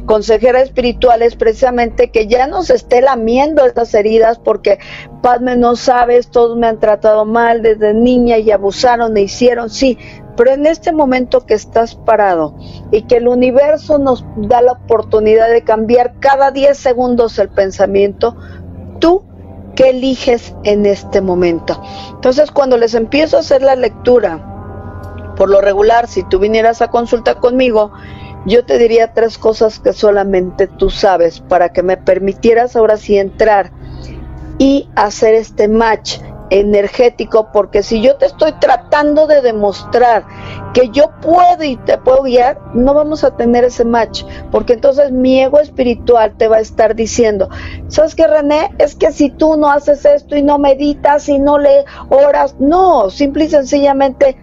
consejera 0.05 0.61
espiritual 0.61 1.21
es 1.21 1.35
precisamente 1.35 2.09
que 2.09 2.27
ya 2.27 2.47
nos 2.47 2.69
esté 2.69 3.01
lamiendo 3.01 3.65
estas 3.65 3.93
heridas 3.93 4.39
porque 4.39 4.79
Padme 5.21 5.55
no 5.55 5.75
sabes, 5.75 6.29
todos 6.29 6.57
me 6.57 6.67
han 6.67 6.79
tratado 6.79 7.25
mal 7.25 7.61
desde 7.61 7.93
niña 7.93 8.37
y 8.37 8.49
abusaron 8.51 9.15
e 9.17 9.21
hicieron, 9.21 9.69
sí, 9.69 9.97
pero 10.35 10.51
en 10.51 10.65
este 10.65 10.91
momento 10.91 11.45
que 11.45 11.53
estás 11.53 11.95
parado 11.95 12.55
y 12.91 13.03
que 13.03 13.17
el 13.17 13.27
universo 13.27 13.99
nos 13.99 14.25
da 14.37 14.61
la 14.61 14.71
oportunidad 14.71 15.49
de 15.49 15.63
cambiar 15.63 16.15
cada 16.19 16.51
10 16.51 16.77
segundos 16.77 17.37
el 17.37 17.49
pensamiento, 17.49 18.35
tú 18.99 19.23
¿Qué 19.75 19.89
eliges 19.89 20.53
en 20.63 20.85
este 20.85 21.21
momento? 21.21 21.81
Entonces, 22.11 22.51
cuando 22.51 22.77
les 22.77 22.93
empiezo 22.93 23.37
a 23.37 23.41
hacer 23.41 23.61
la 23.61 23.75
lectura, 23.75 25.33
por 25.37 25.49
lo 25.49 25.61
regular, 25.61 26.07
si 26.07 26.23
tú 26.23 26.39
vinieras 26.39 26.81
a 26.81 26.89
consulta 26.89 27.35
conmigo, 27.35 27.91
yo 28.45 28.65
te 28.65 28.77
diría 28.77 29.13
tres 29.13 29.37
cosas 29.37 29.79
que 29.79 29.93
solamente 29.93 30.67
tú 30.67 30.89
sabes 30.89 31.39
para 31.39 31.69
que 31.69 31.83
me 31.83 31.97
permitieras 31.97 32.75
ahora 32.75 32.97
sí 32.97 33.17
entrar 33.17 33.71
y 34.57 34.89
hacer 34.95 35.35
este 35.35 35.67
match 35.67 36.19
energético, 36.49 37.49
porque 37.53 37.81
si 37.81 38.01
yo 38.01 38.17
te 38.17 38.25
estoy 38.25 38.51
tratando 38.59 39.25
de 39.25 39.41
demostrar 39.41 40.25
que 40.73 40.89
yo 40.89 41.11
puedo 41.21 41.63
y 41.63 41.77
te 41.77 41.97
puedo 41.97 42.23
guiar, 42.23 42.59
no 42.73 42.93
vamos 42.93 43.23
a 43.23 43.35
tener 43.35 43.63
ese 43.63 43.85
match, 43.85 44.23
porque 44.51 44.73
entonces 44.73 45.11
mi 45.11 45.41
ego 45.41 45.59
espiritual 45.59 46.33
te 46.37 46.47
va 46.47 46.57
a 46.57 46.61
estar 46.61 46.95
diciendo, 46.95 47.49
¿sabes 47.87 48.15
qué, 48.15 48.27
René? 48.27 48.71
Es 48.77 48.95
que 48.95 49.11
si 49.11 49.29
tú 49.29 49.57
no 49.57 49.69
haces 49.69 50.05
esto 50.05 50.35
y 50.35 50.43
no 50.43 50.57
meditas 50.57 51.27
y 51.29 51.39
no 51.39 51.57
le 51.57 51.85
oras, 52.09 52.55
no, 52.59 53.09
simple 53.09 53.45
y 53.45 53.49
sencillamente 53.49 54.37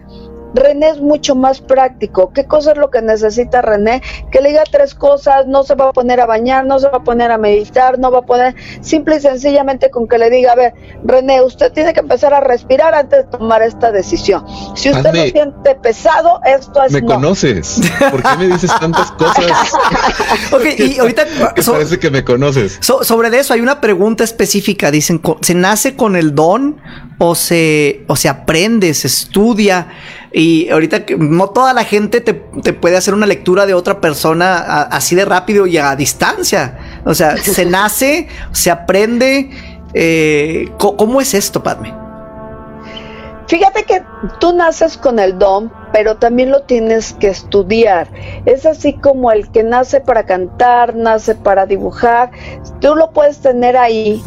René 0.53 0.89
es 0.89 0.99
mucho 0.99 1.35
más 1.35 1.61
práctico. 1.61 2.31
¿Qué 2.33 2.45
cosa 2.45 2.71
es 2.71 2.77
lo 2.77 2.89
que 2.89 3.01
necesita 3.01 3.61
René? 3.61 4.01
Que 4.31 4.41
le 4.41 4.49
diga 4.49 4.63
tres 4.71 4.95
cosas, 4.95 5.45
no 5.47 5.63
se 5.63 5.75
va 5.75 5.89
a 5.89 5.93
poner 5.93 6.19
a 6.19 6.25
bañar, 6.25 6.65
no 6.65 6.79
se 6.79 6.87
va 6.89 6.97
a 6.99 7.03
poner 7.03 7.31
a 7.31 7.37
meditar, 7.37 7.99
no 7.99 8.11
va 8.11 8.19
a 8.19 8.23
poner, 8.23 8.55
simple 8.81 9.17
y 9.17 9.19
sencillamente 9.19 9.89
con 9.89 10.07
que 10.07 10.17
le 10.17 10.29
diga, 10.29 10.53
a 10.53 10.55
ver, 10.55 10.73
René, 11.03 11.41
usted 11.41 11.71
tiene 11.71 11.93
que 11.93 11.99
empezar 11.99 12.33
a 12.33 12.39
respirar 12.41 12.93
antes 12.95 13.25
de 13.25 13.37
tomar 13.37 13.61
esta 13.61 13.91
decisión. 13.91 14.45
Si 14.75 14.89
usted 14.89 15.05
Ande. 15.07 15.25
lo 15.25 15.31
siente 15.31 15.75
pesado, 15.75 16.41
esto 16.45 16.83
es 16.83 16.91
¿Me 16.91 17.01
no. 17.01 17.07
conoces? 17.07 17.79
¿Por 18.11 18.21
qué 18.23 18.37
me 18.37 18.47
dices 18.47 18.71
tantas 18.79 19.11
cosas? 19.11 19.71
Ok, 20.51 20.65
y 20.77 20.99
ahorita 20.99 21.53
Que 21.53 21.61
so- 21.61 21.73
parece 21.73 21.99
que 21.99 22.09
me 22.09 22.23
conoces. 22.23 22.77
so- 22.81 23.03
sobre 23.03 23.29
de 23.29 23.39
eso 23.39 23.53
hay 23.53 23.61
una 23.61 23.81
pregunta 23.81 24.23
específica. 24.23 24.91
Dicen, 24.91 25.21
¿se 25.41 25.53
nace 25.53 25.95
con 25.95 26.15
el 26.15 26.33
don 26.35 26.77
o 27.19 27.35
se, 27.35 28.03
o 28.07 28.15
se 28.15 28.29
aprende, 28.29 28.93
se 28.93 29.07
estudia? 29.07 29.87
Y 30.31 30.69
ahorita 30.69 31.05
que 31.05 31.17
no 31.17 31.49
toda 31.49 31.73
la 31.73 31.83
gente 31.83 32.21
te, 32.21 32.33
te 32.33 32.73
puede 32.73 32.97
hacer 32.97 33.13
una 33.13 33.25
lectura 33.25 33.65
de 33.65 33.73
otra 33.73 33.99
persona 33.99 34.57
a- 34.59 34.81
así 34.83 35.15
de 35.15 35.25
rápido 35.25 35.65
y 35.67 35.77
a 35.77 35.95
distancia. 35.95 36.77
O 37.05 37.13
sea, 37.15 37.35
se 37.37 37.65
nace, 37.65 38.27
se 38.51 38.69
aprende. 38.71 39.49
eh, 39.93 40.69
¿Cómo 40.77 41.19
es 41.21 41.33
esto, 41.33 41.63
Padme? 41.63 41.93
Fíjate 43.47 43.83
que 43.83 44.03
tú 44.39 44.53
naces 44.53 44.95
con 44.95 45.17
el 45.17 45.39
don, 45.39 45.73
pero 45.91 46.17
también 46.17 46.51
lo 46.51 46.61
tienes 46.61 47.13
que 47.13 47.29
estudiar. 47.29 48.07
Es 48.45 48.67
así 48.67 48.93
como 48.93 49.31
el 49.31 49.49
que 49.49 49.63
nace 49.63 50.01
para 50.01 50.23
cantar, 50.27 50.95
nace 50.95 51.33
para 51.33 51.65
dibujar. 51.65 52.29
Tú 52.79 52.93
lo 52.95 53.09
puedes 53.09 53.39
tener 53.39 53.75
ahí, 53.75 54.21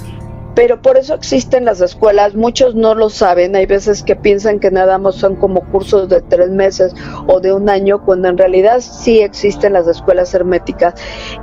pero 0.55 0.81
por 0.83 0.97
eso 0.97 1.15
existen 1.15 1.65
las 1.65 1.81
escuelas. 1.81 2.35
Muchos 2.35 2.75
no 2.75 2.95
lo 2.95 3.09
saben. 3.09 3.57
Hay 3.57 3.67
veces 3.67 4.03
que 4.03 4.17
piensan 4.17 4.61
que 4.61 4.71
nada 4.71 4.99
más 4.99 5.17
son 5.17 5.37
como 5.37 5.65
cursos 5.71 6.09
de 6.09 6.21
tres 6.21 6.51
meses 6.51 6.95
o 7.27 7.41
de 7.41 7.53
un 7.53 7.69
año, 7.69 8.05
cuando 8.05 8.29
en 8.29 8.39
realidad 8.39 8.81
sí 8.81 9.21
existen 9.21 9.73
las 9.73 9.87
escuelas 9.89 10.35
herméticas. 10.35 10.95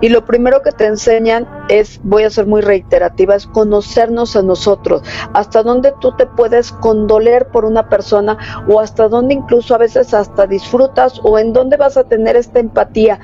Y 0.02 0.10
lo 0.10 0.26
primero 0.26 0.62
que 0.62 0.72
te 0.72 0.86
enseñan 0.86 1.48
es, 1.70 2.00
voy 2.04 2.24
a 2.24 2.30
ser 2.30 2.46
muy 2.46 2.62
reiterativa, 2.62 3.36
es 3.36 3.48
conocernos 3.48 4.36
a 4.36 4.42
nosotros 4.42 5.02
hasta 5.34 5.64
dónde 5.64 5.94
tú 6.00 6.16
te 6.16 6.26
puedes 6.26 6.72
condoler 6.72 7.48
por 7.48 7.66
una 7.66 7.90
persona 7.90 8.38
o 8.68 8.80
hasta 8.80 9.08
dónde 9.08 9.34
incluso 9.34 9.76
a 9.76 9.78
veces 9.78 10.14
hasta 10.14 10.48
disfrutas 10.48 11.20
o 11.24 11.38
en 11.40 11.54
dónde 11.54 11.78
vas 11.78 11.98
a 11.98 12.04
tener 12.04 12.36
esta 12.36 12.60
empatía 12.60 13.20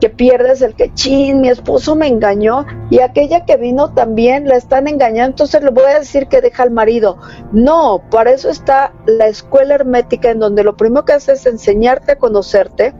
que 0.00 0.10
pierdes 0.10 0.62
el 0.62 0.74
que, 0.74 0.92
chin, 0.94 1.40
mi 1.40 1.48
esposo 1.48 1.96
me 1.96 2.06
engañó 2.06 2.66
y 2.90 3.00
aquella 3.00 3.44
que 3.44 3.56
vino 3.56 3.92
también 3.94 4.48
la 4.48 4.56
están 4.56 4.88
engañando, 4.88 5.30
entonces 5.30 5.62
le 5.62 5.70
voy 5.70 5.84
a 5.84 5.98
decir 5.98 6.28
que 6.28 6.40
deja 6.40 6.62
al 6.62 6.70
marido. 6.70 7.18
No, 7.52 8.02
para 8.10 8.30
eso 8.30 8.48
está 8.48 8.92
la 9.06 9.26
escuela 9.26 9.74
hermética 9.74 10.30
en 10.30 10.38
donde 10.38 10.64
lo 10.64 10.76
primero 10.76 11.04
que 11.04 11.12
hace 11.12 11.32
es 11.32 11.46
enseñarte 11.46 12.12
a 12.12 12.18
conocerte 12.18 12.94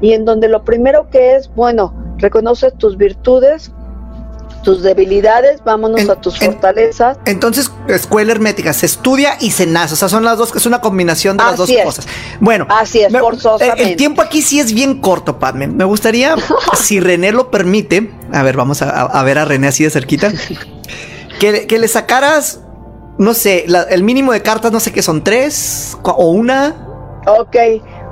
y 0.00 0.12
en 0.12 0.24
donde 0.24 0.48
lo 0.48 0.64
primero 0.64 1.08
que 1.10 1.36
es, 1.36 1.52
bueno, 1.54 1.94
reconoces 2.18 2.74
tus 2.74 2.96
virtudes, 2.96 3.72
tus 4.64 4.82
debilidades, 4.82 5.62
vámonos 5.64 6.00
En- 6.00 6.10
a 6.10 6.16
tus 6.16 6.40
en- 6.42 6.50
fortalezas. 6.52 7.18
Entonces, 7.26 7.70
escuela 7.88 8.32
hermética, 8.32 8.72
se 8.72 8.86
estudia 8.86 9.36
y 9.40 9.52
se 9.52 9.66
nace. 9.66 9.94
O 9.94 9.96
sea, 9.96 10.08
son 10.08 10.24
las 10.24 10.38
dos, 10.38 10.54
es 10.56 10.66
una 10.66 10.80
combinación 10.80 11.36
de 11.36 11.44
las 11.44 11.56
dos 11.56 11.70
es. 11.70 11.84
cosas. 11.84 12.06
Bueno, 12.40 12.66
Así 12.68 13.00
es, 13.02 13.12
me- 13.12 13.20
forzosamente. 13.20 13.82
El, 13.82 13.90
el 13.90 13.96
tiempo 13.96 14.22
aquí 14.22 14.42
sí 14.42 14.58
es 14.58 14.72
bien 14.72 15.00
corto, 15.00 15.38
Padme. 15.38 15.68
Me 15.68 15.84
gustaría, 15.84 16.34
si 16.76 16.98
René 16.98 17.30
lo 17.30 17.50
permite, 17.50 18.10
a 18.32 18.42
ver, 18.42 18.56
vamos 18.56 18.82
a, 18.82 18.88
a 19.02 19.22
ver 19.22 19.38
a 19.38 19.44
René 19.44 19.68
así 19.68 19.84
de 19.84 19.90
cerquita, 19.90 20.32
que, 21.38 21.66
que 21.66 21.78
le 21.78 21.88
sacaras, 21.88 22.60
no 23.18 23.34
sé, 23.34 23.64
la- 23.68 23.82
el 23.82 24.02
mínimo 24.02 24.32
de 24.32 24.42
cartas, 24.42 24.72
no 24.72 24.80
sé 24.80 24.92
qué 24.92 25.02
son, 25.02 25.22
tres 25.22 25.96
o 26.02 26.30
una. 26.30 26.74
Ok. 27.26 27.56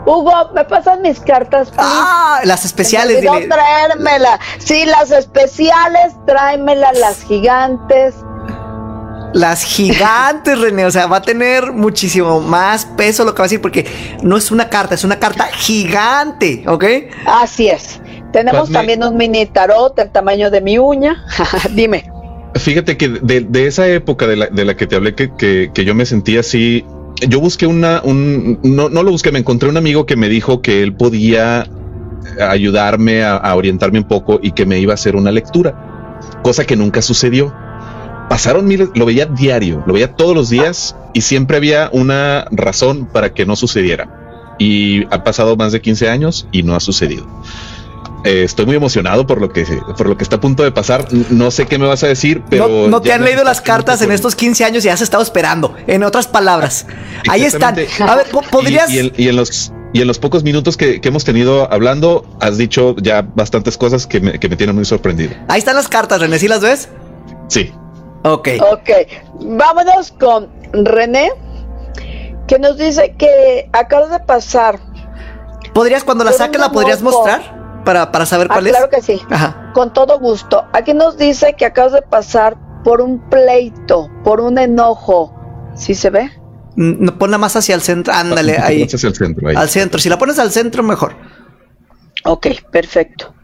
Hugo, 0.04 0.50
¿me 0.54 0.64
pasan 0.64 1.02
mis 1.02 1.20
cartas? 1.20 1.70
please? 1.70 1.84
Ah, 1.86 2.40
las 2.44 2.64
especiales. 2.64 3.20
Dile. 3.20 3.46
traérmela. 3.46 4.38
Sí, 4.58 4.84
las 4.84 5.10
especiales, 5.12 6.14
tráemelas, 6.26 6.98
las 6.98 7.22
gigantes. 7.22 8.14
Las 9.32 9.62
gigantes, 9.62 10.58
René. 10.60 10.86
O 10.86 10.90
sea, 10.90 11.06
va 11.06 11.18
a 11.18 11.22
tener 11.22 11.72
muchísimo 11.72 12.40
más 12.40 12.84
peso 12.84 13.24
lo 13.24 13.34
que 13.34 13.38
va 13.38 13.44
a 13.44 13.48
decir, 13.48 13.60
porque 13.60 13.86
no 14.22 14.36
es 14.36 14.50
una 14.50 14.68
carta, 14.68 14.94
es 14.94 15.04
una 15.04 15.18
carta 15.18 15.46
gigante, 15.52 16.64
¿ok? 16.66 16.84
Así 17.24 17.68
es. 17.68 18.00
Tenemos 18.32 18.62
Padme. 18.62 18.72
también 18.72 19.04
un 19.04 19.16
mini 19.16 19.46
tarot 19.46 19.94
del 19.94 20.10
tamaño 20.10 20.50
de 20.50 20.60
mi 20.60 20.78
uña. 20.78 21.24
Dime. 21.70 22.10
Fíjate 22.54 22.96
que 22.98 23.08
de, 23.08 23.40
de 23.40 23.66
esa 23.66 23.86
época 23.86 24.26
de 24.26 24.36
la, 24.36 24.46
de 24.46 24.64
la 24.64 24.76
que 24.76 24.86
te 24.86 24.96
hablé, 24.96 25.14
que, 25.14 25.34
que, 25.36 25.70
que 25.72 25.84
yo 25.84 25.94
me 25.94 26.04
sentía 26.04 26.40
así, 26.40 26.84
yo 27.28 27.40
busqué 27.40 27.66
una, 27.66 28.00
un, 28.04 28.58
no, 28.62 28.88
no 28.88 29.02
lo 29.02 29.10
busqué, 29.10 29.32
me 29.32 29.38
encontré 29.38 29.68
un 29.68 29.76
amigo 29.76 30.06
que 30.06 30.16
me 30.16 30.28
dijo 30.28 30.62
que 30.62 30.82
él 30.82 30.94
podía 30.94 31.66
ayudarme 32.40 33.22
a, 33.22 33.36
a 33.36 33.54
orientarme 33.54 33.98
un 33.98 34.08
poco 34.08 34.40
y 34.42 34.52
que 34.52 34.66
me 34.66 34.78
iba 34.78 34.92
a 34.92 34.94
hacer 34.94 35.16
una 35.16 35.30
lectura, 35.30 36.18
cosa 36.42 36.64
que 36.64 36.76
nunca 36.76 37.02
sucedió. 37.02 37.52
Pasaron 38.28 38.66
miles, 38.66 38.88
lo 38.94 39.04
veía 39.04 39.26
diario, 39.26 39.82
lo 39.86 39.94
veía 39.94 40.14
todos 40.14 40.34
los 40.34 40.48
días 40.48 40.96
y 41.12 41.20
siempre 41.20 41.56
había 41.58 41.90
una 41.92 42.46
razón 42.50 43.06
para 43.06 43.34
que 43.34 43.44
no 43.44 43.56
sucediera. 43.56 44.54
Y 44.58 45.04
ha 45.14 45.24
pasado 45.24 45.56
más 45.56 45.72
de 45.72 45.80
15 45.80 46.08
años 46.08 46.46
y 46.52 46.62
no 46.62 46.74
ha 46.74 46.80
sucedido. 46.80 47.26
Eh, 48.24 48.44
estoy 48.44 48.66
muy 48.66 48.76
emocionado 48.76 49.26
por 49.26 49.40
lo 49.40 49.48
que 49.50 49.64
por 49.96 50.08
lo 50.08 50.16
que 50.16 50.22
está 50.22 50.36
a 50.36 50.40
punto 50.40 50.62
de 50.62 50.70
pasar. 50.72 51.06
No 51.30 51.50
sé 51.50 51.66
qué 51.66 51.78
me 51.78 51.86
vas 51.86 52.04
a 52.04 52.06
decir, 52.06 52.42
pero 52.48 52.68
no, 52.68 52.88
no 52.88 53.00
te 53.02 53.12
han 53.12 53.24
leído 53.24 53.42
las 53.44 53.60
cartas 53.60 54.00
en 54.02 54.12
estos 54.12 54.36
15 54.36 54.64
años 54.64 54.84
y 54.84 54.88
has 54.88 55.00
estado 55.00 55.22
esperando. 55.22 55.74
En 55.86 56.02
otras 56.04 56.26
palabras, 56.28 56.86
ahí 57.28 57.44
están. 57.44 57.76
A 58.00 58.16
ver, 58.16 58.26
po- 58.30 58.42
¿podrías? 58.42 58.90
Y, 58.90 58.96
y 58.96 58.98
en, 59.00 59.12
y 59.16 59.28
en 59.28 59.36
los 59.36 59.72
y 59.94 60.00
en 60.00 60.06
los 60.06 60.18
pocos 60.18 60.42
minutos 60.42 60.76
que, 60.76 61.00
que 61.00 61.08
hemos 61.08 61.24
tenido 61.24 61.70
hablando, 61.70 62.24
has 62.40 62.56
dicho 62.56 62.96
ya 62.98 63.22
bastantes 63.34 63.76
cosas 63.76 64.06
que 64.06 64.20
me, 64.20 64.38
que 64.40 64.48
me 64.48 64.56
tienen 64.56 64.74
muy 64.74 64.84
sorprendido. 64.86 65.34
Ahí 65.48 65.58
están 65.58 65.74
las 65.76 65.88
cartas, 65.88 66.20
René, 66.20 66.38
¿sí 66.38 66.48
las 66.48 66.60
ves? 66.60 66.88
Sí. 67.48 67.72
Ok. 68.24 68.48
Ok. 68.72 68.90
Vámonos 69.40 70.12
con 70.12 70.48
René, 70.72 71.30
que 72.48 72.58
nos 72.58 72.78
dice 72.78 73.14
que 73.18 73.68
acaba 73.72 74.06
de 74.06 74.20
pasar. 74.24 74.78
¿Podrías, 75.74 76.04
cuando 76.04 76.24
la 76.24 76.32
saques, 76.32 76.60
la 76.60 76.70
podrías 76.72 77.00
amor, 77.00 77.12
mostrar? 77.14 77.61
Para, 77.84 78.12
para 78.12 78.26
saber 78.26 78.46
Ah, 78.50 78.54
cuál 78.54 78.68
claro 78.68 78.88
es. 78.90 78.96
que 78.96 79.02
sí. 79.02 79.22
Ajá. 79.30 79.70
Con 79.74 79.92
todo 79.92 80.18
gusto. 80.18 80.64
Aquí 80.72 80.94
nos 80.94 81.16
dice 81.16 81.54
que 81.56 81.64
acabas 81.66 81.92
de 81.92 82.02
pasar 82.02 82.56
por 82.84 83.00
un 83.00 83.18
pleito, 83.28 84.08
por 84.24 84.40
un 84.40 84.58
enojo. 84.58 85.34
¿Sí 85.74 85.94
se 85.94 86.10
ve? 86.10 86.30
Mm, 86.76 87.04
No, 87.04 87.18
ponla 87.18 87.38
más 87.38 87.56
hacia 87.56 87.74
el 87.74 87.80
centro. 87.82 88.12
Ándale, 88.14 88.58
ahí. 88.58 88.82
Hacia 88.84 89.08
el 89.08 89.14
centro, 89.14 89.48
ahí. 89.48 89.56
Al 89.56 89.68
centro. 89.68 89.98
Si 90.00 90.08
la 90.08 90.18
pones 90.18 90.38
al 90.38 90.50
centro, 90.52 90.82
mejor. 90.82 91.14
Ok, 92.24 92.46
perfecto. 92.70 93.34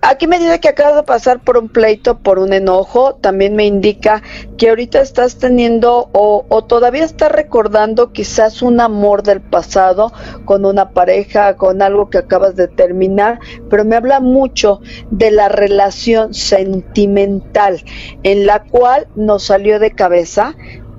Aquí 0.00 0.26
me 0.26 0.38
dice 0.38 0.60
que 0.60 0.68
acabas 0.68 0.96
de 0.96 1.02
pasar 1.02 1.40
por 1.40 1.58
un 1.58 1.68
pleito, 1.68 2.18
por 2.18 2.38
un 2.38 2.52
enojo. 2.52 3.16
También 3.16 3.54
me 3.56 3.66
indica 3.66 4.22
que 4.56 4.68
ahorita 4.68 5.00
estás 5.00 5.36
teniendo 5.36 6.08
o, 6.12 6.64
todavía 6.64 7.04
estás 7.04 7.32
recordando 7.32 8.12
quizás 8.12 8.62
un 8.62 8.80
amor 8.80 9.22
del 9.22 9.40
pasado 9.40 10.12
con 10.44 10.64
una 10.64 10.90
pareja, 10.90 11.56
con 11.56 11.82
algo 11.82 12.08
que 12.08 12.18
acabas 12.18 12.56
de 12.56 12.68
terminar, 12.68 13.40
pero 13.68 13.84
me 13.84 13.96
habla 13.96 14.20
mucho 14.20 14.80
de 15.10 15.30
la 15.30 15.48
relación 15.48 16.32
sentimental 16.34 17.82
en 18.22 18.46
la 18.46 18.62
cual 18.62 19.08
nos 19.16 19.44
salió 19.44 19.78
de 19.78 19.90
cabeza, 19.92 20.54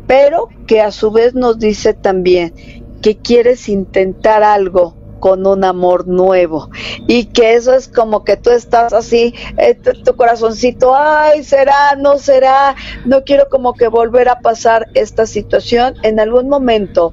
pero 0.08 0.50
que 0.68 0.82
a 0.82 0.92
su 0.92 1.12
vez 1.12 1.34
nos 1.34 1.58
dice 1.58 1.94
también 1.94 2.54
que 3.02 3.18
quieres 3.18 3.70
intentar 3.70 4.44
algo 4.44 4.96
con 5.26 5.48
un 5.48 5.64
amor 5.64 6.08
nuevo. 6.08 6.70
Y 7.08 7.26
que 7.26 7.56
eso 7.56 7.74
es 7.74 7.88
como 7.88 8.24
que 8.24 8.38
tú 8.38 8.52
estás 8.52 8.94
así, 8.94 9.34
eh, 9.58 9.74
tu, 9.74 10.16
corazoncito, 10.16 10.94
ay, 10.96 11.44
será, 11.44 11.96
no 11.98 12.20
será, 12.20 12.76
no 13.06 13.24
quiero 13.24 13.50
como 13.50 13.74
que 13.74 13.88
volver 13.88 14.30
a 14.30 14.42
pasar 14.42 14.88
esta 14.94 15.26
situación. 15.26 15.96
En 16.04 16.20
algún 16.20 16.48
momento 16.48 17.12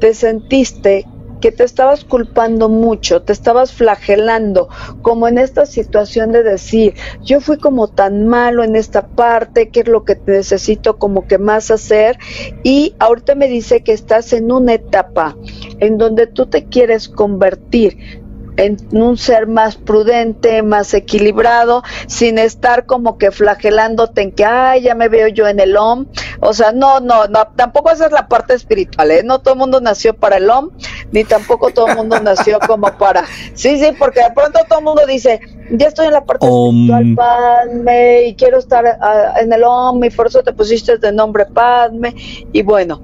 te 0.00 0.12
sentiste 0.12 1.06
que 1.42 1.52
te 1.52 1.64
estabas 1.64 2.04
culpando 2.04 2.70
mucho, 2.70 3.22
te 3.22 3.32
estabas 3.32 3.72
flagelando, 3.72 4.68
como 5.02 5.28
en 5.28 5.36
esta 5.36 5.66
situación 5.66 6.32
de 6.32 6.44
decir, 6.44 6.94
yo 7.20 7.40
fui 7.40 7.58
como 7.58 7.88
tan 7.88 8.28
malo 8.28 8.62
en 8.62 8.76
esta 8.76 9.08
parte, 9.08 9.68
qué 9.68 9.80
es 9.80 9.88
lo 9.88 10.04
que 10.04 10.18
necesito 10.24 10.98
como 10.98 11.26
que 11.26 11.38
más 11.38 11.70
hacer, 11.70 12.16
y 12.62 12.94
ahorita 13.00 13.34
me 13.34 13.48
dice 13.48 13.82
que 13.82 13.92
estás 13.92 14.32
en 14.32 14.52
una 14.52 14.74
etapa 14.74 15.36
en 15.80 15.98
donde 15.98 16.28
tú 16.28 16.46
te 16.46 16.66
quieres 16.66 17.08
convertir 17.08 18.21
en 18.56 18.76
un 18.92 19.16
ser 19.16 19.46
más 19.46 19.76
prudente, 19.76 20.62
más 20.62 20.92
equilibrado, 20.94 21.82
sin 22.06 22.38
estar 22.38 22.86
como 22.86 23.18
que 23.18 23.30
flagelándote 23.30 24.22
en 24.22 24.32
que, 24.32 24.44
ay, 24.44 24.82
ya 24.82 24.94
me 24.94 25.08
veo 25.08 25.28
yo 25.28 25.48
en 25.48 25.60
el 25.60 25.76
OM. 25.76 26.06
O 26.40 26.52
sea, 26.52 26.72
no, 26.72 27.00
no, 27.00 27.26
no, 27.28 27.48
tampoco 27.56 27.90
esa 27.90 28.06
es 28.06 28.12
la 28.12 28.28
parte 28.28 28.54
espiritual, 28.54 29.10
¿eh? 29.10 29.22
No 29.24 29.40
todo 29.40 29.54
el 29.54 29.60
mundo 29.60 29.80
nació 29.80 30.14
para 30.14 30.36
el 30.36 30.50
OM, 30.50 30.70
ni 31.12 31.24
tampoco 31.24 31.70
todo 31.70 31.88
el 31.88 31.96
mundo 31.96 32.20
nació 32.20 32.58
como 32.66 32.96
para... 32.98 33.24
Sí, 33.54 33.78
sí, 33.78 33.92
porque 33.98 34.20
de 34.20 34.30
pronto 34.34 34.60
todo 34.68 34.80
el 34.80 34.84
mundo 34.84 35.02
dice, 35.06 35.40
ya 35.70 35.88
estoy 35.88 36.06
en 36.06 36.12
la 36.12 36.24
parte 36.24 36.46
Om. 36.48 36.90
espiritual, 36.90 37.14
Padme, 37.16 38.22
y 38.24 38.34
quiero 38.34 38.58
estar 38.58 38.84
ah, 39.00 39.34
en 39.40 39.52
el 39.52 39.62
OM, 39.64 40.02
y 40.04 40.10
por 40.10 40.26
eso 40.26 40.42
te 40.42 40.52
pusiste 40.52 40.98
de 40.98 41.12
nombre 41.12 41.46
Padme. 41.46 42.14
Y 42.52 42.62
bueno, 42.62 43.02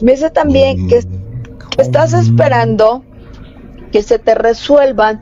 me 0.00 0.12
dice 0.12 0.30
también 0.30 0.88
que 0.88 1.00
Estás 1.78 2.12
esperando 2.12 3.02
que 3.92 4.02
se 4.02 4.18
te 4.18 4.34
resuelvan 4.34 5.20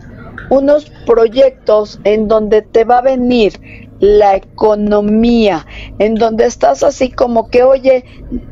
unos 0.51 0.91
proyectos 1.07 2.01
en 2.05 2.29
donde 2.29 2.63
te 2.63 2.85
va 2.85 2.99
a 2.99 3.03
venir 3.03 3.61
la 4.01 4.37
economía, 4.37 5.67
en 5.99 6.15
donde 6.15 6.47
estás 6.47 6.83
así 6.83 7.11
como 7.11 7.51
que, 7.51 7.65
oye, 7.65 8.05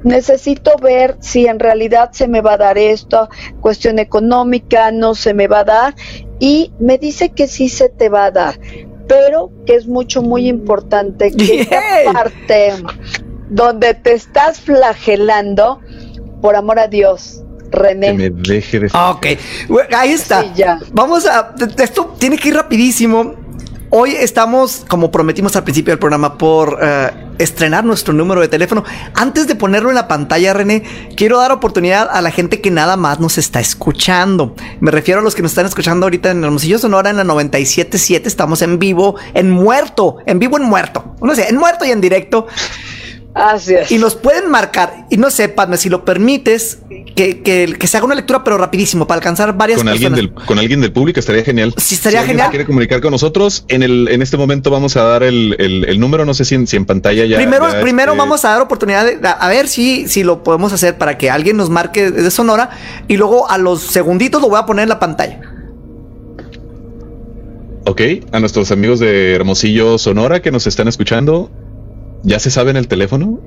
necesito 0.03 0.77
ver 0.83 1.17
si 1.21 1.47
en 1.47 1.61
realidad 1.61 2.11
se 2.13 2.27
me 2.27 2.41
va 2.41 2.55
a 2.55 2.57
dar 2.57 2.79
esto, 2.79 3.29
cuestión 3.61 3.99
económica, 3.99 4.91
no 4.91 5.15
se 5.15 5.35
me 5.35 5.47
va 5.47 5.61
a 5.61 5.65
dar, 5.65 5.95
y 6.41 6.73
me 6.81 6.99
dice 6.99 7.31
que 7.31 7.47
sí 7.47 7.69
se 7.69 7.89
te 7.89 8.09
va 8.09 8.27
a 8.27 8.31
dar, 8.33 8.59
pero 9.07 9.53
que 9.67 9.77
es 9.77 9.87
mucho, 9.87 10.21
muy 10.21 10.49
importante 10.49 11.31
que 11.31 11.61
esta 11.61 11.81
parte 12.13 12.73
donde 13.49 13.95
te 13.95 14.15
estás 14.15 14.61
flagelando, 14.61 15.81
por 16.43 16.57
amor 16.57 16.81
a 16.81 16.89
Dios, 16.89 17.45
René. 17.71 18.09
Que 18.09 18.13
me 18.15 18.31
deje 18.31 18.81
de... 18.81 18.87
Ok, 18.87 19.27
ahí 19.97 20.13
está. 20.13 20.43
Sí, 20.43 20.51
ya. 20.57 20.79
Vamos 20.93 21.27
a... 21.27 21.55
Esto 21.79 22.15
tiene 22.19 22.39
que 22.39 22.49
ir 22.49 22.55
rapidísimo. 22.55 23.35
Hoy 23.91 24.17
estamos, 24.19 24.85
como 24.89 25.13
prometimos 25.13 25.55
al 25.55 25.63
principio 25.63 25.93
del 25.93 26.01
programa, 26.01 26.37
por 26.37 26.79
eh, 26.83 27.11
estrenar 27.39 27.85
nuestro 27.85 28.13
número 28.13 28.41
de 28.41 28.49
teléfono. 28.49 28.83
Antes 29.15 29.47
de 29.47 29.55
ponerlo 29.55 29.91
en 29.91 29.95
la 29.95 30.09
pantalla, 30.09 30.53
René, 30.53 30.83
quiero 31.17 31.39
dar 31.39 31.53
oportunidad 31.53 32.09
a 32.11 32.21
la 32.21 32.33
gente 32.33 32.61
que 32.61 32.73
nada 32.73 32.97
más 32.97 33.21
nos 33.21 33.39
está 33.39 33.61
escuchando. 33.61 34.57
Me 34.81 34.91
refiero 34.91 35.21
a 35.21 35.23
los 35.23 35.37
que 35.37 35.43
nos 35.43 35.53
están 35.53 35.67
escuchando 35.67 36.07
ahorita 36.07 36.33
en 36.33 36.43
Hermosillo 36.43 36.79
Sonora 36.79 37.11
en 37.11 37.17
la 37.17 37.25
97.7. 37.25 38.27
Estamos 38.27 38.61
en 38.63 38.81
vivo, 38.81 39.15
en 39.35 39.51
muerto, 39.51 40.17
en 40.27 40.41
vivo 40.41 40.57
en 40.57 40.65
muerto. 40.65 41.15
No 41.23 41.35
sé, 41.37 41.49
en 41.49 41.57
muerto 41.57 41.85
y 41.85 41.93
en 41.93 42.01
directo. 42.01 42.49
Así 43.39 43.75
es. 43.75 43.93
Y 43.93 43.99
nos 43.99 44.15
pueden 44.15 44.51
marcar, 44.51 45.07
y 45.11 45.19
no 45.19 45.31
sé, 45.31 45.51
Padme, 45.51 45.77
si 45.77 45.91
lo 45.91 46.07
permites, 46.07 46.79
que, 47.15 47.43
que, 47.43 47.77
que 47.79 47.87
se 47.87 47.99
haga 47.99 48.07
una 48.07 48.15
lectura, 48.15 48.43
pero 48.43 48.57
rapidísimo, 48.57 49.07
para 49.07 49.19
alcanzar 49.19 49.55
varias 49.55 49.79
Con 49.79 49.89
alguien, 49.89 50.15
personas. 50.15 50.35
del, 50.37 50.47
con 50.47 50.59
alguien 50.59 50.81
del 50.81 50.91
público 50.91 51.21
estaría 51.21 51.45
genial. 51.45 51.75
Sí, 51.77 51.97
estaría 51.97 52.21
si 52.21 52.23
alguien 52.23 52.37
genial. 52.39 52.51
quiere 52.51 52.65
comunicar 52.65 53.03
con 53.03 53.11
nosotros, 53.11 53.67
en 53.69 53.83
el 53.83 54.09
en 54.09 54.23
este 54.23 54.39
momento 54.39 54.71
vamos 54.71 54.97
a 54.97 55.03
dar 55.03 55.23
el, 55.23 55.55
el, 55.59 55.85
el 55.85 56.01
número, 56.01 56.25
no 56.25 56.33
sé 56.33 56.47
si 56.47 56.55
en, 56.55 56.67
si 56.67 56.77
en 56.77 56.87
pantalla 56.87 57.27
ya. 57.27 57.37
primero, 57.37 57.71
ya, 57.71 57.81
primero 57.83 58.13
este, 58.13 58.19
vamos 58.19 58.45
a 58.47 58.49
dar 58.49 58.63
oportunidad 58.63 59.05
de, 59.05 59.29
a, 59.29 59.33
a 59.33 59.49
ver 59.51 59.69
si, 59.69 60.09
si 60.09 60.25
lo 60.25 60.43
podemos 60.43 60.73
hacer 60.73 60.97
para 60.97 61.19
que 61.19 61.29
alguien 61.31 61.59
nos 61.59 61.69
marque 61.69 62.11
de 62.11 62.31
Sonora 62.31 62.71
y 63.07 63.19
luego 63.19 63.51
a 63.51 63.59
los 63.59 63.83
segunditos 63.83 64.41
lo 64.41 64.49
voy 64.49 64.59
a 64.59 64.65
poner 64.65 64.85
en 64.85 64.89
la 64.89 64.99
pantalla. 64.99 65.41
Ok, 67.85 68.01
a 68.33 68.41
nuestros 68.41 68.73
amigos 68.73 68.99
de 68.99 69.35
Hermosillo, 69.35 69.99
Sonora, 69.99 70.43
que 70.43 70.51
nos 70.51 70.67
están 70.67 70.89
escuchando, 70.89 71.51
¿ya 72.23 72.39
se 72.39 72.51
saben 72.51 72.77
el 72.77 72.89
teléfono? 72.89 73.41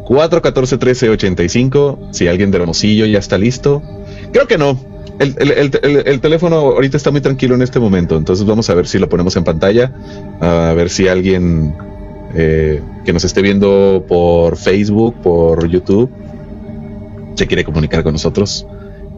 414-1385. 0.07 2.13
Si 2.13 2.29
alguien 2.29 2.51
de 2.51 2.59
Hermosillo 2.59 3.07
ya 3.07 3.19
está 3.19 3.39
listo. 3.39 3.83
Creo 4.33 4.47
que 4.47 4.59
no. 4.59 4.79
El, 5.19 5.35
el- 5.39 5.51
el- 5.53 5.81
el- 5.83 6.09
el 6.09 6.21
teléfono 6.21 6.57
ahorita 6.57 6.97
está 6.97 7.11
muy 7.11 7.21
tranquilo 7.21 7.55
en 7.55 7.63
este 7.63 7.81
momento. 7.81 8.17
Entonces 8.17 8.47
vamos 8.47 8.69
a 8.71 8.75
ver 8.75 8.87
si 8.87 8.99
lo 8.99 9.09
ponemos 9.09 9.37
en 9.37 9.45
pantalla. 9.45 9.93
A 10.41 10.73
ver 10.77 10.91
si 10.91 11.09
alguien 11.09 11.75
eh, 12.35 12.83
que 13.05 13.13
nos 13.13 13.25
esté 13.25 13.41
viendo 13.41 14.05
por 14.07 14.57
Facebook, 14.57 15.15
por 15.23 15.69
YouTube, 15.69 16.11
se 17.35 17.47
quiere 17.47 17.65
comunicar 17.65 18.03
con 18.03 18.13
nosotros 18.13 18.67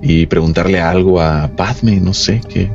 y 0.02 0.26
preguntarle 0.26 0.80
algo 0.80 1.20
a 1.20 1.50
Padme, 1.56 2.00
no 2.00 2.14
sé 2.14 2.40
qué. 2.48 2.70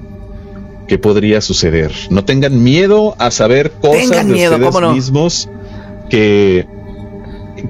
¿Qué 0.88 0.98
podría 0.98 1.40
suceder? 1.40 1.94
No 2.10 2.26
tengan 2.26 2.62
miedo 2.62 3.16
a 3.18 3.32
saber 3.32 3.72
cosas 3.72 4.10
Tengan 4.10 4.28
de 4.28 4.34
miedo, 4.34 4.58
ustedes 4.58 4.94
mismos 4.94 5.50
que, 6.10 6.66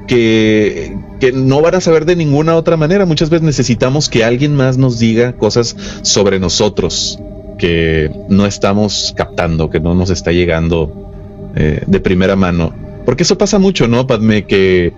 que, 0.08 0.96
que 1.20 1.32
no 1.32 1.62
van 1.62 1.76
a 1.76 1.82
saber 1.82 2.06
de 2.06 2.16
ninguna 2.16 2.56
otra 2.56 2.78
manera. 2.78 3.06
Muchas 3.06 3.30
veces 3.30 3.46
necesitamos 3.46 4.10
que 4.10 4.24
alguien 4.24 4.56
más 4.56 4.78
nos 4.78 5.00
diga 5.00 5.34
cosas 5.34 5.76
sobre 6.02 6.39
nosotros 6.39 7.20
que 7.58 8.12
no 8.30 8.46
estamos 8.46 9.14
captando, 9.16 9.70
que 9.70 9.80
no 9.80 9.96
nos 9.96 10.10
está 10.10 10.32
llegando 10.32 11.12
eh, 11.56 11.84
de 11.86 12.00
primera 12.00 12.36
mano. 12.36 12.74
Porque 13.06 13.24
eso 13.24 13.38
pasa 13.38 13.60
mucho, 13.60 13.88
¿no, 13.88 14.08
Padme? 14.08 14.46
Que 14.46 14.94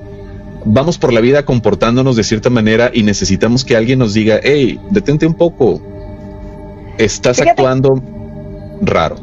vamos 0.64 0.98
por 0.98 1.14
la 1.14 1.22
vida 1.22 1.44
comportándonos 1.46 2.16
de 2.16 2.24
cierta 2.24 2.50
manera 2.50 2.92
y 2.94 3.04
necesitamos 3.04 3.66
que 3.66 3.76
alguien 3.76 4.00
nos 4.00 4.14
diga, 4.14 4.40
hey, 4.44 4.80
detente 4.90 5.26
un 5.26 5.36
poco, 5.36 5.82
estás 6.98 7.38
Fíjate. 7.38 7.52
actuando 7.62 8.02
raro. 8.82 9.18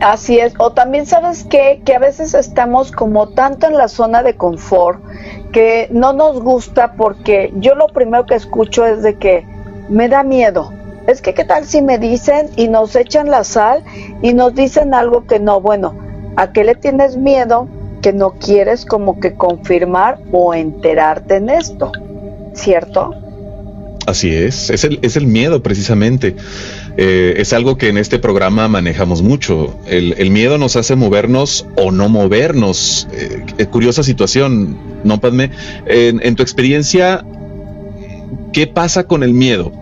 Así 0.00 0.38
es, 0.38 0.54
o 0.58 0.72
también 0.72 1.06
sabes 1.06 1.44
qué? 1.44 1.82
que 1.84 1.94
a 1.94 1.98
veces 1.98 2.34
estamos 2.34 2.92
como 2.92 3.28
tanto 3.30 3.66
en 3.66 3.76
la 3.76 3.88
zona 3.88 4.22
de 4.22 4.36
confort 4.36 5.00
que 5.52 5.88
no 5.90 6.12
nos 6.12 6.40
gusta 6.40 6.94
porque 6.96 7.52
yo 7.56 7.74
lo 7.74 7.88
primero 7.88 8.26
que 8.26 8.34
escucho 8.34 8.84
es 8.84 9.02
de 9.02 9.16
que 9.18 9.46
me 9.88 10.08
da 10.08 10.22
miedo. 10.22 10.74
Es 11.06 11.22
que 11.22 11.34
qué 11.34 11.44
tal 11.44 11.64
si 11.66 11.80
me 11.82 11.98
dicen 11.98 12.50
y 12.56 12.68
nos 12.68 12.94
echan 12.96 13.30
la 13.30 13.44
sal 13.44 13.84
y 14.20 14.34
nos 14.34 14.54
dicen 14.54 14.92
algo 14.92 15.26
que 15.26 15.38
no, 15.40 15.60
bueno, 15.60 15.96
¿a 16.36 16.52
qué 16.52 16.64
le 16.64 16.74
tienes 16.74 17.16
miedo 17.16 17.70
que 18.02 18.12
no 18.12 18.32
quieres 18.38 18.84
como 18.84 19.18
que 19.18 19.34
confirmar 19.36 20.18
o 20.32 20.52
enterarte 20.54 21.36
en 21.36 21.48
esto? 21.48 21.92
¿Cierto? 22.52 23.16
Así 24.06 24.32
es, 24.32 24.70
es 24.70 24.84
el, 24.84 25.00
es 25.02 25.16
el 25.16 25.26
miedo 25.26 25.62
precisamente. 25.62 26.36
Eh, 26.96 27.34
es 27.38 27.52
algo 27.52 27.76
que 27.76 27.88
en 27.88 27.98
este 27.98 28.20
programa 28.20 28.68
manejamos 28.68 29.20
mucho. 29.20 29.76
El, 29.86 30.14
el 30.18 30.30
miedo 30.30 30.58
nos 30.58 30.76
hace 30.76 30.94
movernos 30.94 31.66
o 31.76 31.90
no 31.90 32.08
movernos. 32.08 33.08
Eh, 33.12 33.44
eh, 33.58 33.66
curiosa 33.66 34.04
situación, 34.04 34.78
¿no, 35.02 35.20
Padme? 35.20 35.50
En, 35.86 36.20
en 36.24 36.36
tu 36.36 36.44
experiencia, 36.44 37.24
¿qué 38.52 38.68
pasa 38.68 39.04
con 39.08 39.24
el 39.24 39.32
miedo? 39.32 39.72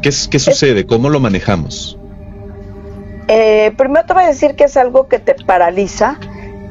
¿Qué, 0.00 0.10
qué 0.30 0.38
sucede? 0.38 0.86
¿Cómo 0.86 1.10
lo 1.10 1.20
manejamos? 1.20 1.98
Eh, 3.28 3.72
primero 3.76 4.06
te 4.06 4.14
voy 4.14 4.24
a 4.24 4.28
decir 4.28 4.54
que 4.54 4.64
es 4.64 4.76
algo 4.76 5.08
que 5.08 5.18
te 5.18 5.34
paraliza 5.34 6.18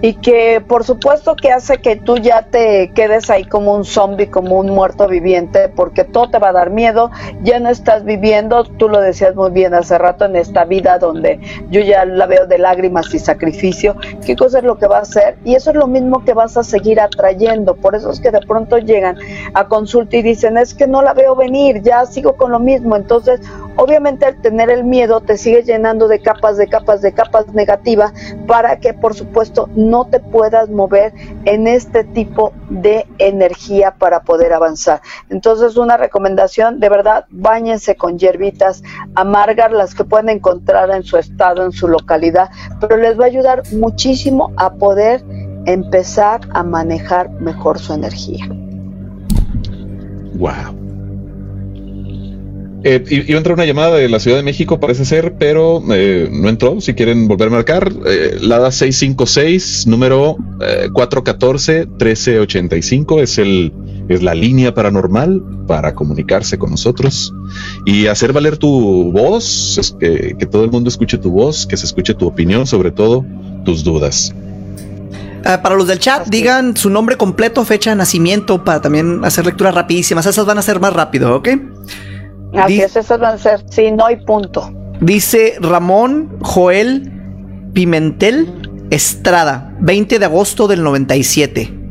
y 0.03 0.15
que 0.15 0.59
por 0.59 0.83
supuesto 0.83 1.37
que 1.37 1.53
hace 1.53 1.77
que 1.77 1.95
tú 1.95 2.17
ya 2.17 2.41
te 2.41 2.91
quedes 2.93 3.29
ahí 3.29 3.45
como 3.45 3.73
un 3.73 3.85
zombie, 3.85 4.29
como 4.29 4.59
un 4.59 4.69
muerto 4.69 5.07
viviente, 5.07 5.69
porque 5.69 6.03
todo 6.03 6.29
te 6.29 6.39
va 6.39 6.49
a 6.49 6.51
dar 6.51 6.71
miedo, 6.71 7.09
ya 7.41 7.61
no 7.61 7.69
estás 7.69 8.03
viviendo, 8.03 8.65
tú 8.65 8.89
lo 8.89 8.99
decías 8.99 9.33
muy 9.33 9.51
bien 9.51 9.73
hace 9.73 9.97
rato, 9.97 10.25
en 10.25 10.35
esta 10.35 10.65
vida 10.65 10.99
donde 10.99 11.39
yo 11.69 11.79
ya 11.79 12.03
la 12.03 12.25
veo 12.25 12.45
de 12.47 12.57
lágrimas 12.57 13.13
y 13.13 13.19
sacrificio, 13.19 13.95
qué 14.25 14.35
cosa 14.35 14.57
es 14.57 14.65
lo 14.65 14.77
que 14.77 14.87
va 14.87 14.97
a 14.97 15.03
hacer 15.03 15.37
y 15.45 15.55
eso 15.55 15.69
es 15.69 15.77
lo 15.77 15.87
mismo 15.87 16.25
que 16.25 16.33
vas 16.33 16.57
a 16.57 16.63
seguir 16.63 16.99
atrayendo, 16.99 17.73
por 17.75 17.95
eso 17.95 18.11
es 18.11 18.19
que 18.19 18.29
de 18.29 18.41
pronto 18.41 18.79
llegan 18.79 19.15
a 19.53 19.69
consulta 19.69 20.17
y 20.17 20.21
dicen, 20.21 20.57
es 20.57 20.73
que 20.73 20.85
no 20.85 21.01
la 21.01 21.13
veo 21.13 21.33
venir, 21.33 21.81
ya 21.81 22.05
sigo 22.07 22.35
con 22.35 22.51
lo 22.51 22.59
mismo, 22.59 22.97
entonces 22.97 23.39
obviamente 23.77 24.25
al 24.25 24.35
tener 24.41 24.69
el 24.69 24.83
miedo 24.83 25.21
te 25.21 25.37
sigue 25.37 25.63
llenando 25.63 26.09
de 26.09 26.19
capas, 26.19 26.57
de 26.57 26.67
capas, 26.67 27.01
de 27.01 27.13
capas 27.13 27.53
negativas 27.53 28.13
para 28.47 28.81
que 28.81 28.93
por 28.93 29.13
supuesto 29.13 29.69
no 29.75 29.92
te 30.05 30.19
puedas 30.19 30.69
mover 30.69 31.13
en 31.45 31.67
este 31.67 32.03
tipo 32.03 32.51
de 32.69 33.05
energía 33.19 33.95
para 33.97 34.23
poder 34.23 34.51
avanzar. 34.53 35.01
Entonces 35.29 35.77
una 35.77 35.97
recomendación, 35.97 36.79
de 36.79 36.89
verdad, 36.89 37.25
bañense 37.29 37.95
con 37.95 38.17
hierbitas 38.17 38.83
amargas, 39.15 39.71
las 39.71 39.93
que 39.95 40.03
pueden 40.03 40.29
encontrar 40.29 40.89
en 40.91 41.03
su 41.03 41.17
estado, 41.17 41.63
en 41.63 41.71
su 41.71 41.87
localidad, 41.87 42.49
pero 42.81 42.97
les 42.97 43.19
va 43.19 43.25
a 43.25 43.27
ayudar 43.27 43.63
muchísimo 43.71 44.51
a 44.57 44.73
poder 44.73 45.23
empezar 45.65 46.41
a 46.51 46.63
manejar 46.63 47.29
mejor 47.39 47.79
su 47.79 47.93
energía. 47.93 48.47
Wow. 50.35 50.82
Eh, 52.85 53.01
iba 53.09 53.35
a 53.35 53.37
entrar 53.37 53.55
una 53.55 53.65
llamada 53.65 53.95
de 53.95 54.09
la 54.09 54.19
Ciudad 54.19 54.35
de 54.35 54.43
México, 54.43 54.77
parece 54.77 55.05
ser, 55.05 55.35
pero 55.39 55.81
eh, 55.93 56.27
no 56.31 56.49
entró. 56.49 56.81
Si 56.81 56.93
quieren 56.93 57.29
volver 57.29 57.47
a 57.47 57.51
marcar, 57.51 57.89
eh, 58.05 58.39
la 58.41 58.59
da 58.59 58.71
656, 58.71 59.87
número 59.87 60.35
414-1385 60.59 63.21
es, 63.21 63.37
el, 63.37 63.71
es 64.09 64.21
la 64.21 64.35
línea 64.35 64.73
paranormal 64.73 65.41
para 65.65 65.95
comunicarse 65.95 66.57
con 66.57 66.71
nosotros 66.71 67.33
y 67.85 68.07
hacer 68.07 68.33
valer 68.33 68.57
tu 68.57 69.13
voz, 69.13 69.95
que, 69.99 70.35
que 70.37 70.45
todo 70.45 70.65
el 70.65 70.71
mundo 70.71 70.89
escuche 70.89 71.17
tu 71.17 71.31
voz, 71.31 71.65
que 71.65 71.77
se 71.77 71.85
escuche 71.85 72.13
tu 72.13 72.27
opinión, 72.27 72.67
sobre 72.67 72.91
todo 72.91 73.23
tus 73.63 73.85
dudas. 73.85 74.35
Ah, 75.45 75.61
para 75.61 75.75
los 75.75 75.87
del 75.87 75.99
chat, 75.99 76.27
digan 76.27 76.75
su 76.77 76.89
nombre 76.89 77.17
completo, 77.17 77.65
fecha 77.65 77.89
de 77.91 77.97
nacimiento, 77.97 78.63
para 78.63 78.81
también 78.81 79.19
hacer 79.23 79.45
lecturas 79.45 79.75
rapidísimas. 79.75 80.25
Esas 80.25 80.45
van 80.45 80.57
a 80.57 80.61
ser 80.61 80.79
más 80.79 80.93
rápido, 80.93 81.35
¿ok? 81.35 81.49
Así 82.55 82.81
es, 82.81 82.95
esas 82.95 83.19
van 83.19 83.35
a 83.35 83.37
ser, 83.37 83.63
sí, 83.69 83.91
no 83.91 84.05
hay 84.05 84.17
punto. 84.17 84.71
Dice 85.01 85.55
Ramón 85.59 86.37
Joel 86.41 87.11
Pimentel 87.73 88.87
Estrada, 88.89 89.73
20 89.79 90.19
de 90.19 90.25
agosto 90.25 90.67
del 90.67 90.83
97. 90.83 91.83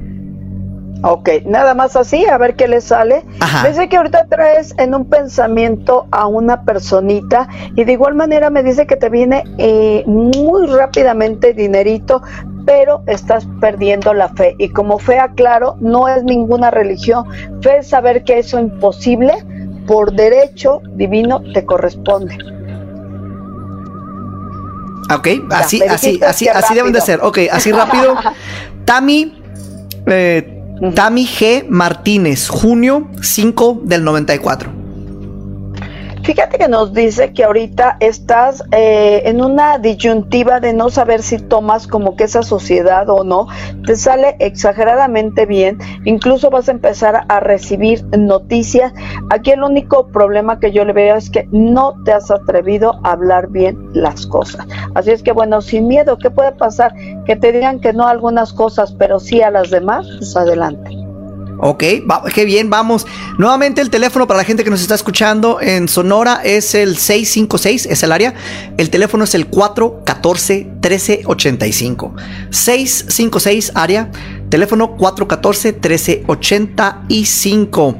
Ok, 1.04 1.28
nada 1.46 1.74
más 1.74 1.96
así, 1.96 2.24
a 2.26 2.38
ver 2.38 2.54
qué 2.54 2.68
le 2.68 2.80
sale. 2.80 3.24
Ajá. 3.40 3.68
Dice 3.68 3.88
que 3.88 3.96
ahorita 3.96 4.26
traes 4.26 4.72
en 4.78 4.94
un 4.94 5.06
pensamiento 5.06 6.06
a 6.12 6.28
una 6.28 6.64
personita 6.64 7.48
y 7.74 7.82
de 7.82 7.92
igual 7.92 8.14
manera 8.14 8.50
me 8.50 8.62
dice 8.62 8.86
que 8.86 8.94
te 8.94 9.08
viene 9.08 9.42
eh, 9.58 10.04
muy 10.06 10.68
rápidamente 10.68 11.54
dinerito, 11.54 12.22
pero 12.66 13.02
estás 13.08 13.48
perdiendo 13.60 14.14
la 14.14 14.28
fe. 14.28 14.54
Y 14.58 14.68
como 14.68 15.00
fe, 15.00 15.18
aclaro, 15.18 15.76
no 15.80 16.06
es 16.06 16.22
ninguna 16.22 16.70
religión. 16.70 17.24
Fe 17.62 17.78
es 17.78 17.88
saber 17.88 18.22
que 18.22 18.38
eso 18.38 18.60
imposible, 18.60 19.34
por 19.86 20.12
derecho 20.12 20.80
divino, 20.94 21.42
te 21.52 21.64
corresponde. 21.64 22.38
Ok, 25.14 25.28
así, 25.50 25.82
así, 25.82 26.20
así, 26.22 26.48
así 26.48 26.74
deben 26.74 26.92
de 26.92 27.00
ser. 27.00 27.20
Ok, 27.22 27.38
así 27.50 27.72
rápido. 27.72 28.16
Tami, 28.84 29.42
eh, 30.06 30.62
Tami 30.94 31.26
G. 31.26 31.66
Martínez, 31.68 32.48
junio 32.48 33.08
5 33.20 33.82
del 33.84 34.04
94. 34.04 34.81
Fíjate 36.22 36.56
que 36.56 36.68
nos 36.68 36.92
dice 36.92 37.32
que 37.32 37.42
ahorita 37.42 37.96
estás 37.98 38.62
eh, 38.70 39.22
en 39.24 39.42
una 39.42 39.78
disyuntiva 39.78 40.60
de 40.60 40.72
no 40.72 40.88
saber 40.88 41.20
si 41.20 41.38
tomas 41.38 41.88
como 41.88 42.14
que 42.14 42.24
esa 42.24 42.44
sociedad 42.44 43.08
o 43.10 43.24
no. 43.24 43.48
Te 43.84 43.96
sale 43.96 44.36
exageradamente 44.38 45.46
bien. 45.46 45.78
Incluso 46.04 46.48
vas 46.48 46.68
a 46.68 46.72
empezar 46.72 47.24
a 47.28 47.40
recibir 47.40 48.04
noticias. 48.16 48.92
Aquí 49.30 49.50
el 49.50 49.64
único 49.64 50.06
problema 50.08 50.60
que 50.60 50.70
yo 50.70 50.84
le 50.84 50.92
veo 50.92 51.16
es 51.16 51.28
que 51.28 51.48
no 51.50 51.96
te 52.04 52.12
has 52.12 52.30
atrevido 52.30 53.00
a 53.02 53.12
hablar 53.12 53.48
bien 53.48 53.90
las 53.92 54.24
cosas. 54.28 54.64
Así 54.94 55.10
es 55.10 55.24
que 55.24 55.32
bueno, 55.32 55.60
sin 55.60 55.88
miedo, 55.88 56.18
¿qué 56.18 56.30
puede 56.30 56.52
pasar? 56.52 56.94
Que 57.26 57.34
te 57.34 57.50
digan 57.50 57.80
que 57.80 57.92
no 57.92 58.06
a 58.06 58.10
algunas 58.10 58.52
cosas, 58.52 58.92
pero 58.92 59.18
sí 59.18 59.42
a 59.42 59.50
las 59.50 59.70
demás, 59.70 60.06
pues 60.18 60.36
adelante. 60.36 61.01
Ok, 61.64 61.84
qué 62.34 62.44
bien, 62.44 62.70
vamos. 62.70 63.06
Nuevamente 63.38 63.80
el 63.80 63.88
teléfono 63.88 64.26
para 64.26 64.38
la 64.38 64.44
gente 64.44 64.64
que 64.64 64.70
nos 64.70 64.80
está 64.80 64.96
escuchando 64.96 65.60
en 65.60 65.86
Sonora 65.86 66.40
es 66.42 66.74
el 66.74 66.98
656, 66.98 67.86
es 67.86 68.02
el 68.02 68.10
área. 68.10 68.34
El 68.76 68.90
teléfono 68.90 69.22
es 69.22 69.36
el 69.36 69.48
414-1385. 69.48 72.14
656 72.50 73.70
área, 73.76 74.10
teléfono 74.48 74.96
414-1385. 74.96 77.96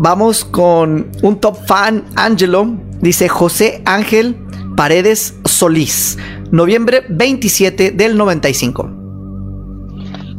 Vamos 0.00 0.44
con 0.44 1.12
un 1.22 1.38
top 1.38 1.64
fan, 1.64 2.06
Angelo. 2.16 2.76
Dice 3.00 3.28
José 3.28 3.82
Ángel 3.84 4.36
Paredes 4.76 5.34
Solís, 5.44 6.18
noviembre 6.50 7.04
27 7.08 7.92
del 7.92 8.16
95. 8.16 8.97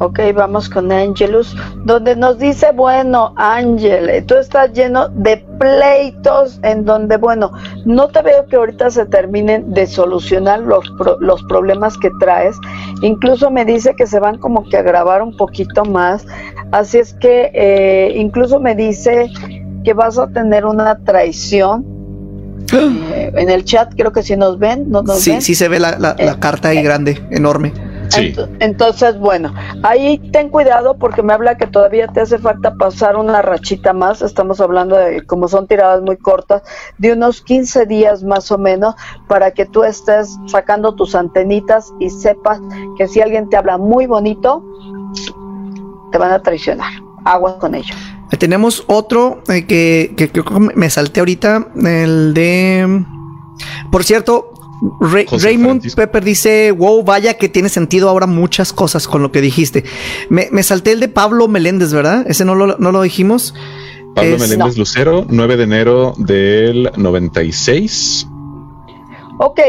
Ok, 0.02 0.20
vamos 0.34 0.70
con 0.70 0.92
Angelus, 0.94 1.54
donde 1.84 2.16
nos 2.16 2.40
dice, 2.40 2.68
bueno, 2.74 3.34
Ángel, 3.36 4.26
tú 4.26 4.36
estás 4.36 4.72
lleno 4.72 5.10
de 5.10 5.46
pleitos 5.60 6.58
en 6.64 6.86
donde, 6.86 7.18
bueno, 7.18 7.52
no 7.84 8.08
te 8.08 8.22
veo 8.22 8.46
que 8.46 8.56
ahorita 8.56 8.90
se 8.92 9.06
terminen 9.08 9.74
de 9.74 9.86
solucionar 9.88 10.62
los, 10.62 10.86
los 11.20 11.44
problemas 11.44 11.98
que 11.98 12.10
traes. 12.22 12.56
Incluso 13.02 13.52
me 13.52 13.66
dice 13.66 13.94
que 13.98 14.08
se 14.08 14.20
van 14.22 14.38
como 14.38 14.64
que 14.70 14.78
a 14.78 14.82
grabar 14.84 15.22
un 15.22 15.36
poquito 15.36 15.84
más. 15.84 16.26
Así 16.72 16.98
es 17.00 17.14
que 17.16 17.52
eh, 17.54 18.14
incluso 18.16 18.60
me 18.62 18.76
dice 18.76 19.30
que 19.84 19.94
vas 19.94 20.18
a 20.18 20.28
tener 20.28 20.66
una 20.66 20.98
traición. 21.00 21.86
Eh, 22.72 23.32
en 23.36 23.50
el 23.50 23.66
chat 23.66 23.94
creo 23.98 24.12
que 24.14 24.22
si 24.24 24.38
nos 24.38 24.60
ven, 24.60 24.90
no 24.90 25.02
nos 25.02 25.20
Sí, 25.20 25.32
ven. 25.32 25.42
sí 25.42 25.56
se 25.56 25.68
ve 25.68 25.80
la, 25.80 25.98
la- 26.00 26.16
la 26.18 26.32
Eh, 26.34 26.36
carta 26.40 26.70
ahí 26.70 26.82
grande, 26.84 27.20
enorme. 27.32 27.74
Sí. 28.10 28.36
Entonces, 28.60 29.18
bueno, 29.20 29.54
ahí 29.84 30.18
ten 30.32 30.50
cuidado 30.50 30.98
porque 30.98 31.22
me 31.22 31.34
habla 31.34 31.58
que 31.58 31.68
todavía 31.68 32.08
te 32.08 32.22
hace 32.22 32.38
falta 32.38 32.74
pasar 32.76 33.16
una 33.16 33.42
rachita 33.42 33.94
más. 33.94 34.22
Estamos 34.22 34.60
hablando 34.60 34.96
de, 34.96 35.26
como 35.26 35.48
son 35.48 35.68
tiradas 35.68 36.02
muy 36.02 36.18
cortas, 36.18 36.64
de 36.98 37.14
unos 37.14 37.42
15 37.42 37.86
días 37.86 38.24
más 38.24 38.52
o 38.52 38.58
menos 38.58 38.96
para 39.28 39.52
que 39.52 39.66
tú 39.66 39.84
estés 39.84 40.38
sacando 40.48 40.96
tus 40.96 41.16
antenitas 41.16 41.94
y 42.00 42.10
sepas 42.10 42.60
que 42.98 43.08
si 43.08 43.22
alguien 43.22 43.50
te 43.50 43.58
habla 43.58 43.78
muy 43.78 44.06
bonito, 44.06 44.64
te 46.12 46.18
van 46.18 46.32
a 46.32 46.42
traicionar. 46.42 46.92
Aguas 47.26 47.56
con 47.56 47.76
ello. 47.76 47.94
Eh, 48.32 48.38
Tenemos 48.38 48.84
otro 48.88 49.44
eh, 49.50 49.66
que, 49.66 50.14
que 50.18 50.30
creo 50.30 50.46
que 50.46 50.60
me 50.60 50.90
salté 50.90 51.20
ahorita, 51.20 51.68
el 51.76 52.34
de... 52.34 53.06
Por 53.92 54.04
cierto, 54.04 54.54
Raymond 55.02 55.82
Francisco. 55.82 55.96
Pepper 56.02 56.24
dice, 56.24 56.72
wow, 56.72 57.04
vaya 57.04 57.36
que 57.36 57.50
tiene 57.50 57.70
sentido 57.70 58.10
ahora 58.10 58.28
muchas 58.28 58.72
cosas 58.74 59.08
con 59.08 59.22
lo 59.22 59.32
que 59.32 59.42
dijiste. 59.42 59.84
Me, 60.30 60.48
me 60.52 60.64
salté 60.64 60.92
el 60.94 61.00
de 61.00 61.08
Pablo 61.10 61.48
Meléndez, 61.48 61.94
¿verdad? 61.94 62.26
Ese 62.28 62.46
no 62.46 62.56
lo, 62.56 62.78
no 62.78 62.92
lo 62.92 63.02
dijimos. 63.02 63.54
Pablo 64.16 64.36
Es- 64.36 64.42
Meléndez 64.42 64.78
Lucero, 64.78 65.26
9 65.30 65.58
de 65.58 65.64
enero 65.64 66.14
del 66.18 66.92
96. 66.98 68.28
Ok, 69.38 69.60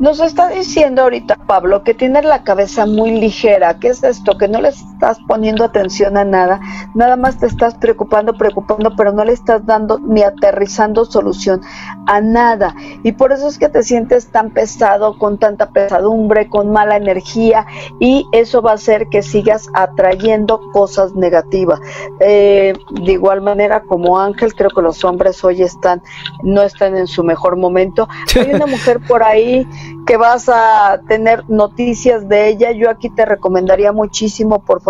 nos 0.00 0.20
está 0.20 0.48
diciendo 0.48 1.02
ahorita 1.02 1.36
Pablo 1.46 1.82
que 1.82 1.92
tienes 1.94 2.24
la 2.24 2.44
cabeza 2.44 2.86
muy 2.86 3.10
ligera. 3.20 3.78
¿Qué 3.78 3.88
es 3.88 4.02
esto? 4.02 4.38
Que 4.38 4.48
no 4.48 4.60
le 4.60 4.68
estás 4.98 5.20
poniendo 5.28 5.62
atención 5.62 6.16
a 6.16 6.24
nada. 6.24 6.60
Nada 6.94 7.14
más 7.14 7.38
te 7.38 7.46
estás 7.46 7.76
preocupando, 7.76 8.36
preocupando, 8.36 8.96
pero 8.96 9.12
no 9.12 9.24
le 9.24 9.32
estás 9.32 9.64
dando 9.64 10.00
ni 10.00 10.22
aterrizando 10.22 11.04
solución 11.04 11.60
a 12.06 12.20
nada. 12.20 12.74
Y 13.04 13.12
por 13.12 13.30
eso 13.30 13.46
es 13.46 13.58
que 13.58 13.68
te 13.68 13.84
sientes 13.84 14.32
tan 14.32 14.50
pesado, 14.50 15.16
con 15.16 15.38
tanta 15.38 15.70
pesadumbre, 15.70 16.48
con 16.48 16.72
mala 16.72 16.96
energía. 16.96 17.64
Y 18.00 18.26
eso 18.32 18.60
va 18.60 18.72
a 18.72 18.74
hacer 18.74 19.08
que 19.08 19.22
sigas 19.22 19.68
atrayendo 19.72 20.60
cosas 20.72 21.14
negativas. 21.14 21.78
Eh, 22.18 22.72
de 22.90 23.12
igual 23.12 23.40
manera, 23.40 23.82
como 23.82 24.18
Ángel, 24.18 24.52
creo 24.54 24.70
que 24.70 24.82
los 24.82 25.04
hombres 25.04 25.44
hoy 25.44 25.62
están, 25.62 26.02
no 26.42 26.62
están 26.62 26.96
en 26.96 27.06
su 27.06 27.22
mejor 27.22 27.56
momento. 27.56 28.08
Hay 28.34 28.50
una 28.52 28.66
mujer 28.66 28.98
por 29.06 29.22
ahí 29.22 29.64
que 30.08 30.16
vas 30.16 30.48
a 30.48 31.02
tener 31.06 31.44
noticias 31.48 32.26
de 32.30 32.48
ella, 32.48 32.72
yo 32.72 32.88
aquí 32.88 33.10
te 33.10 33.26
recomendaría 33.26 33.92
muchísimo, 33.92 34.60
por 34.60 34.80
favor, 34.80 34.87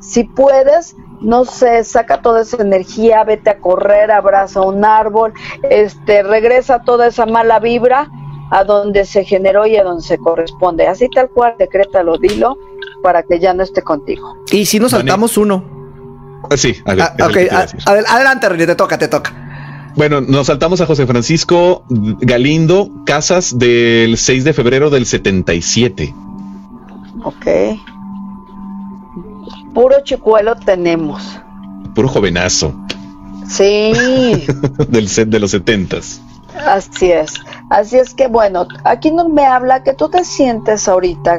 si 0.00 0.24
puedes, 0.24 0.96
no 1.20 1.44
sé, 1.44 1.82
saca 1.84 2.22
toda 2.22 2.42
esa 2.42 2.62
energía, 2.62 3.24
vete 3.24 3.50
a 3.50 3.58
correr, 3.58 4.10
abraza 4.10 4.60
un 4.62 4.84
árbol, 4.84 5.32
este, 5.70 6.22
regresa 6.22 6.80
toda 6.82 7.06
esa 7.08 7.26
mala 7.26 7.58
vibra 7.58 8.08
a 8.50 8.62
donde 8.64 9.04
se 9.04 9.24
generó 9.24 9.66
y 9.66 9.76
a 9.76 9.82
donde 9.84 10.02
se 10.02 10.18
corresponde. 10.18 10.86
Así 10.86 11.08
tal 11.08 11.28
cual, 11.30 11.54
decrétalo, 11.58 12.16
dilo, 12.18 12.56
para 13.02 13.22
que 13.24 13.40
ya 13.40 13.52
no 13.54 13.62
esté 13.62 13.82
contigo. 13.82 14.36
Y 14.52 14.66
si 14.66 14.78
nos 14.78 14.92
Dani. 14.92 15.02
saltamos 15.02 15.36
uno. 15.36 15.64
Ah, 16.48 16.56
sí, 16.56 16.76
a 16.84 16.94
ver, 16.94 17.02
Ah, 17.02 17.12
es 17.16 17.18
el 17.18 17.24
ok, 17.24 17.32
que 17.32 17.38
te 17.40 17.44
iba 17.46 17.54
a 17.56 17.58
a- 17.58 17.62
decir. 17.62 17.80
adel- 17.86 18.04
adelante, 18.08 18.48
René, 18.48 18.66
te 18.66 18.74
toca, 18.76 18.98
te 18.98 19.08
toca. 19.08 19.32
Bueno, 19.96 20.20
nos 20.20 20.46
saltamos 20.48 20.80
a 20.82 20.86
José 20.86 21.06
Francisco 21.06 21.82
Galindo 21.88 22.90
Casas 23.06 23.58
del 23.58 24.18
6 24.18 24.44
de 24.44 24.52
febrero 24.52 24.90
del 24.90 25.06
77. 25.06 26.14
Ok. 27.24 27.46
Puro 29.76 30.00
chicuelo 30.02 30.56
tenemos. 30.56 31.38
Puro 31.94 32.08
jovenazo 32.08 32.74
Sí. 33.46 33.92
del 34.88 35.06
set 35.06 35.28
de 35.28 35.38
los 35.38 35.50
70 35.50 35.98
Así 36.66 37.12
es. 37.12 37.34
Así 37.68 37.98
es 37.98 38.14
que 38.14 38.26
bueno, 38.28 38.66
aquí 38.84 39.10
no 39.10 39.28
me 39.28 39.44
habla 39.44 39.82
que 39.82 39.92
tú 39.92 40.08
te 40.08 40.24
sientes 40.24 40.88
ahorita 40.88 41.38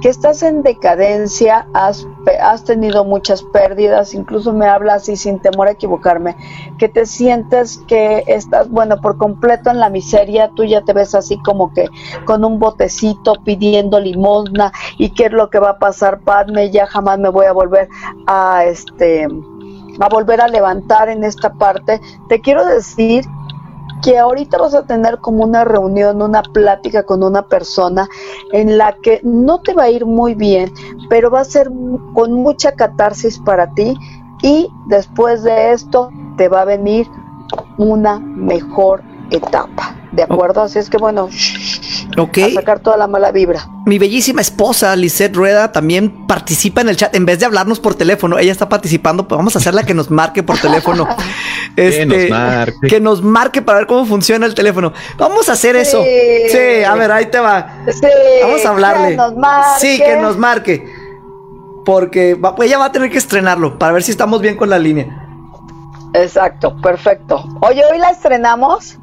que 0.00 0.08
estás 0.08 0.42
en 0.42 0.62
decadencia, 0.62 1.66
has, 1.72 2.06
has 2.40 2.64
tenido 2.64 3.04
muchas 3.04 3.42
pérdidas, 3.42 4.14
incluso 4.14 4.52
me 4.52 4.66
habla 4.66 4.94
así 4.94 5.16
sin 5.16 5.38
temor 5.40 5.68
a 5.68 5.72
equivocarme, 5.72 6.36
que 6.78 6.88
te 6.88 7.06
sientes 7.06 7.78
que 7.88 8.24
estás, 8.26 8.68
bueno, 8.68 9.00
por 9.00 9.16
completo 9.16 9.70
en 9.70 9.80
la 9.80 9.88
miseria, 9.88 10.50
tú 10.54 10.64
ya 10.64 10.82
te 10.82 10.92
ves 10.92 11.14
así 11.14 11.38
como 11.38 11.72
que 11.72 11.88
con 12.24 12.44
un 12.44 12.58
botecito 12.58 13.34
pidiendo 13.44 14.00
limosna 14.00 14.72
y 14.98 15.10
qué 15.10 15.26
es 15.26 15.32
lo 15.32 15.50
que 15.50 15.58
va 15.58 15.70
a 15.70 15.78
pasar, 15.78 16.20
Padme, 16.20 16.70
ya 16.70 16.86
jamás 16.86 17.18
me 17.18 17.28
voy 17.28 17.46
a 17.46 17.52
volver 17.52 17.88
a 18.26 18.64
este 18.64 19.26
a 19.98 20.08
volver 20.10 20.42
a 20.42 20.48
levantar 20.48 21.08
en 21.08 21.24
esta 21.24 21.54
parte. 21.54 22.00
Te 22.28 22.40
quiero 22.40 22.66
decir 22.66 23.24
que 24.02 24.18
ahorita 24.18 24.58
vas 24.58 24.74
a 24.74 24.86
tener 24.86 25.18
como 25.18 25.44
una 25.44 25.64
reunión, 25.64 26.22
una 26.22 26.42
plática 26.42 27.04
con 27.04 27.22
una 27.22 27.42
persona 27.42 28.08
en 28.52 28.78
la 28.78 28.94
que 29.02 29.20
no 29.22 29.60
te 29.60 29.74
va 29.74 29.84
a 29.84 29.90
ir 29.90 30.06
muy 30.06 30.34
bien, 30.34 30.72
pero 31.08 31.30
va 31.30 31.40
a 31.40 31.44
ser 31.44 31.70
con 32.14 32.32
mucha 32.32 32.72
catarsis 32.72 33.38
para 33.38 33.72
ti 33.74 33.96
y 34.42 34.68
después 34.86 35.42
de 35.42 35.72
esto 35.72 36.10
te 36.36 36.48
va 36.48 36.62
a 36.62 36.64
venir 36.64 37.06
una 37.78 38.18
mejor 38.18 39.02
etapa. 39.30 39.94
¿De 40.12 40.22
acuerdo? 40.22 40.62
Así 40.62 40.78
es 40.78 40.88
que 40.88 40.98
bueno, 40.98 41.28
Ok. 42.18 42.38
a 42.38 42.50
sacar 42.54 42.80
toda 42.80 42.96
la 42.96 43.06
mala 43.06 43.30
vibra. 43.32 43.68
Mi 43.86 43.98
bellísima 43.98 44.40
esposa, 44.40 44.94
Lisette 44.96 45.34
Rueda, 45.36 45.72
también 45.72 46.26
participa 46.26 46.80
en 46.80 46.88
el 46.88 46.96
chat. 46.96 47.14
En 47.14 47.26
vez 47.26 47.38
de 47.38 47.46
hablarnos 47.46 47.78
por 47.80 47.94
teléfono, 47.94 48.38
ella 48.38 48.52
está 48.52 48.68
participando. 48.68 49.28
Pues 49.28 49.36
vamos 49.36 49.54
a 49.56 49.58
hacerla 49.58 49.84
que 49.84 49.94
nos 49.94 50.10
marque 50.10 50.42
por 50.42 50.58
teléfono. 50.58 51.06
Este, 51.76 52.06
nos 52.06 52.30
marque. 52.30 52.86
Que 52.88 53.00
nos 53.00 53.22
marque 53.22 53.60
para 53.60 53.78
ver 53.80 53.86
cómo 53.86 54.06
funciona 54.06 54.46
el 54.46 54.54
teléfono. 54.54 54.94
Vamos 55.18 55.50
a 55.50 55.52
hacer 55.52 55.76
eso. 55.76 56.02
Sí. 56.02 56.48
Sí, 56.48 56.84
a 56.84 56.94
ver, 56.94 57.12
ahí 57.12 57.26
te 57.26 57.38
va. 57.38 57.84
Sí, 57.92 58.06
Vamos 58.42 58.64
a 58.64 58.70
hablarle. 58.70 59.08
que 59.10 59.16
nos 59.16 59.36
marque. 59.36 59.80
Sí, 59.80 59.98
que 59.98 60.16
nos 60.16 60.38
marque. 60.38 60.90
Porque 61.84 62.34
va- 62.34 62.54
pues 62.56 62.68
ella 62.68 62.78
va 62.78 62.86
a 62.86 62.92
tener 62.92 63.10
que 63.10 63.18
estrenarlo 63.18 63.78
para 63.78 63.92
ver 63.92 64.02
si 64.02 64.10
estamos 64.10 64.40
bien 64.40 64.56
con 64.56 64.70
la 64.70 64.78
línea. 64.78 65.06
Exacto, 66.14 66.74
perfecto. 66.80 67.44
Oye, 67.60 67.82
hoy 67.92 67.98
la 67.98 68.08
estrenamos. 68.10 68.98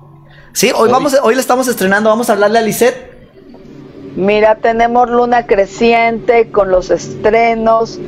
Sí, 0.54 0.72
hoy, 0.76 0.90
vamos, 0.90 1.18
hoy 1.24 1.34
le 1.34 1.42
estamos 1.42 1.68
estrenando. 1.68 2.10
Vamos 2.10 2.30
a 2.30 2.34
hablarle 2.34 2.60
a 2.60 2.62
Lisette. 2.62 3.12
Mira, 4.16 4.56
tenemos 4.56 5.10
luna 5.10 5.48
creciente 5.48 6.50
con 6.52 6.70
los 6.70 6.92
estrenos 6.92 8.00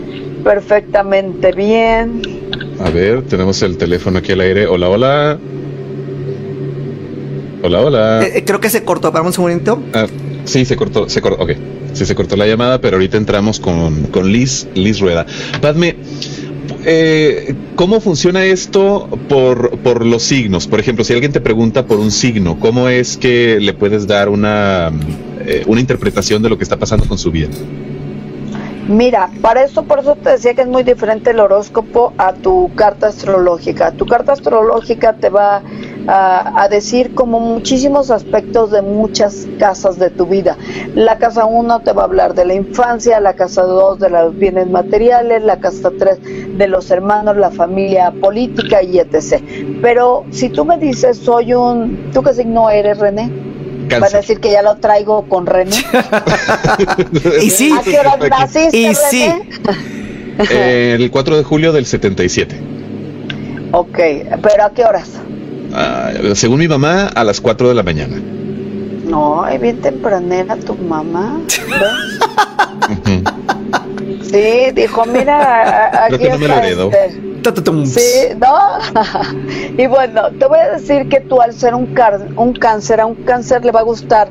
perfectamente 0.44 1.52
bien. 1.54 2.22
A 2.80 2.92
ver, 2.92 3.24
tenemos 3.24 3.62
el 3.64 3.78
teléfono 3.78 4.20
aquí 4.20 4.34
al 4.34 4.42
aire. 4.42 4.68
Hola, 4.68 4.90
hola. 4.90 5.40
Hola, 7.64 7.82
hola. 7.82 8.24
Eh, 8.24 8.34
eh, 8.36 8.44
creo 8.46 8.60
que 8.60 8.70
se 8.70 8.84
cortó. 8.84 9.12
Para 9.12 9.24
un 9.24 9.34
segundito. 9.34 9.82
Ah, 9.94 10.06
sí, 10.46 10.66
se 10.66 10.76
cortó, 10.76 11.10
se 11.10 11.22
cortó, 11.22 11.44
ok. 11.44 11.52
Sí, 11.94 12.06
se 12.06 12.14
cortó 12.14 12.36
la 12.36 12.46
llamada, 12.46 12.80
pero 12.80 12.98
ahorita 12.98 13.18
entramos 13.18 13.60
con, 13.60 14.04
con 14.08 14.32
Liz, 14.32 14.68
Liz 14.76 15.00
Rueda. 15.00 15.26
Padme, 15.62 15.96
eh, 16.86 17.56
¿cómo 17.76 18.00
funciona 18.00 18.46
esto 18.46 19.10
por, 19.28 19.78
por 19.80 20.06
los 20.06 20.24
signos? 20.24 20.68
Por 20.68 20.80
ejemplo, 20.80 21.04
si 21.04 21.14
alguien 21.14 21.32
te 21.32 21.42
pregunta 21.42 21.86
por 21.86 22.00
un 22.00 22.12
signo, 22.12 22.60
¿cómo 22.60 22.90
es 22.90 23.18
que 23.18 23.60
le 23.60 23.74
puedes 23.74 24.08
dar 24.08 24.30
una, 24.30 24.92
eh, 25.46 25.64
una 25.68 25.82
interpretación 25.82 26.44
de 26.44 26.50
lo 26.50 26.58
que 26.58 26.64
está 26.64 26.78
pasando 26.78 27.06
con 27.08 27.18
su 27.18 27.32
vida? 27.32 27.50
Mira, 28.88 29.32
para 29.42 29.64
eso, 29.64 29.84
por 29.84 30.00
eso 30.00 30.16
te 30.16 30.30
decía 30.30 30.54
que 30.54 30.62
es 30.62 30.68
muy 30.68 30.84
diferente 30.84 31.32
el 31.32 31.40
horóscopo 31.40 32.14
a 32.20 32.34
tu 32.34 32.72
carta 32.76 33.08
astrológica. 33.08 33.92
Tu 33.92 34.06
carta 34.06 34.34
astrológica 34.34 35.14
te 35.14 35.30
va 35.30 35.64
a, 36.08 36.64
a 36.64 36.68
decir 36.70 37.14
como 37.16 37.40
muchísimos 37.40 38.12
aspectos 38.12 38.72
de 38.72 38.82
muchas 38.82 39.48
casas 39.60 39.98
de 40.00 40.10
tu 40.10 40.26
vida. 40.26 40.58
La 40.96 41.18
casa 41.18 41.46
1 41.46 41.80
te 41.82 41.92
va 41.94 42.04
a 42.04 42.06
hablar 42.06 42.34
de 42.36 42.46
la 42.46 42.54
infancia, 42.54 43.20
la 43.20 43.34
casa 43.36 43.64
2 43.64 44.00
de 44.00 44.10
los 44.10 44.38
bienes 44.38 44.68
materiales, 44.70 45.44
la 45.44 45.60
casa 45.60 45.92
3 45.98 46.58
de 46.58 46.68
los 46.68 46.90
hermanos, 46.92 47.38
la 47.38 47.52
familia 47.52 48.12
política 48.12 48.82
y 48.84 49.00
etc. 49.00 49.42
Pero 49.82 50.26
si 50.32 50.50
tú 50.50 50.66
me 50.66 50.78
dices, 50.78 51.18
soy 51.18 51.54
un... 51.54 52.12
¿Tú 52.14 52.22
qué 52.24 52.34
signo 52.34 52.70
eres, 52.70 53.00
René? 53.00 53.30
Van 53.98 54.04
a 54.04 54.10
Cáncer. 54.10 54.22
decir 54.22 54.40
que 54.40 54.52
ya 54.52 54.62
lo 54.64 54.78
traigo 54.78 55.28
con 55.30 55.46
René. 55.46 55.76
Y 57.42 57.50
sí. 57.50 57.72
¿A 57.78 57.82
qué 57.84 58.00
hora 58.00 58.18
naciste, 58.30 58.78
Y 58.78 58.94
René? 58.94 58.96
sí. 58.96 59.32
El 60.50 61.12
4 61.12 61.38
de 61.38 61.44
julio 61.44 61.72
del 61.72 61.86
77. 61.86 62.56
Ok, 63.72 63.98
pero 64.42 64.64
¿a 64.66 64.72
qué 64.74 64.84
horas? 64.86 65.12
Ah, 65.78 66.12
según 66.36 66.60
mi 66.60 66.68
mamá, 66.68 67.08
a 67.08 67.24
las 67.24 67.42
4 67.42 67.68
de 67.70 67.76
la 67.76 67.84
mañana. 67.84 68.16
No, 69.06 69.48
es 69.48 69.60
bien 69.62 69.82
tempranera 69.82 70.56
tu 70.56 70.74
mamá. 70.76 71.40
Sí, 74.24 74.72
dijo, 74.74 75.06
mira, 75.06 76.08
Creo 76.08 76.16
aquí 76.16 76.24
que 76.26 76.30
no 76.30 76.38
me 76.40 76.48
lo 76.48 76.54
este. 76.56 77.22
Sí, 78.02 78.36
¿no? 78.40 79.78
y 79.84 79.88
bueno, 79.88 80.30
te 80.40 80.46
voy 80.48 80.60
a 80.60 80.72
decir 80.72 81.08
que 81.10 81.20
tú 81.22 81.42
al 81.42 81.54
ser 81.54 81.76
un, 81.76 81.88
car- 81.94 82.28
un 82.36 82.54
cáncer, 82.54 83.00
a 83.02 83.06
un 83.06 83.16
cáncer 83.16 83.64
le 83.64 83.72
va 83.72 83.82
a 83.82 83.84
gustar 83.84 84.30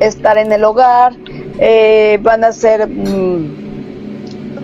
estar 0.00 0.38
en 0.38 0.50
el 0.52 0.64
hogar, 0.64 1.12
eh, 1.58 2.18
van 2.22 2.42
a 2.44 2.52
ser 2.52 2.88
mm, 2.88 3.63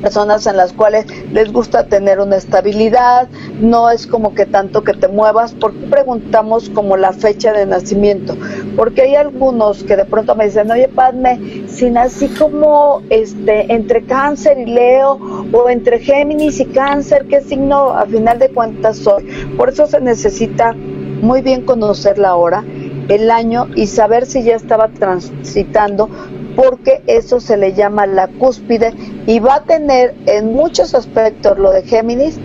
personas 0.01 0.47
en 0.47 0.57
las 0.57 0.73
cuales 0.73 1.07
les 1.33 1.53
gusta 1.53 1.87
tener 1.87 2.21
una 2.21 2.37
estabilidad, 2.37 3.29
no 3.61 3.91
es 3.91 4.07
como 4.07 4.35
que 4.35 4.47
tanto 4.47 4.83
que 4.83 4.95
te 4.95 5.09
muevas, 5.09 5.55
porque 5.59 5.79
preguntamos 5.91 6.71
como 6.71 6.97
la 6.97 7.13
fecha 7.13 7.53
de 7.53 7.67
nacimiento, 7.67 8.37
porque 8.77 9.03
hay 9.03 9.17
algunos 9.17 9.85
que 9.85 9.97
de 9.97 10.05
pronto 10.05 10.35
me 10.35 10.47
dicen, 10.47 10.71
oye 10.71 10.89
Padme, 10.89 11.65
si 11.69 11.91
nací 11.91 12.29
como 12.29 13.03
este 13.11 13.73
entre 13.73 14.05
cáncer 14.05 14.59
y 14.59 14.67
Leo, 14.67 15.19
o 15.53 15.69
entre 15.69 15.99
Géminis 16.01 16.61
y 16.61 16.67
cáncer, 16.67 17.27
¿qué 17.29 17.41
signo 17.41 17.91
a 17.91 18.07
final 18.07 18.39
de 18.39 18.51
cuentas 18.51 18.99
soy? 18.99 19.25
Por 19.57 19.69
eso 19.69 19.87
se 19.87 20.01
necesita 20.01 20.75
muy 20.75 21.43
bien 21.43 21.63
conocer 21.63 22.19
la 22.19 22.35
hora, 22.35 22.65
el 23.09 23.31
año 23.31 23.67
y 23.75 23.87
saber 23.89 24.25
si 24.25 24.43
ya 24.45 24.55
estaba 24.55 24.89
transitando 24.89 26.09
porque 26.61 27.03
eso 27.07 27.41
se 27.41 27.57
le 27.57 27.73
llama 27.73 28.07
la 28.07 28.29
cúspide 28.29 28.93
y 29.27 29.39
va 29.39 29.57
a 29.57 29.65
tener 29.65 30.15
en 30.27 30.53
muchos 30.53 30.95
aspectos 30.95 31.59
lo 31.59 31.71
de 31.71 31.83
Géminis 31.83 32.39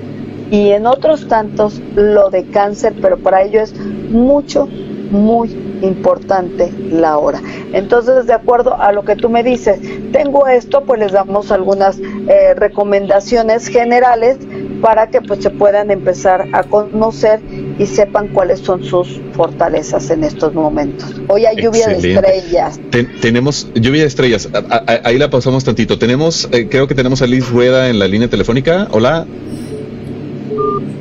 y 0.51 0.69
en 0.69 0.85
otros 0.85 1.27
tantos 1.27 1.81
lo 1.95 2.29
de 2.29 2.45
cáncer, 2.45 2.93
pero 3.01 3.17
para 3.17 3.41
ello 3.41 3.61
es 3.61 3.75
mucho, 3.75 4.67
muy 5.11 5.49
importante 5.81 6.71
la 6.91 7.17
hora. 7.17 7.41
Entonces, 7.73 8.25
de 8.25 8.33
acuerdo 8.33 8.79
a 8.79 8.93
lo 8.93 9.03
que 9.03 9.17
tú 9.17 9.29
me 9.29 9.43
dices, 9.43 9.79
tengo 10.13 10.47
esto, 10.47 10.85
pues 10.85 10.99
les 11.01 11.11
damos 11.11 11.51
algunas 11.51 11.99
eh, 11.99 12.53
recomendaciones 12.55 13.67
generales 13.67 14.37
para 14.85 15.07
que 15.09 15.19
pues 15.19 15.41
se 15.41 15.49
puedan 15.49 15.89
empezar 15.89 16.47
a 16.53 16.61
conocer 16.61 17.39
y 17.79 17.87
sepan 17.87 18.27
cuáles 18.27 18.59
son 18.59 18.83
sus 18.83 19.19
fortalezas 19.33 20.11
en 20.11 20.23
estos 20.23 20.53
momentos. 20.53 21.11
Hoy 21.27 21.43
hay 21.47 21.55
lluvia 21.59 21.87
de 21.87 21.97
estrellas. 22.13 22.79
Ten- 22.91 23.09
tenemos 23.19 23.67
lluvia 23.73 24.01
de 24.01 24.07
estrellas. 24.07 24.47
A- 24.53 24.59
a- 24.87 25.01
ahí 25.05 25.17
la 25.17 25.31
pausamos 25.31 25.63
tantito. 25.63 25.97
Tenemos, 25.97 26.47
eh, 26.51 26.67
creo 26.69 26.85
que 26.87 26.93
tenemos 26.93 27.23
a 27.23 27.25
Liz 27.25 27.49
Rueda 27.49 27.89
en 27.89 27.97
la 27.97 28.07
línea 28.07 28.27
telefónica. 28.29 28.87
Hola. 28.91 29.25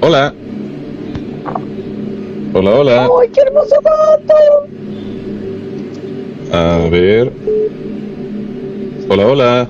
Hola. 0.01 0.33
Hola, 2.55 2.71
hola. 2.71 3.11
¡Ay, 3.21 3.29
qué 3.35 3.41
hermoso 3.43 3.75
gato! 3.85 4.35
A 6.57 6.89
ver. 6.89 7.31
Hola, 9.11 9.27
hola. 9.27 9.69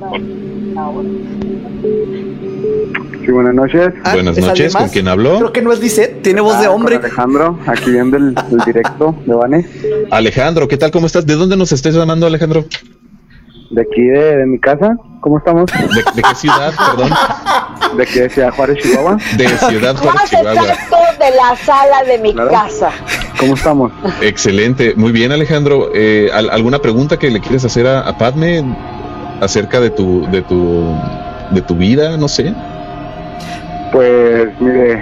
Sí, 3.24 3.30
buenas 3.32 3.54
noches. 3.54 3.88
Ah, 4.04 4.12
Buenas 4.14 4.36
¿es 4.36 4.44
alguien 4.44 4.66
noches, 4.66 4.76
¿con 4.76 4.88
quién 4.90 5.08
habló? 5.08 5.38
Creo 5.38 5.52
que 5.52 5.62
no 5.62 5.72
es 5.72 5.80
Lisette, 5.80 6.22
tiene 6.22 6.40
voz 6.40 6.58
de 6.60 6.66
Ah, 6.66 6.68
con 6.68 6.76
hombre. 6.80 6.96
Alejandro, 6.96 7.58
aquí 7.66 7.90
viendo 7.90 8.16
el, 8.16 8.34
el 8.50 8.58
directo 8.66 9.14
de 9.24 9.34
Vane. 9.34 9.66
Alejandro, 10.10 10.68
¿qué 10.68 10.76
tal? 10.76 10.90
¿Cómo 10.90 11.06
estás? 11.06 11.24
¿De 11.24 11.34
dónde 11.34 11.56
nos 11.56 11.72
estás 11.72 11.94
llamando, 11.94 12.26
Alejandro? 12.26 12.64
De 13.70 13.80
aquí 13.82 14.02
de, 14.02 14.36
de 14.36 14.46
mi 14.46 14.58
casa. 14.58 14.96
¿Cómo 15.20 15.38
estamos? 15.38 15.70
¿De, 15.72 16.02
de 16.16 16.22
qué 16.22 16.34
ciudad, 16.34 16.72
perdón? 16.96 17.10
De 17.96 18.02
aquí 18.02 18.18
de 18.20 18.28
Ciudad 18.28 18.50
Juárez, 18.54 18.78
Chihuahua. 18.82 19.16
De 19.38 19.48
Ciudad 19.48 19.96
Juárez, 19.96 20.14
Más 20.20 20.30
Chihuahua. 20.30 20.52
exacto 20.64 20.96
de 21.18 21.30
la 21.36 21.56
sala 21.56 22.04
de 22.06 22.18
mi 22.18 22.32
Claro. 22.34 22.50
casa. 22.50 22.90
¿Cómo 23.38 23.54
estamos? 23.54 23.90
Excelente, 24.20 24.94
muy 24.96 25.12
bien 25.12 25.32
Alejandro. 25.32 25.90
Eh, 25.94 26.28
¿al- 26.32 26.50
¿Alguna 26.50 26.80
pregunta 26.80 27.18
que 27.18 27.30
le 27.30 27.40
quieres 27.40 27.64
hacer 27.64 27.86
a, 27.86 28.00
a 28.00 28.18
Padme 28.18 28.62
acerca 29.40 29.80
de 29.80 29.90
tu, 29.90 30.26
de 30.30 30.42
tu, 30.42 30.94
de 31.52 31.62
tu 31.62 31.74
vida? 31.74 32.16
No 32.18 32.28
sé. 32.28 32.52
Pues, 33.94 34.48
mire, 34.60 35.00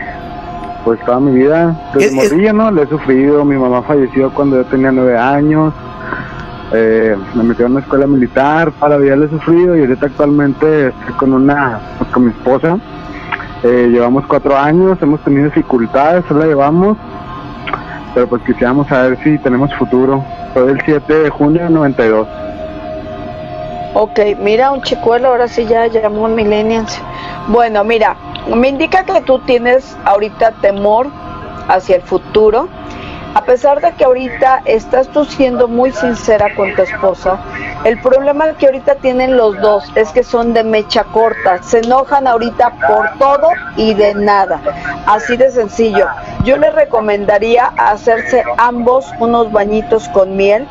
pues 0.84 1.00
toda 1.06 1.18
mi 1.18 1.32
vida, 1.32 1.74
desde 1.94 2.08
Es- 2.26 2.52
¿no? 2.52 2.70
Le 2.70 2.82
he 2.82 2.86
sufrido. 2.86 3.42
Mi 3.42 3.56
mamá 3.56 3.80
falleció 3.80 4.28
cuando 4.34 4.56
yo 4.56 4.64
tenía 4.66 4.92
nueve 4.92 5.16
años. 5.16 5.72
Eh, 6.74 7.16
me 7.34 7.42
metieron 7.42 7.72
en 7.72 7.76
una 7.76 7.80
escuela 7.80 8.06
militar, 8.06 8.70
para 8.72 8.96
la 8.98 9.02
vida 9.02 9.16
le 9.16 9.24
he 9.26 9.28
sufrido 9.30 9.74
y 9.76 9.80
ahorita 9.80 10.06
actualmente 10.06 10.88
estoy 10.88 11.14
con 11.16 11.32
una, 11.32 11.80
pues, 11.96 12.10
con 12.10 12.24
mi 12.26 12.30
esposa. 12.32 12.76
Eh, 13.62 13.88
llevamos 13.90 14.26
cuatro 14.26 14.58
años, 14.58 14.98
hemos 15.00 15.20
tenido 15.20 15.44
dificultades, 15.46 16.24
solo 16.28 16.40
la 16.40 16.46
llevamos, 16.46 16.98
pero 18.14 18.26
pues 18.26 18.42
quisiéramos 18.42 18.88
saber 18.88 19.18
si 19.24 19.38
tenemos 19.38 19.74
futuro. 19.74 20.22
Soy 20.52 20.70
el 20.72 20.82
7 20.84 21.14
de 21.14 21.30
junio 21.30 21.62
del 21.64 21.72
92. 21.72 22.28
Ok, 23.94 24.20
mira, 24.38 24.72
un 24.72 24.80
chicuelo, 24.80 25.28
ahora 25.28 25.48
sí 25.48 25.66
ya 25.66 25.86
llamó 25.86 26.26
millennials. 26.26 26.98
Bueno, 27.48 27.84
mira, 27.84 28.16
me 28.46 28.68
indica 28.68 29.04
que 29.04 29.20
tú 29.20 29.38
tienes 29.40 29.96
ahorita 30.06 30.52
temor 30.62 31.08
hacia 31.68 31.96
el 31.96 32.02
futuro. 32.02 32.70
A 33.34 33.44
pesar 33.44 33.82
de 33.82 33.92
que 33.92 34.04
ahorita 34.04 34.62
estás 34.64 35.08
tú 35.08 35.26
siendo 35.26 35.68
muy 35.68 35.90
sincera 35.90 36.54
con 36.54 36.74
tu 36.74 36.82
esposa, 36.82 37.38
el 37.84 38.00
problema 38.00 38.52
que 38.54 38.66
ahorita 38.66 38.96
tienen 38.96 39.36
los 39.36 39.58
dos 39.60 39.84
es 39.94 40.10
que 40.10 40.22
son 40.22 40.54
de 40.54 40.64
mecha 40.64 41.04
corta, 41.04 41.62
se 41.62 41.78
enojan 41.78 42.26
ahorita 42.26 42.72
por 42.86 43.18
todo 43.18 43.48
y 43.76 43.94
de 43.94 44.14
nada, 44.14 44.60
así 45.06 45.36
de 45.36 45.50
sencillo. 45.50 46.06
yo 46.44 46.58
le 46.58 46.70
recomendaría 46.70 47.72
hacerse 47.78 48.44
ambos 48.58 49.10
unos 49.18 49.50
bañitos 49.50 50.08
con 50.10 50.36
miel 50.36 50.66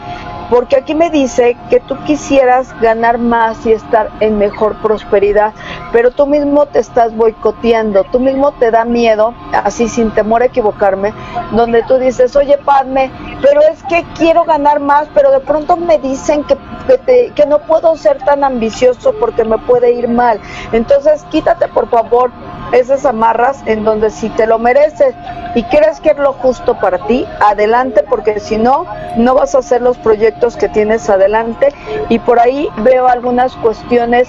porque 0.52 0.76
aquí 0.76 0.94
me 0.94 1.10
dice 1.10 1.56
que 1.70 1.80
tú 1.80 1.96
quisieras 2.04 2.78
ganar 2.82 3.18
más 3.18 3.66
y 3.66 3.72
estar 3.72 4.10
en 4.20 4.38
mejor 4.38 4.76
prosperidad, 4.82 5.54
pero 5.94 6.12
tú 6.12 6.28
mismo 6.28 6.66
te 6.66 6.80
estás 6.80 7.16
boicoteando, 7.16 8.04
tú 8.12 8.20
mismo 8.20 8.52
te 8.52 8.70
da 8.70 8.84
miedo, 8.84 9.34
así 9.54 9.88
sin 9.88 10.12
temor 10.12 10.42
a 10.42 10.48
equivocarme, 10.48 11.14
donde 11.54 11.84
tú 11.84 11.98
dices, 11.98 12.36
oye 12.36 12.58
Padme, 12.58 13.10
pero 13.42 13.62
es 13.62 13.82
que 13.84 14.06
quiero 14.18 14.44
ganar 14.44 14.82
más, 14.82 15.08
pero 15.14 15.32
de 15.32 15.40
pronto 15.40 15.78
me 15.78 15.98
dicen 16.00 16.44
que, 16.44 16.58
que, 17.34 17.46
no 17.46 17.60
puedo 17.60 17.96
ser 17.96 18.18
tan 18.18 18.44
ambicioso 18.44 19.14
porque 19.22 19.46
me 19.46 19.58
puede 19.58 19.94
ir 19.94 20.10
mal. 20.10 20.42
Entonces 20.74 21.24
quítate 21.32 21.70
por 21.70 21.90
favor 21.90 22.30
esas 22.74 23.06
amarras 23.06 23.64
en 23.66 23.86
donde 23.86 24.10
si 24.10 24.30
te 24.30 24.48
lo 24.48 24.60
mereces 24.60 25.16
y 25.56 25.64
crees 25.64 26.00
que 26.00 26.12
es 26.12 26.18
lo 26.18 26.34
justo 26.34 26.78
para 26.80 27.06
ti, 27.08 27.26
adelante, 27.40 28.04
porque 28.08 28.40
si 28.40 28.58
no, 28.58 28.86
no 29.18 29.36
vas 29.36 29.56
a 29.56 29.60
hacer 29.60 29.82
los 29.82 29.98
proyectos 29.98 30.41
que 30.58 30.70
tienes 30.70 31.10
adelante. 31.10 31.74
Y 32.10 32.20
por 32.20 32.40
ahí 32.40 32.68
veo 32.84 33.08
algunas 33.08 33.54
cuestiones 33.58 34.28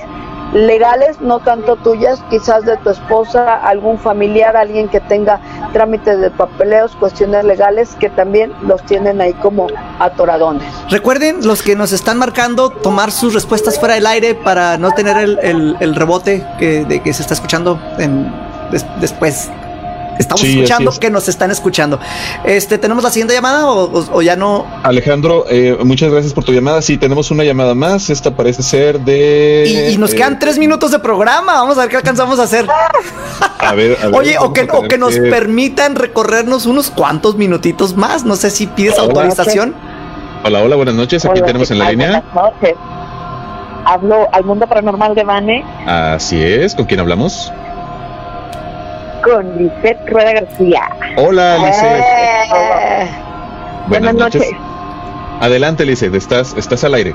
legales, 0.53 1.19
no 1.23 1.39
tanto 1.41 1.77
tuyas, 1.77 2.23
quizás 2.29 2.67
de 2.67 2.77
tu 2.77 2.91
esposa, 2.91 3.55
algún 3.55 3.99
familiar, 3.99 4.55
alguien 4.55 4.87
que 4.89 5.01
tenga 5.01 5.41
trámites 5.73 6.19
de 6.21 6.31
papeleos, 6.31 6.95
cuestiones 6.97 7.43
legales 7.45 7.95
que 7.99 8.11
también 8.11 8.53
los 8.61 8.83
tienen 8.85 9.23
ahí 9.23 9.33
como 9.33 9.69
atoradones. 9.99 10.63
Recuerden, 10.91 11.47
los 11.47 11.63
que 11.63 11.75
nos 11.75 11.93
están 11.93 12.19
marcando, 12.19 12.69
tomar 12.69 13.13
sus 13.13 13.33
respuestas 13.33 13.79
fuera 13.79 13.95
del 13.95 14.07
aire 14.07 14.35
para 14.35 14.77
no 14.77 14.91
tener 14.91 15.17
el, 15.17 15.77
el- 15.81 15.95
rebote 15.95 16.45
que, 16.59 16.85
de 16.85 17.01
que 17.03 17.15
se 17.15 17.23
está 17.23 17.33
escuchando 17.33 17.79
después. 19.01 19.51
Estamos 20.19 20.41
Sí, 20.41 20.53
escuchando 20.55 20.91
es. 20.91 20.99
que 20.99 21.11
nos 21.11 21.29
están 21.29 21.51
escuchando. 21.51 21.99
Este, 22.45 22.79
¿tenemos 22.79 23.03
la 23.03 23.11
siguiente 23.11 23.35
llamada 23.35 23.67
o, 23.67 23.85
o- 23.85 24.05
o 24.13 24.23
ya 24.23 24.37
no? 24.37 24.67
Alejandro, 24.83 25.47
eh, 25.49 25.77
muchas 25.85 26.11
gracias 26.11 26.33
por 26.35 26.45
tu 26.45 26.53
llamada. 26.53 26.83
Sí, 26.83 26.99
tenemos 26.99 27.31
una 27.31 27.45
llamada 27.45 27.75
más. 27.75 28.11
Esta 28.11 28.31
parece 28.31 28.63
ser 28.63 29.01
de. 29.01 29.65
Y, 29.91 29.95
y 29.95 29.99
nos 29.99 30.13
eh, 30.13 30.17
quedan 30.17 30.39
tres 30.39 30.59
minutos 30.59 30.91
de 30.91 30.99
programa. 30.99 31.55
Vamos 31.55 31.77
a 31.79 31.83
ver 31.83 31.91
qué 31.91 31.97
alcanzamos 31.97 32.39
a 32.39 32.43
hacer. 32.45 32.67
A 33.59 33.75
ver, 33.75 33.97
a 34.03 34.07
ver, 34.07 34.15
Oye, 34.19 34.37
o 34.39 34.53
que, 34.53 34.69
o 34.71 34.83
que 34.83 34.99
nos 34.99 35.15
permitan 35.19 35.95
recorrernos 35.97 36.67
unos 36.67 36.91
cuantos 36.91 37.37
minutitos 37.37 37.97
más. 37.97 38.25
No 38.25 38.37
sé 38.37 38.51
si 38.51 38.67
pides 38.67 38.95
Hola. 38.99 39.05
autorización. 39.05 39.75
Hola, 40.45 40.61
hola, 40.63 40.77
buenas 40.77 40.95
noches. 40.95 41.25
Aquí 41.25 41.41
tenemos 41.41 41.71
en 41.71 41.79
la 41.79 41.91
línea. 41.91 42.23
Buenas 42.35 42.53
noches. 42.55 42.75
Hablo 43.85 44.29
al 44.33 44.45
mundo 44.45 44.67
paranormal 44.69 45.15
de 45.15 45.25
Vane 45.25 45.65
Así 45.87 46.41
es. 46.41 46.75
¿Con 46.75 46.85
quién 46.87 47.01
hablamos? 47.01 47.53
Con 49.23 49.57
Lisette 49.57 50.09
Rueda 50.09 50.33
García. 50.33 50.83
Hola, 51.17 51.59
Lizeth. 51.59 52.05
Eh, 52.05 53.11
Buenas 53.89 54.15
noches. 54.15 54.51
Adelante, 55.41 55.85
Lizeth. 55.85 56.15
Estás, 56.15 56.55
estás 56.57 56.85
al 56.85 56.95
aire. 56.95 57.15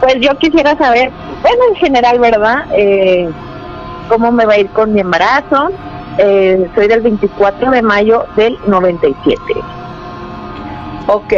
Pues 0.00 0.16
yo 0.20 0.36
quisiera 0.38 0.76
saber, 0.76 1.10
bueno, 1.42 1.62
en 1.70 1.76
general, 1.76 2.18
¿verdad? 2.18 2.66
Eh, 2.76 3.28
¿Cómo 4.08 4.32
me 4.32 4.44
va 4.46 4.54
a 4.54 4.58
ir 4.58 4.68
con 4.70 4.92
mi 4.92 5.00
embarazo? 5.00 5.70
Eh, 6.18 6.68
soy 6.74 6.88
del 6.88 7.00
24 7.00 7.70
de 7.70 7.82
mayo 7.82 8.26
del 8.36 8.58
97. 8.66 9.40
Ok. 11.06 11.34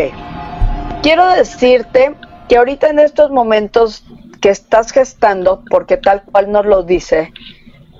Quiero 1.03 1.27
decirte 1.29 2.15
que 2.49 2.57
ahorita 2.57 2.89
en 2.89 2.99
estos 2.99 3.31
momentos 3.31 4.05
que 4.41 4.51
estás 4.51 4.93
gestando, 4.93 5.63
porque 5.71 5.97
tal 5.97 6.23
cual 6.23 6.51
nos 6.51 6.67
lo 6.67 6.83
dice, 6.83 7.33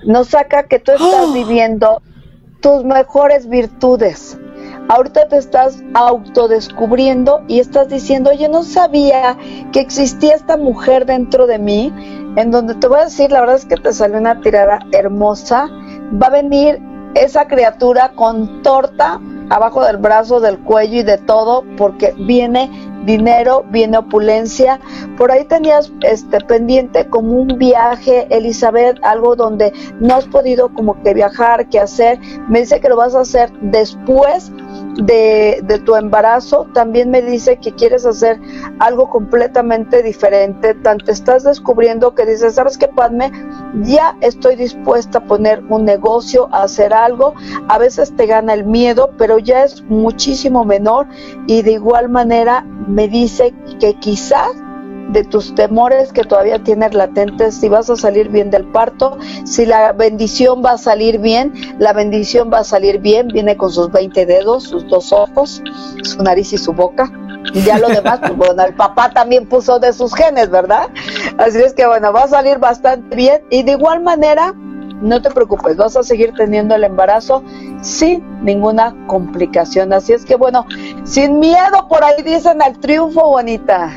nos 0.03 0.29
saca 0.29 0.63
que 0.63 0.79
tú 0.79 0.91
estás 0.91 1.33
viviendo 1.33 2.01
tus 2.61 2.83
mejores 2.83 3.47
virtudes. 3.47 4.37
Ahorita 4.87 5.27
te 5.27 5.37
estás 5.37 5.83
autodescubriendo 5.95 7.43
y 7.47 7.59
estás 7.59 7.89
diciendo, 7.89 8.29
oye, 8.29 8.47
no 8.49 8.63
sabía 8.63 9.37
que 9.71 9.79
existía 9.79 10.35
esta 10.35 10.57
mujer 10.57 11.05
dentro 11.07 11.47
de 11.47 11.57
mí, 11.57 11.91
en 12.35 12.51
donde 12.51 12.75
te 12.75 12.87
voy 12.87 12.99
a 12.99 13.05
decir, 13.05 13.31
la 13.31 13.41
verdad 13.41 13.55
es 13.55 13.65
que 13.65 13.77
te 13.77 13.93
salió 13.93 14.17
una 14.17 14.41
tirada 14.41 14.79
hermosa. 14.91 15.67
Va 16.21 16.27
a 16.27 16.29
venir 16.29 16.79
esa 17.15 17.47
criatura 17.47 18.11
con 18.15 18.61
torta 18.61 19.19
abajo 19.49 19.83
del 19.83 19.97
brazo, 19.97 20.39
del 20.39 20.59
cuello 20.59 20.99
y 20.99 21.03
de 21.03 21.17
todo, 21.17 21.63
porque 21.77 22.13
viene 22.17 22.69
dinero, 23.05 23.65
viene 23.69 23.97
opulencia. 23.97 24.79
Por 25.17 25.31
ahí 25.31 25.45
tenías 25.45 25.91
este 26.01 26.41
pendiente 26.41 27.07
como 27.07 27.33
un 27.33 27.57
viaje, 27.57 28.27
Elizabeth, 28.29 28.97
algo 29.03 29.35
donde 29.35 29.71
no 29.99 30.15
has 30.15 30.25
podido 30.27 30.73
como 30.73 31.01
que 31.01 31.13
viajar, 31.13 31.69
que 31.69 31.79
hacer. 31.79 32.19
Me 32.49 32.61
dice 32.61 32.79
que 32.79 32.89
lo 32.89 32.97
vas 32.97 33.15
a 33.15 33.21
hacer 33.21 33.51
después 33.61 34.51
de, 34.95 35.61
de 35.63 35.79
tu 35.79 35.95
embarazo. 35.95 36.67
También 36.73 37.11
me 37.11 37.21
dice 37.21 37.57
que 37.57 37.73
quieres 37.73 38.05
hacer 38.05 38.39
algo 38.79 39.09
completamente 39.09 40.03
diferente. 40.03 40.73
Tanto 40.73 41.11
estás 41.11 41.43
descubriendo 41.43 42.15
que 42.15 42.25
dices, 42.25 42.55
¿sabes 42.55 42.77
qué, 42.77 42.87
Padme? 42.87 43.31
Ya 43.83 44.17
estoy 44.21 44.55
dispuesta 44.55 45.19
a 45.19 45.25
poner 45.25 45.63
un 45.69 45.85
negocio, 45.85 46.47
a 46.51 46.63
hacer 46.63 46.93
algo. 46.93 47.33
A 47.67 47.77
veces 47.77 48.15
te 48.15 48.25
gana 48.25 48.53
el 48.53 48.65
miedo, 48.65 49.11
pero 49.17 49.39
ya 49.39 49.63
es 49.63 49.83
muchísimo 49.83 50.65
menor. 50.65 51.07
Y 51.47 51.61
de 51.61 51.73
igual 51.73 52.09
manera 52.09 52.65
me 52.87 53.07
dice 53.07 53.53
que 53.79 53.95
quizás 53.95 54.51
de 55.09 55.23
tus 55.23 55.55
temores 55.55 56.11
que 56.11 56.23
todavía 56.23 56.63
tienes 56.63 56.93
latentes, 56.93 57.55
si 57.55 57.69
vas 57.69 57.89
a 57.89 57.95
salir 57.95 58.29
bien 58.29 58.49
del 58.49 58.65
parto, 58.65 59.17
si 59.45 59.65
la 59.65 59.91
bendición 59.93 60.63
va 60.63 60.71
a 60.71 60.77
salir 60.77 61.19
bien, 61.19 61.53
la 61.79 61.93
bendición 61.93 62.49
va 62.51 62.59
a 62.59 62.63
salir 62.63 62.99
bien, 62.99 63.27
viene 63.27 63.57
con 63.57 63.71
sus 63.71 63.91
20 63.91 64.25
dedos, 64.25 64.63
sus 64.63 64.87
dos 64.87 65.11
ojos, 65.13 65.61
su 66.03 66.23
nariz 66.23 66.53
y 66.53 66.57
su 66.57 66.73
boca. 66.73 67.11
Y 67.53 67.61
ya 67.61 67.77
lo 67.77 67.87
demás, 67.87 68.19
pues 68.19 68.35
bueno, 68.35 68.63
el 68.63 68.73
papá 68.73 69.11
también 69.11 69.47
puso 69.47 69.79
de 69.79 69.93
sus 69.93 70.13
genes, 70.15 70.49
¿verdad? 70.49 70.89
Así 71.37 71.59
es 71.59 71.73
que 71.73 71.85
bueno, 71.85 72.11
va 72.11 72.23
a 72.23 72.27
salir 72.27 72.57
bastante 72.57 73.15
bien 73.15 73.43
y 73.49 73.63
de 73.63 73.73
igual 73.73 74.01
manera, 74.01 74.53
no 75.01 75.21
te 75.21 75.29
preocupes, 75.29 75.77
vas 75.77 75.95
a 75.95 76.03
seguir 76.03 76.33
teniendo 76.35 76.73
el 76.73 76.83
embarazo 76.83 77.43
sin 77.81 78.23
ninguna 78.43 78.95
complicación. 79.07 79.93
Así 79.93 80.13
es 80.13 80.25
que 80.25 80.35
bueno, 80.35 80.65
sin 81.03 81.39
miedo, 81.39 81.87
por 81.87 82.03
ahí 82.03 82.23
dicen 82.23 82.61
al 82.61 82.79
triunfo, 82.79 83.29
bonita. 83.29 83.91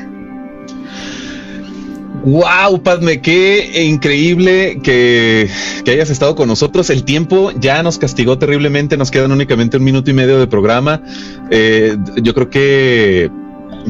Wow, 2.29 2.83
Padme, 2.83 3.21
qué 3.21 3.85
increíble 3.85 4.79
que, 4.83 5.49
hayas 5.87 6.11
estado 6.11 6.35
con 6.35 6.47
nosotros. 6.47 6.91
El 6.91 7.03
tiempo 7.03 7.51
ya 7.59 7.81
nos 7.81 7.97
castigó 7.97 8.37
terriblemente, 8.37 8.97
nos 8.97 9.09
quedan 9.09 9.31
únicamente 9.31 9.77
un 9.77 9.83
minuto 9.83 10.11
y 10.11 10.13
medio 10.13 10.37
de 10.37 10.45
programa. 10.45 11.01
Eh, 11.49 11.97
yo 12.21 12.35
creo 12.35 12.51
que 12.51 13.31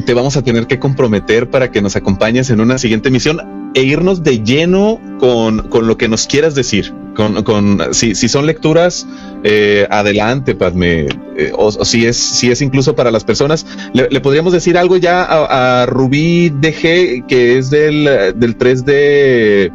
te 0.06 0.14
vamos 0.14 0.38
a 0.38 0.42
tener 0.42 0.66
que 0.66 0.78
comprometer 0.78 1.50
para 1.50 1.70
que 1.70 1.82
nos 1.82 1.96
acompañes 1.96 2.48
en 2.48 2.62
una 2.62 2.78
siguiente 2.78 3.10
emisión 3.10 3.59
e 3.74 3.82
irnos 3.82 4.22
de 4.22 4.42
lleno 4.42 5.00
con, 5.18 5.68
con 5.68 5.86
lo 5.86 5.96
que 5.96 6.08
nos 6.08 6.26
quieras 6.26 6.54
decir. 6.54 6.92
Con, 7.14 7.42
con 7.42 7.92
si, 7.92 8.14
si 8.14 8.28
son 8.28 8.46
lecturas, 8.46 9.06
eh, 9.42 9.86
adelante, 9.90 10.54
Padme. 10.54 11.08
Eh, 11.36 11.52
o, 11.54 11.66
o 11.66 11.84
si 11.84 12.06
es, 12.06 12.16
si 12.16 12.50
es 12.50 12.62
incluso 12.62 12.94
para 12.94 13.10
las 13.10 13.24
personas, 13.24 13.66
le, 13.92 14.08
le 14.10 14.20
podríamos 14.20 14.52
decir 14.52 14.78
algo 14.78 14.96
ya 14.96 15.24
a, 15.24 15.82
a 15.82 15.86
Rubí 15.86 16.50
DG, 16.50 17.26
que 17.26 17.58
es 17.58 17.70
del, 17.70 18.34
del 18.36 18.56
3 18.56 18.84
de 18.84 19.72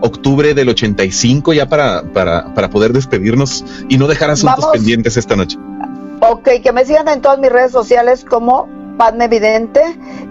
octubre 0.00 0.52
del 0.54 0.68
85, 0.68 1.52
ya 1.54 1.66
para, 1.66 2.02
para, 2.12 2.52
para 2.54 2.68
poder 2.70 2.92
despedirnos 2.92 3.64
y 3.88 3.96
no 3.96 4.06
dejar 4.06 4.30
asuntos 4.30 4.60
Vamos. 4.60 4.76
pendientes 4.76 5.16
esta 5.16 5.36
noche. 5.36 5.58
Ok, 6.20 6.48
que 6.62 6.72
me 6.72 6.84
sigan 6.84 7.08
en 7.08 7.20
todas 7.22 7.38
mis 7.38 7.50
redes 7.50 7.72
sociales 7.72 8.24
como 8.28 8.68
Padme 8.96 9.26
Evidente. 9.26 9.80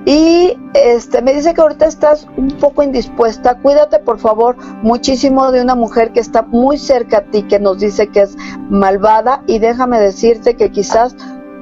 Y 0.05 0.57
este 0.73 1.21
me 1.21 1.33
dice 1.33 1.53
que 1.53 1.61
ahorita 1.61 1.85
estás 1.85 2.27
un 2.37 2.49
poco 2.59 2.83
indispuesta. 2.83 3.55
Cuídate, 3.59 3.99
por 3.99 4.19
favor, 4.19 4.57
muchísimo 4.81 5.51
de 5.51 5.61
una 5.61 5.75
mujer 5.75 6.11
que 6.11 6.19
está 6.19 6.41
muy 6.43 6.77
cerca 6.77 7.19
a 7.19 7.21
ti, 7.23 7.43
que 7.43 7.59
nos 7.59 7.79
dice 7.79 8.07
que 8.07 8.21
es 8.21 8.35
malvada. 8.69 9.43
Y 9.47 9.59
déjame 9.59 9.99
decirte 9.99 10.55
que 10.55 10.71
quizás 10.71 11.15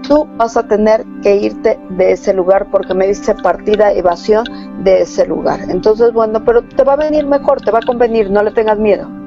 tú 0.07 0.27
vas 0.37 0.57
a 0.57 0.67
tener 0.67 1.05
que 1.21 1.35
irte 1.35 1.79
de 1.91 2.13
ese 2.13 2.33
lugar 2.33 2.67
porque 2.71 2.93
me 2.93 3.07
dice 3.07 3.35
partida, 3.35 3.91
evasión 3.93 4.45
de 4.83 5.01
ese 5.01 5.25
lugar. 5.25 5.59
Entonces, 5.69 6.11
bueno, 6.13 6.43
pero 6.43 6.63
te 6.63 6.83
va 6.83 6.93
a 6.93 6.97
venir 6.97 7.27
mejor, 7.27 7.61
te 7.61 7.71
va 7.71 7.79
a 7.79 7.85
convenir, 7.85 8.29
no 8.31 8.43
le 8.43 8.51
tengas 8.51 8.79
miedo. 8.79 9.20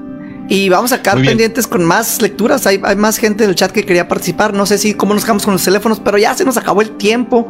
Y 0.49 0.68
vamos 0.68 0.92
a 0.92 1.01
bien. 1.22 1.32
pendientes 1.32 1.66
con 1.66 1.84
más 1.84 2.20
lecturas. 2.20 2.66
Hay, 2.66 2.80
hay 2.84 2.97
más 2.97 3.16
gente 3.18 3.45
en 3.45 3.51
el 3.51 3.57
chat 3.57 3.70
que 3.72 3.84
quería 3.84 4.09
participar. 4.09 4.53
No 4.53 4.66
sé 4.66 4.76
si 4.78 4.95
cómo 4.95 5.14
nos 5.14 5.24
quedamos 5.24 5.45
con 5.45 5.55
los 5.55 5.64
teléfonos, 5.64 6.01
pero 6.01 6.18
ya 6.18 6.34
se 6.34 6.45
nos 6.45 6.57
acabó 6.57 6.82
el 6.82 6.90
tiempo. 6.97 7.49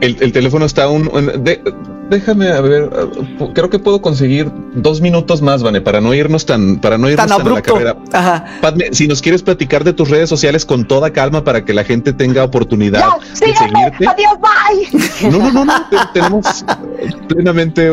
El, 0.00 0.16
el 0.20 0.32
teléfono 0.32 0.64
está 0.66 0.88
un. 0.88 1.08
un- 1.12 1.44
de- 1.44 1.62
déjame 2.10 2.48
a 2.48 2.60
ver. 2.60 2.90
uh, 3.38 3.52
Creo 3.54 3.70
que 3.70 3.78
puedo 3.78 4.02
conseguir 4.02 4.50
dos 4.74 5.00
minutos 5.00 5.40
más, 5.40 5.62
Vane, 5.62 5.80
para 5.80 6.00
no 6.00 6.12
irnos 6.12 6.44
tan, 6.44 6.78
para 6.80 6.98
no 6.98 7.08
irnos 7.08 7.26
Tan 7.26 7.28
tan, 7.28 7.40
a 7.40 7.44
la 7.44 7.50
abrupto. 7.50 7.72
carrera. 7.74 7.96
Ajá. 8.12 8.44
Padme, 8.60 8.86
si 8.92 9.06
nos 9.08 9.22
quieres 9.22 9.42
platicar 9.42 9.82
de 9.84 9.92
tus 9.94 10.10
redes 10.10 10.28
sociales 10.28 10.66
con 10.66 10.86
toda 10.86 11.10
calma 11.12 11.42
para 11.44 11.64
que 11.64 11.72
la 11.72 11.84
gente 11.84 12.12
tenga 12.12 12.44
oportunidad 12.44 13.00
de 13.20 13.26
síganme, 13.36 13.84
seguirte. 13.92 14.06
adiós, 14.08 14.34
bye. 14.42 15.30
No, 15.30 15.38
no, 15.38 15.52
no, 15.52 15.64
no. 15.64 15.88
te- 15.88 15.96
tenemos 16.20 16.64
plenamente 17.28 17.88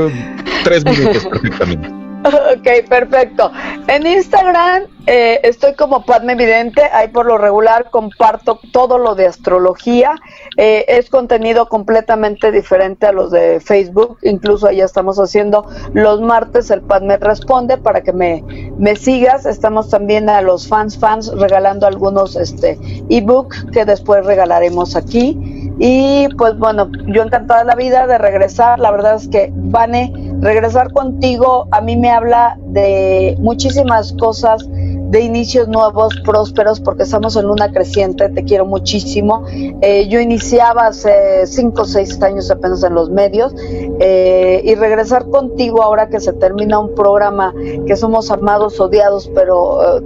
tres 0.63 0.84
minutos 0.84 1.25
perfectamente. 1.32 1.99
Ok, 2.55 2.88
perfecto. 2.89 3.51
En 3.88 4.05
Instagram 4.05 4.84
eh, 5.07 5.39
estoy 5.43 5.74
como 5.76 6.05
Padme 6.05 6.34
Evidente, 6.34 6.82
ahí 6.93 7.07
por 7.07 7.26
lo 7.26 7.38
regular 7.38 7.89
comparto 7.89 8.59
todo 8.72 8.97
lo 8.97 9.15
de 9.15 9.28
astrología. 9.28 10.15
Eh, 10.58 10.86
es 10.88 11.10
contenido 11.10 11.70
completamente 11.70 12.52
diferente 12.52 13.06
a 13.06 13.12
los 13.12 13.32
de 13.32 13.60
Facebook, 13.60 14.18
incluso 14.24 14.68
ahí 14.68 14.82
estamos 14.82 15.18
haciendo 15.18 15.66
los 15.93 16.22
martes 16.22 16.70
el 16.72 16.82
Padme 16.82 17.18
Responde 17.18 17.78
para 17.78 18.02
que 18.02 18.14
me, 18.14 18.43
me 18.78 18.95
sigas. 18.95 19.45
Estamos 19.45 19.89
también 19.89 20.30
a 20.30 20.41
los 20.41 20.68
fans 20.68 20.97
fans 20.97 21.32
regalando 21.36 21.88
algunos 21.88 22.36
este 22.36 22.78
ebook 23.10 23.54
que 23.72 23.86
después 23.86 24.26
regalaremos 24.26 24.95
aquí. 24.95 25.38
Y 25.80 26.28
pues 26.38 26.58
bueno, 26.58 26.91
yo 27.08 27.24
encantada 27.24 27.62
de 27.62 27.66
la 27.66 27.76
vida 27.76 28.08
de 28.08 28.18
regresar. 28.18 28.80
La 28.80 28.91
verdad 28.91 29.16
es 29.16 29.28
que, 29.30 29.52
Vane, 29.56 30.12
regresar 30.41 30.91
contigo 30.91 31.68
a 31.72 31.82
mí 31.82 31.95
me 31.95 32.12
habla 32.12 32.58
de 32.66 33.38
muchísimas 33.39 34.14
cosas 34.14 34.68
de 35.10 35.22
inicios 35.22 35.68
nuevos, 35.68 36.16
prósperos, 36.24 36.80
porque 36.80 37.03
estamos 37.03 37.36
en 37.36 37.45
luna 37.45 37.72
creciente, 37.72 38.30
te 38.30 38.43
quiero 38.43 38.66
muchísimo. 38.66 39.43
Eh, 39.82 40.07
yo 40.07 40.20
iniciaba 40.20 40.88
hace 40.88 41.47
cinco 41.47 41.82
o 41.82 41.86
seis 41.86 42.22
años 42.22 42.51
apenas 42.51 42.84
en 42.84 42.93
los 42.93 43.10
medios 43.10 43.53
eh, 43.99 44.62
y 44.64 44.76
regresar 44.76 45.28
contigo 45.30 45.82
ahora 45.82 46.10
que 46.10 46.20
se 46.20 46.34
termina 46.34 46.80
un 46.80 46.93
programa 46.93 47.53
que 47.88 47.95
somos 47.95 48.30
amados, 48.30 48.80
odiados, 48.80 49.32
pero 49.34 49.97
eh, 49.97 50.01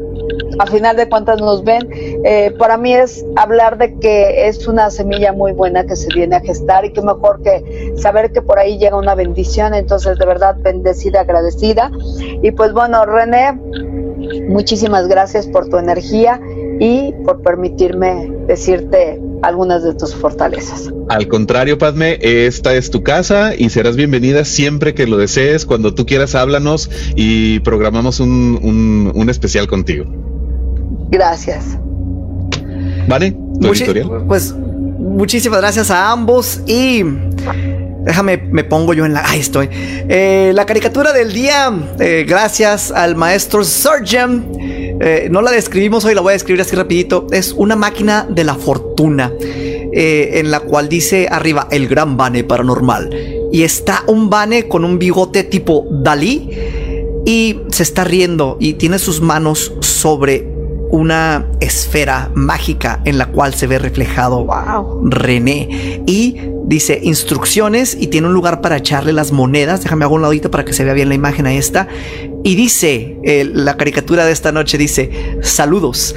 a 0.60 0.66
final 0.68 0.96
de 0.96 1.10
cuentas 1.10 1.42
nos 1.42 1.64
ven, 1.64 1.82
eh, 2.24 2.54
para 2.58 2.78
mí 2.78 2.94
es 2.94 3.26
hablar 3.36 3.78
de 3.78 3.98
que 4.00 4.48
es 4.48 4.68
una 4.68 4.90
semilla 4.90 5.34
muy 5.34 5.52
buena 5.52 5.86
que 5.86 5.96
se 5.96 6.08
viene 6.14 6.36
a 6.36 6.40
gestar 6.40 6.86
y 6.86 6.94
que 6.94 7.02
mejor 7.02 7.42
que 7.42 7.94
saber 7.98 8.32
que 8.32 8.42
por 8.42 8.60
ahí 8.60 8.78
llega 8.78 8.98
una 8.98 9.16
bendición, 9.16 9.74
entonces 9.74 10.18
de 10.18 10.26
verdad 10.26 10.56
bendecida, 10.60 11.22
agradecida. 11.22 11.92
Y 12.42 12.52
pues 12.52 12.74
bueno, 12.74 13.06
René, 13.06 13.60
Muchísimas 14.48 15.08
gracias 15.08 15.48
por 15.48 15.70
tu 15.70 15.78
energía 15.78 16.40
y 16.80 17.14
por 17.26 17.42
permitirme 17.42 18.32
decirte 18.48 19.22
algunas 19.42 19.84
de 19.84 19.94
tus 19.96 20.16
fortalezas. 20.16 20.90
Al 21.10 21.28
contrario, 21.28 21.78
Padme, 21.78 22.18
esta 22.22 22.74
es 22.76 22.90
tu 22.90 23.04
casa 23.04 23.54
y 23.56 23.70
serás 23.70 23.96
bienvenida 23.96 24.46
siempre 24.46 24.94
que 24.94 25.06
lo 25.06 25.18
desees. 25.18 25.66
Cuando 25.66 25.94
tú 25.94 26.06
quieras, 26.06 26.34
háblanos 26.36 26.90
y 27.16 27.60
programamos 27.60 28.20
un, 28.20 28.60
un, 28.64 29.12
un 29.14 29.30
especial 29.30 29.68
contigo. 29.68 30.06
Gracias. 31.10 31.78
¿Vale? 33.08 33.32
¿Tu 33.32 33.68
Muchi- 33.68 33.84
editorial? 33.84 34.26
pues 34.28 34.54
muchísimas 34.54 35.60
gracias 35.60 35.92
a 35.92 36.12
ambos 36.12 36.62
y 36.66 37.04
déjame, 38.04 38.38
me 38.38 38.64
pongo 38.64 38.94
yo 38.94 39.06
en 39.06 39.14
la... 39.14 39.28
Ahí 39.28 39.40
estoy. 39.40 39.70
Eh, 39.72 40.52
la 40.54 40.66
caricatura 40.66 41.14
del 41.14 41.34
día, 41.34 41.72
eh, 42.00 42.26
gracias 42.28 42.92
al 42.92 43.16
maestro 43.16 43.64
Surgeon. 43.64 44.46
Eh, 44.60 45.28
no 45.32 45.42
la 45.42 45.52
describimos 45.52 46.06
hoy, 46.06 46.14
la 46.14 46.22
voy 46.22 46.32
a 46.32 46.34
describir 46.34 46.62
así 46.62 46.76
rapidito. 46.76 47.28
Es 47.32 47.54
una 47.54 47.76
máquina 47.76 48.28
de 48.30 48.44
la 48.44 48.56
fortuna 48.56 49.32
en 49.96 50.50
la 50.50 50.62
cual 50.62 50.90
dice 50.90 51.28
arriba 51.30 51.68
el 51.70 51.88
gran 51.88 52.18
Bane 52.18 52.44
paranormal. 52.44 53.16
Y 53.52 53.62
está 53.62 54.04
un 54.08 54.28
Bane 54.28 54.68
con 54.68 54.86
un 54.86 54.98
bigote 54.98 55.44
tipo 55.44 55.86
Dalí 55.92 56.50
y 57.26 57.60
se 57.70 57.84
está 57.84 58.04
riendo 58.04 58.58
y 58.60 58.74
tiene 58.74 58.98
sus 58.98 59.22
manos 59.22 59.72
sobre 59.82 60.53
una 60.94 61.48
esfera 61.60 62.30
mágica 62.36 63.02
en 63.04 63.18
la 63.18 63.26
cual 63.26 63.56
se 63.56 63.66
ve 63.66 63.80
reflejado 63.80 64.46
René 65.06 66.04
y 66.06 66.38
dice 66.66 67.00
instrucciones 67.02 67.98
y 68.00 68.08
tiene 68.08 68.28
un 68.28 68.34
lugar 68.36 68.62
para 68.62 68.78
echarle 68.78 69.12
las 69.12 69.32
monedas. 69.32 69.82
Déjame 69.82 70.06
hago 70.06 70.14
un 70.14 70.22
ladito 70.22 70.52
para 70.52 70.64
que 70.64 70.72
se 70.72 70.84
vea 70.84 70.94
bien 70.94 71.10
la 71.10 71.16
imagen 71.16 71.48
ahí 71.48 71.58
está. 71.58 71.88
Y 72.44 72.54
dice 72.54 73.18
eh, 73.24 73.44
la 73.44 73.76
caricatura 73.76 74.24
de 74.24 74.34
esta 74.34 74.52
noche 74.52 74.78
dice 74.78 75.40
saludos. 75.42 76.16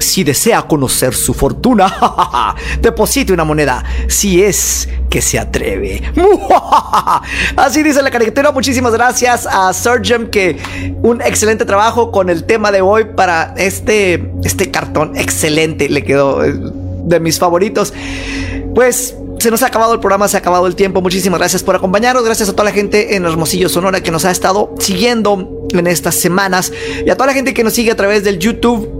Si 0.00 0.24
desea 0.24 0.62
conocer 0.62 1.14
su 1.14 1.34
fortuna, 1.34 2.54
deposite 2.80 3.32
una 3.32 3.44
moneda. 3.44 3.84
Si 4.08 4.42
es 4.42 4.88
que 5.10 5.20
se 5.20 5.38
atreve. 5.38 6.02
Así 7.56 7.82
dice 7.82 8.02
la 8.02 8.10
caricatura. 8.10 8.50
Muchísimas 8.50 8.92
gracias 8.92 9.46
a 9.46 9.72
Surgeon 9.74 10.28
que 10.28 10.56
un 11.02 11.20
excelente 11.20 11.66
trabajo 11.66 12.10
con 12.10 12.30
el 12.30 12.44
tema 12.44 12.72
de 12.72 12.80
hoy 12.80 13.04
para 13.14 13.54
este, 13.58 14.32
este 14.42 14.70
cartón. 14.70 15.16
Excelente. 15.16 15.88
Le 15.88 16.02
quedó 16.02 16.44
eh, 16.44 16.54
de 16.54 17.20
mis 17.20 17.38
favoritos. 17.38 17.92
Pues 18.74 19.14
se 19.38 19.50
nos 19.50 19.62
ha 19.62 19.66
acabado 19.66 19.92
el 19.94 20.00
programa, 20.00 20.28
se 20.28 20.36
ha 20.36 20.40
acabado 20.40 20.66
el 20.66 20.76
tiempo. 20.76 21.02
Muchísimas 21.02 21.40
gracias 21.40 21.62
por 21.62 21.74
acompañarnos. 21.74 22.24
Gracias 22.24 22.48
a 22.48 22.52
toda 22.52 22.64
la 22.64 22.72
gente 22.72 23.16
en 23.16 23.24
Hermosillo, 23.24 23.68
Sonora, 23.68 24.02
que 24.02 24.10
nos 24.10 24.24
ha 24.24 24.30
estado 24.30 24.74
siguiendo 24.78 25.66
en 25.72 25.86
estas 25.86 26.14
semanas. 26.14 26.72
Y 27.04 27.10
a 27.10 27.16
toda 27.16 27.26
la 27.26 27.34
gente 27.34 27.52
que 27.52 27.64
nos 27.64 27.74
sigue 27.74 27.90
a 27.90 27.96
través 27.96 28.24
del 28.24 28.38
YouTube 28.38 28.99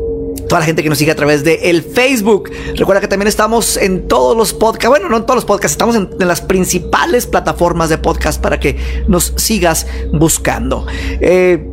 toda 0.51 0.61
la 0.61 0.67
gente 0.67 0.83
que 0.83 0.89
nos 0.89 0.99
sigue 0.99 1.13
a 1.13 1.15
través 1.15 1.45
de 1.45 1.71
el 1.71 1.83
Facebook. 1.83 2.51
Recuerda 2.77 3.01
que 3.01 3.07
también 3.09 3.29
estamos 3.29 3.77
en 3.77 4.09
todos 4.09 4.37
los 4.37 4.53
podcasts, 4.53 4.89
bueno, 4.89 5.09
no 5.09 5.17
en 5.17 5.23
todos 5.23 5.37
los 5.37 5.45
podcasts, 5.45 5.73
estamos 5.75 5.95
en, 5.95 6.11
en 6.19 6.27
las 6.29 6.41
principales 6.41 7.27
plataformas 7.27 7.89
de 7.89 7.99
podcast 7.99 8.43
para 8.43 8.59
que 8.59 8.77
nos 9.07 9.33
sigas 9.37 9.87
buscando. 10.13 10.87
Eh, 11.21 11.65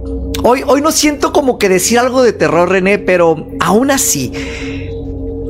hoy, 0.43 0.61
hoy 0.67 0.81
no 0.81 0.91
siento 0.91 1.33
como 1.33 1.57
que 1.57 1.69
decir 1.69 1.97
algo 1.97 2.21
de 2.21 2.33
terror, 2.33 2.69
René, 2.69 2.99
pero 2.99 3.47
aún 3.59 3.89
así. 3.89 4.31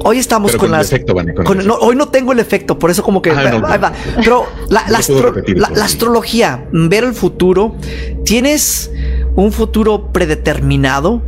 Hoy 0.05 0.19
estamos 0.19 0.51
con, 0.51 0.61
con 0.61 0.71
las. 0.71 0.87
efecto, 0.87 1.13
Vane, 1.13 1.33
con 1.33 1.41
el 1.41 1.45
con- 1.47 1.57
no, 1.57 1.63
efecto. 1.73 1.85
hoy 1.85 1.95
no 1.97 2.07
tengo 2.07 2.31
el 2.31 2.39
efecto, 2.39 2.79
por 2.79 2.89
eso 2.91 3.03
como 3.03 3.21
que. 3.21 3.31
Ah, 3.31 3.51
no, 3.59 3.67
ahí 3.67 3.77
va. 3.77 3.91
Pero 4.15 4.45
astro- 4.69 5.33
la 5.57 5.83
astrología, 5.83 6.65
ver 6.71 7.03
el 7.03 7.13
futuro, 7.13 7.75
¿tienes 8.23 8.89
un 9.35 9.51
futuro 9.51 10.13
predeterminado? 10.13 11.23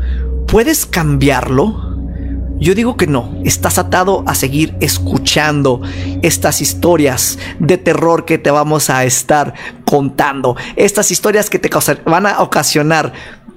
¿Puedes 0.48 0.86
cambiarlo? 0.86 1.89
Yo 2.60 2.76
digo 2.76 2.98
que 2.98 3.08
no, 3.08 3.36
estás 3.46 3.78
atado 3.78 4.24
a 4.28 4.36
seguir 4.36 4.76
escuchando 4.82 5.82
estas 6.22 6.60
historias 6.60 7.40
de 7.60 7.78
terror 7.78 8.26
que 8.26 8.38
te 8.38 8.52
vamos 8.52 8.90
a 8.90 9.06
estar 9.06 9.54
contando, 9.86 10.58
estas 10.76 11.10
historias 11.10 11.50
que 11.50 11.58
te 11.58 11.70
van 12.06 12.26
a 12.26 12.42
ocasionar 12.42 13.14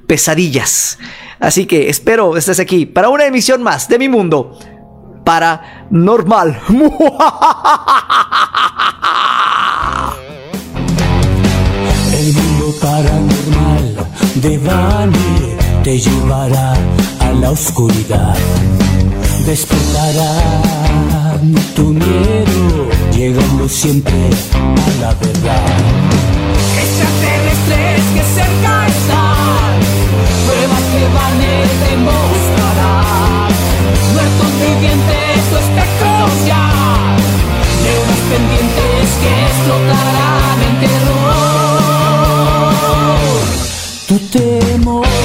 pesadillas. 0.07 0.99
Así 1.41 1.67
que 1.67 1.89
espero 1.89 2.37
estés 2.37 2.61
aquí 2.61 2.87
para 2.87 3.09
una 3.09 3.27
emisión 3.27 3.61
más 3.65 3.89
de 3.89 3.99
mi 3.99 4.09
mundo 4.09 4.57
paranormal. 5.25 6.61
El 12.13 12.35
mundo 12.35 12.67
paranormal 12.81 13.97
de 14.37 14.59
Vane 14.59 15.57
te 15.83 15.99
llevará 15.99 16.75
a 17.19 17.33
la 17.33 17.51
oscuridad 17.51 18.37
despertarán 19.45 21.41
tu 21.75 21.83
miedo, 21.93 22.89
llegando 23.13 23.69
siempre 23.69 24.15
a 24.55 24.91
la 25.01 25.15
verdad. 25.15 25.67
Extraterrestres 26.83 28.03
que 28.15 28.23
cerca 28.39 28.87
están, 28.87 29.81
pruebas 30.47 30.85
que 30.93 31.05
van 31.17 31.39
a 31.41 31.55
demostrarán. 31.91 33.51
Muertos 34.15 34.53
vivientes, 34.61 35.35
tu 35.51 35.57
espectros 35.65 36.33
ya, 36.47 36.65
deudas 37.85 38.23
pendientes 38.31 39.07
que 39.23 39.33
explotarán 39.51 40.59
en 40.69 40.75
terror. 40.81 41.23
Tu 44.09 44.17
temor. 44.39 45.22